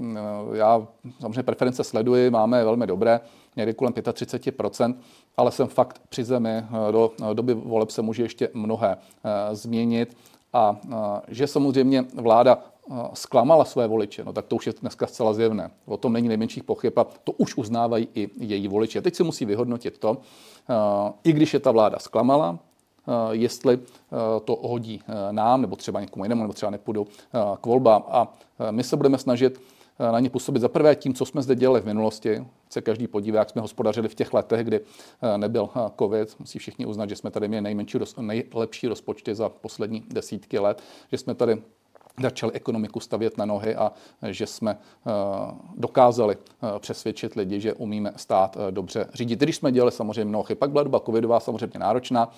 já 0.53 0.88
samozřejmě 1.20 1.42
preference 1.42 1.84
sleduji, 1.84 2.30
máme 2.30 2.64
velmi 2.64 2.86
dobré, 2.86 3.20
někdy 3.57 3.74
kolem 3.74 3.92
35%, 3.92 4.94
ale 5.36 5.53
jsem 5.53 5.66
fakt 5.66 6.01
při 6.09 6.24
zemi, 6.24 6.64
do 6.90 7.12
doby 7.32 7.55
voleb 7.55 7.90
se 7.90 8.03
může 8.03 8.22
ještě 8.22 8.49
mnohé 8.55 8.97
změnit. 9.53 10.16
A 10.53 10.76
že 11.28 11.47
samozřejmě 11.47 12.05
vláda 12.14 12.59
zklamala 13.14 13.64
své 13.64 13.87
voliče, 13.87 14.24
no 14.24 14.32
tak 14.32 14.47
to 14.47 14.57
už 14.57 14.66
je 14.66 14.72
dneska 14.80 15.07
zcela 15.07 15.32
zjevné. 15.32 15.70
O 15.87 15.97
tom 15.97 16.12
není 16.12 16.28
nejmenších 16.28 16.64
pochyb 16.64 16.99
a 16.99 17.05
to 17.05 17.32
už 17.32 17.57
uznávají 17.57 18.09
i 18.14 18.30
její 18.37 18.68
voliči. 18.68 18.99
A 18.99 19.03
teď 19.03 19.14
si 19.14 19.24
musí 19.24 19.45
vyhodnotit 19.45 19.99
to, 19.99 20.18
i 21.24 21.32
když 21.32 21.55
je 21.55 21.61
ta 21.61 21.70
vláda 21.70 21.99
zklamala, 21.99 22.59
jestli 23.30 23.78
to 24.45 24.59
hodí 24.62 25.03
nám, 25.30 25.61
nebo 25.61 25.76
třeba 25.76 26.01
někomu 26.01 26.24
jinému, 26.24 26.43
nebo 26.43 26.53
třeba 26.53 26.70
nepůjdou 26.70 27.07
k 27.61 27.66
volbám. 27.66 28.05
A 28.09 28.34
my 28.70 28.84
se 28.84 28.97
budeme 28.97 29.18
snažit 29.18 29.61
na 30.12 30.20
ně 30.20 30.30
působit 30.30 30.61
za 30.61 30.68
prvé 30.68 30.97
tím, 30.97 31.14
co 31.14 31.24
jsme 31.24 31.43
zde 31.43 31.55
dělali 31.55 31.80
v 31.80 31.87
minulosti. 31.87 32.47
Se 32.70 32.80
každý 32.80 33.07
podívá, 33.07 33.39
jak 33.39 33.51
jsme 33.51 33.62
hospodařili 33.62 34.09
v 34.09 34.14
těch 34.14 34.34
letech, 34.34 34.66
kdy 34.66 34.80
nebyl 35.37 35.68
COVID. 35.99 36.41
Musí 36.41 36.59
všichni 36.59 36.87
uznat, 36.87 37.09
že 37.09 37.16
jsme 37.16 37.30
tady 37.30 37.49
měli 37.49 37.62
nejmenší, 37.62 37.99
nejlepší 38.20 38.89
rozpočty 38.89 39.34
za 39.34 39.49
poslední 39.49 40.05
desítky 40.09 40.59
let, 40.59 40.82
že 41.12 41.18
jsme 41.18 41.34
tady 41.34 41.62
začali 42.23 42.53
ekonomiku 42.53 43.01
stavět 43.01 43.39
na 43.39 43.45
nohy 43.45 43.77
a 43.77 43.93
že 44.31 44.47
jsme 44.47 44.79
eh, 45.07 45.11
dokázali 45.77 46.37
eh, 46.37 46.79
přesvědčit 46.79 47.35
lidi, 47.35 47.61
že 47.61 47.75
umíme 47.75 48.12
stát 48.17 48.57
eh, 48.57 48.73
dobře 48.73 49.09
řídit. 49.14 49.41
Když 49.41 49.57
jsme 49.57 49.73
dělali 49.73 49.93
samozřejmě 49.93 50.25
mnoho 50.25 50.45
chyb, 50.45 50.59
pak 50.59 50.71
byla 50.71 50.85
doba 50.85 51.01
covidová 51.01 51.41
samozřejmě 51.41 51.79
náročná 51.79 52.33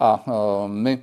a 0.00 0.24
my 0.66 1.02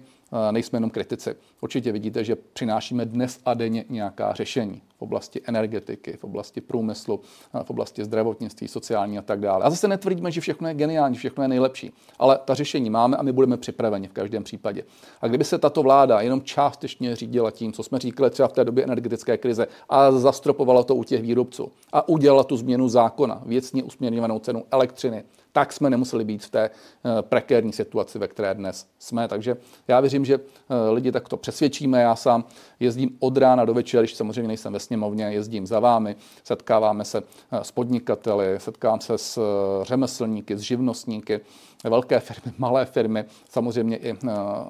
nejsme 0.52 0.78
jenom 0.78 0.90
kritici. 0.90 1.36
Určitě 1.62 1.92
vidíte, 1.92 2.24
že 2.24 2.36
přinášíme 2.36 3.06
dnes 3.06 3.40
a 3.46 3.54
denně 3.54 3.86
nějaká 3.90 4.34
řešení 4.34 4.82
v 4.98 5.02
oblasti 5.02 5.42
energetiky, 5.46 6.18
v 6.18 6.24
oblasti 6.24 6.62
průmyslu, 6.62 7.20
v 7.64 7.70
oblasti 7.70 8.04
zdravotnictví, 8.04 8.68
sociální 8.68 9.18
a 9.18 9.22
tak 9.22 9.40
dále. 9.40 9.66
A 9.66 9.70
zase 9.70 9.88
netvrdíme, 9.88 10.32
že 10.32 10.42
všechno 10.42 10.68
je 10.68 10.74
geniální, 10.74 11.16
všechno 11.16 11.44
je 11.44 11.48
nejlepší, 11.48 11.94
ale 12.20 12.40
ta 12.46 12.54
řešení 12.54 12.90
máme 12.90 13.18
a 13.18 13.24
my 13.24 13.32
budeme 13.32 13.58
připraveni 13.58 14.08
v 14.08 14.12
každém 14.12 14.44
případě. 14.44 14.84
A 15.22 15.28
kdyby 15.28 15.44
se 15.44 15.58
tato 15.58 15.84
vláda 15.84 16.22
jenom 16.22 16.42
částečně 16.42 17.16
řídila 17.16 17.52
tím, 17.52 17.74
co 17.74 17.84
jsme 17.84 18.00
říkali 18.00 18.30
třeba 18.30 18.48
v 18.48 18.54
té 18.54 18.66
době 18.66 18.84
energetické 18.84 19.38
krize 19.38 19.68
a 19.90 20.12
zastropovala 20.12 20.84
to 20.84 20.96
u 20.96 21.04
těch 21.04 21.22
výrobců 21.22 21.72
a 21.94 22.10
udělala 22.10 22.44
tu 22.44 22.58
změnu 22.58 22.90
zákona, 22.90 23.42
věcně 23.46 23.84
usměrňovanou 23.84 24.40
cenu 24.40 24.64
elektřiny, 24.72 25.24
tak 25.52 25.74
jsme 25.74 25.90
nemuseli 25.90 26.26
být 26.26 26.44
v 26.44 26.50
té 26.50 26.70
prekérní 27.22 27.74
situaci, 27.74 28.20
ve 28.20 28.28
které 28.28 28.54
dnes 28.54 28.88
jsme. 29.00 29.28
Takže 29.28 29.58
já 29.88 30.00
věřím, 30.00 30.26
že 30.26 30.40
lidi 30.92 31.12
takto 31.12 31.38
přesvědčíme. 31.38 32.02
Já 32.02 32.16
sám 32.16 32.46
jezdím 32.80 33.18
od 33.20 33.38
rána 33.38 33.66
do 33.66 33.74
večera, 33.74 34.02
když 34.02 34.16
samozřejmě 34.16 34.48
nejsem 34.48 34.74
ve 34.74 34.80
sněmovně, 34.80 35.26
jezdím 35.26 35.68
za 35.68 35.80
vámi, 35.80 36.16
setkáváme 36.44 37.06
se 37.06 37.24
s 37.52 37.72
podnikateli, 37.72 38.56
setkávám 38.58 39.02
se 39.02 39.18
s 39.18 39.42
řemeslníky, 39.84 40.58
s 40.58 40.60
živnostníky, 40.60 41.40
velké 41.84 42.20
firmy, 42.20 42.54
malé 42.58 42.86
firmy, 42.86 43.26
samozřejmě 43.50 43.98
i 43.98 44.18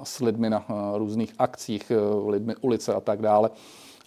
s 0.03 0.19
lidmi 0.19 0.49
na 0.49 0.65
různých 0.95 1.33
akcích, 1.39 1.91
lidmi 2.27 2.55
ulice 2.61 2.93
a 2.93 2.99
tak 2.99 3.21
dále 3.21 3.49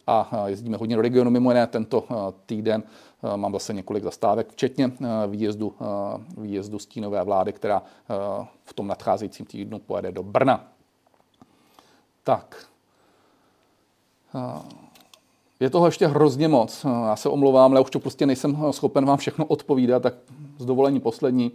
a 0.06 0.44
jezdíme 0.46 0.76
hodně 0.76 0.96
do 0.96 1.02
regionu. 1.02 1.30
Mimo 1.30 1.50
jiné 1.50 1.66
tento 1.66 2.04
týden 2.46 2.82
mám 3.36 3.52
zase 3.52 3.74
několik 3.74 4.04
zastávek, 4.04 4.52
včetně 4.52 4.92
výjezdu, 5.26 5.74
výjezdu 6.36 6.78
stínové 6.78 7.24
vlády, 7.24 7.52
která 7.52 7.82
v 8.64 8.72
tom 8.72 8.86
nadcházejícím 8.86 9.46
týdnu 9.46 9.78
pojede 9.78 10.12
do 10.12 10.22
Brna. 10.22 10.68
Tak. 12.24 12.66
Je 15.60 15.70
toho 15.70 15.86
ještě 15.86 16.06
hrozně 16.06 16.48
moc. 16.48 16.84
Já 16.84 17.16
se 17.16 17.28
omlouvám, 17.28 17.70
ale 17.72 17.80
už 17.80 17.90
to 17.90 18.00
prostě 18.00 18.26
nejsem 18.26 18.64
schopen 18.70 19.06
vám 19.06 19.18
všechno 19.18 19.46
odpovídat, 19.46 20.02
tak 20.02 20.14
s 20.58 20.64
dovolením 20.64 21.00
poslední. 21.00 21.52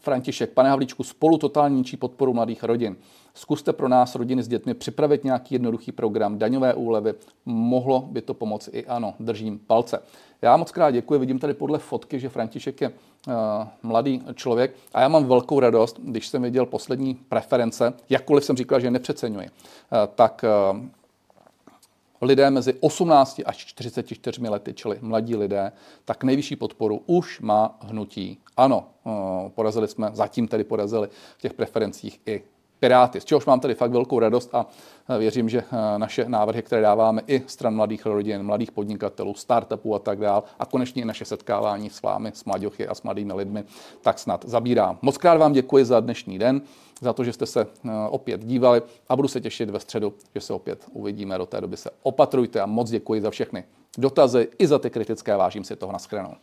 František, 0.00 0.50
pane 0.50 0.70
Havlíčku, 0.70 1.04
spolu 1.04 1.38
totální 1.38 1.84
podporu 1.98 2.34
mladých 2.34 2.64
rodin. 2.64 2.96
Zkuste 3.36 3.72
pro 3.72 3.88
nás, 3.88 4.14
rodiny 4.14 4.42
s 4.42 4.48
dětmi, 4.48 4.74
připravit 4.74 5.24
nějaký 5.24 5.54
jednoduchý 5.54 5.92
program, 5.92 6.38
daňové 6.38 6.74
úlevy. 6.74 7.14
Mohlo 7.46 8.00
by 8.00 8.22
to 8.22 8.34
pomoci 8.34 8.70
i 8.70 8.86
ano, 8.86 9.14
držím 9.20 9.58
palce. 9.58 10.02
Já 10.42 10.56
moc 10.56 10.72
krát 10.72 10.90
děkuji, 10.90 11.20
vidím 11.20 11.38
tady 11.38 11.54
podle 11.54 11.78
fotky, 11.78 12.20
že 12.20 12.28
František 12.28 12.80
je 12.80 12.88
uh, 12.88 13.34
mladý 13.82 14.22
člověk 14.34 14.76
a 14.94 15.00
já 15.00 15.08
mám 15.08 15.24
velkou 15.24 15.60
radost, 15.60 16.00
když 16.02 16.28
jsem 16.28 16.42
viděl 16.42 16.66
poslední 16.66 17.14
preference, 17.14 17.92
jakkoliv 18.10 18.44
jsem 18.44 18.56
říkal, 18.56 18.80
že 18.80 18.90
nepřeceňuji, 18.90 19.46
uh, 19.46 19.98
tak 20.14 20.44
uh, 20.72 20.80
lidé 22.20 22.50
mezi 22.50 22.74
18 22.80 23.40
až 23.46 23.56
44 23.56 24.48
lety, 24.48 24.74
čili 24.74 24.98
mladí 25.00 25.36
lidé, 25.36 25.72
tak 26.04 26.24
nejvyšší 26.24 26.56
podporu 26.56 27.02
už 27.06 27.40
má 27.40 27.78
hnutí. 27.80 28.38
Ano, 28.56 28.86
porazili 29.54 29.88
jsme, 29.88 30.10
zatím 30.12 30.48
tedy 30.48 30.64
porazili 30.64 31.08
v 31.36 31.40
těch 31.40 31.54
preferencích 31.54 32.20
i 32.26 32.42
Piráty, 32.80 33.20
z 33.20 33.24
čehož 33.24 33.46
mám 33.46 33.60
tady 33.60 33.74
fakt 33.74 33.90
velkou 33.90 34.18
radost 34.18 34.54
a 34.54 34.66
e, 35.08 35.18
věřím, 35.18 35.48
že 35.48 35.58
e, 35.58 35.98
naše 35.98 36.28
návrhy, 36.28 36.62
které 36.62 36.82
dáváme 36.82 37.22
i 37.26 37.42
stran 37.46 37.74
mladých 37.74 38.06
rodin, 38.06 38.42
mladých 38.42 38.72
podnikatelů, 38.72 39.34
startupů 39.34 39.94
a 39.94 39.98
tak 39.98 40.18
dál 40.18 40.44
a 40.58 40.66
konečně 40.66 41.02
i 41.02 41.04
naše 41.04 41.24
setkávání 41.24 41.90
s 41.90 42.02
vámi, 42.02 42.30
s 42.34 42.44
mladěchy 42.44 42.88
a 42.88 42.94
s 42.94 43.02
mladými 43.02 43.32
lidmi, 43.32 43.64
tak 44.00 44.18
snad 44.18 44.44
zabírám. 44.48 44.98
Moc 45.02 45.18
krát 45.18 45.38
vám 45.38 45.52
děkuji 45.52 45.84
za 45.84 46.00
dnešní 46.00 46.38
den, 46.38 46.62
za 47.00 47.12
to, 47.12 47.24
že 47.24 47.32
jste 47.32 47.46
se 47.46 47.60
e, 47.60 47.66
opět 48.08 48.44
dívali 48.44 48.82
a 49.08 49.16
budu 49.16 49.28
se 49.28 49.40
těšit 49.40 49.70
ve 49.70 49.80
středu, 49.80 50.14
že 50.34 50.40
se 50.40 50.52
opět 50.52 50.84
uvidíme. 50.92 51.38
Do 51.38 51.46
té 51.46 51.60
doby 51.60 51.76
se 51.76 51.90
opatrujte 52.02 52.60
a 52.60 52.66
moc 52.66 52.90
děkuji 52.90 53.20
za 53.20 53.30
všechny 53.30 53.64
dotazy 53.98 54.48
i 54.58 54.66
za 54.66 54.78
ty 54.78 54.90
kritické. 54.90 55.36
Vážím 55.36 55.64
si 55.64 55.76
toho. 55.76 55.92
Naschledanou. 55.92 56.34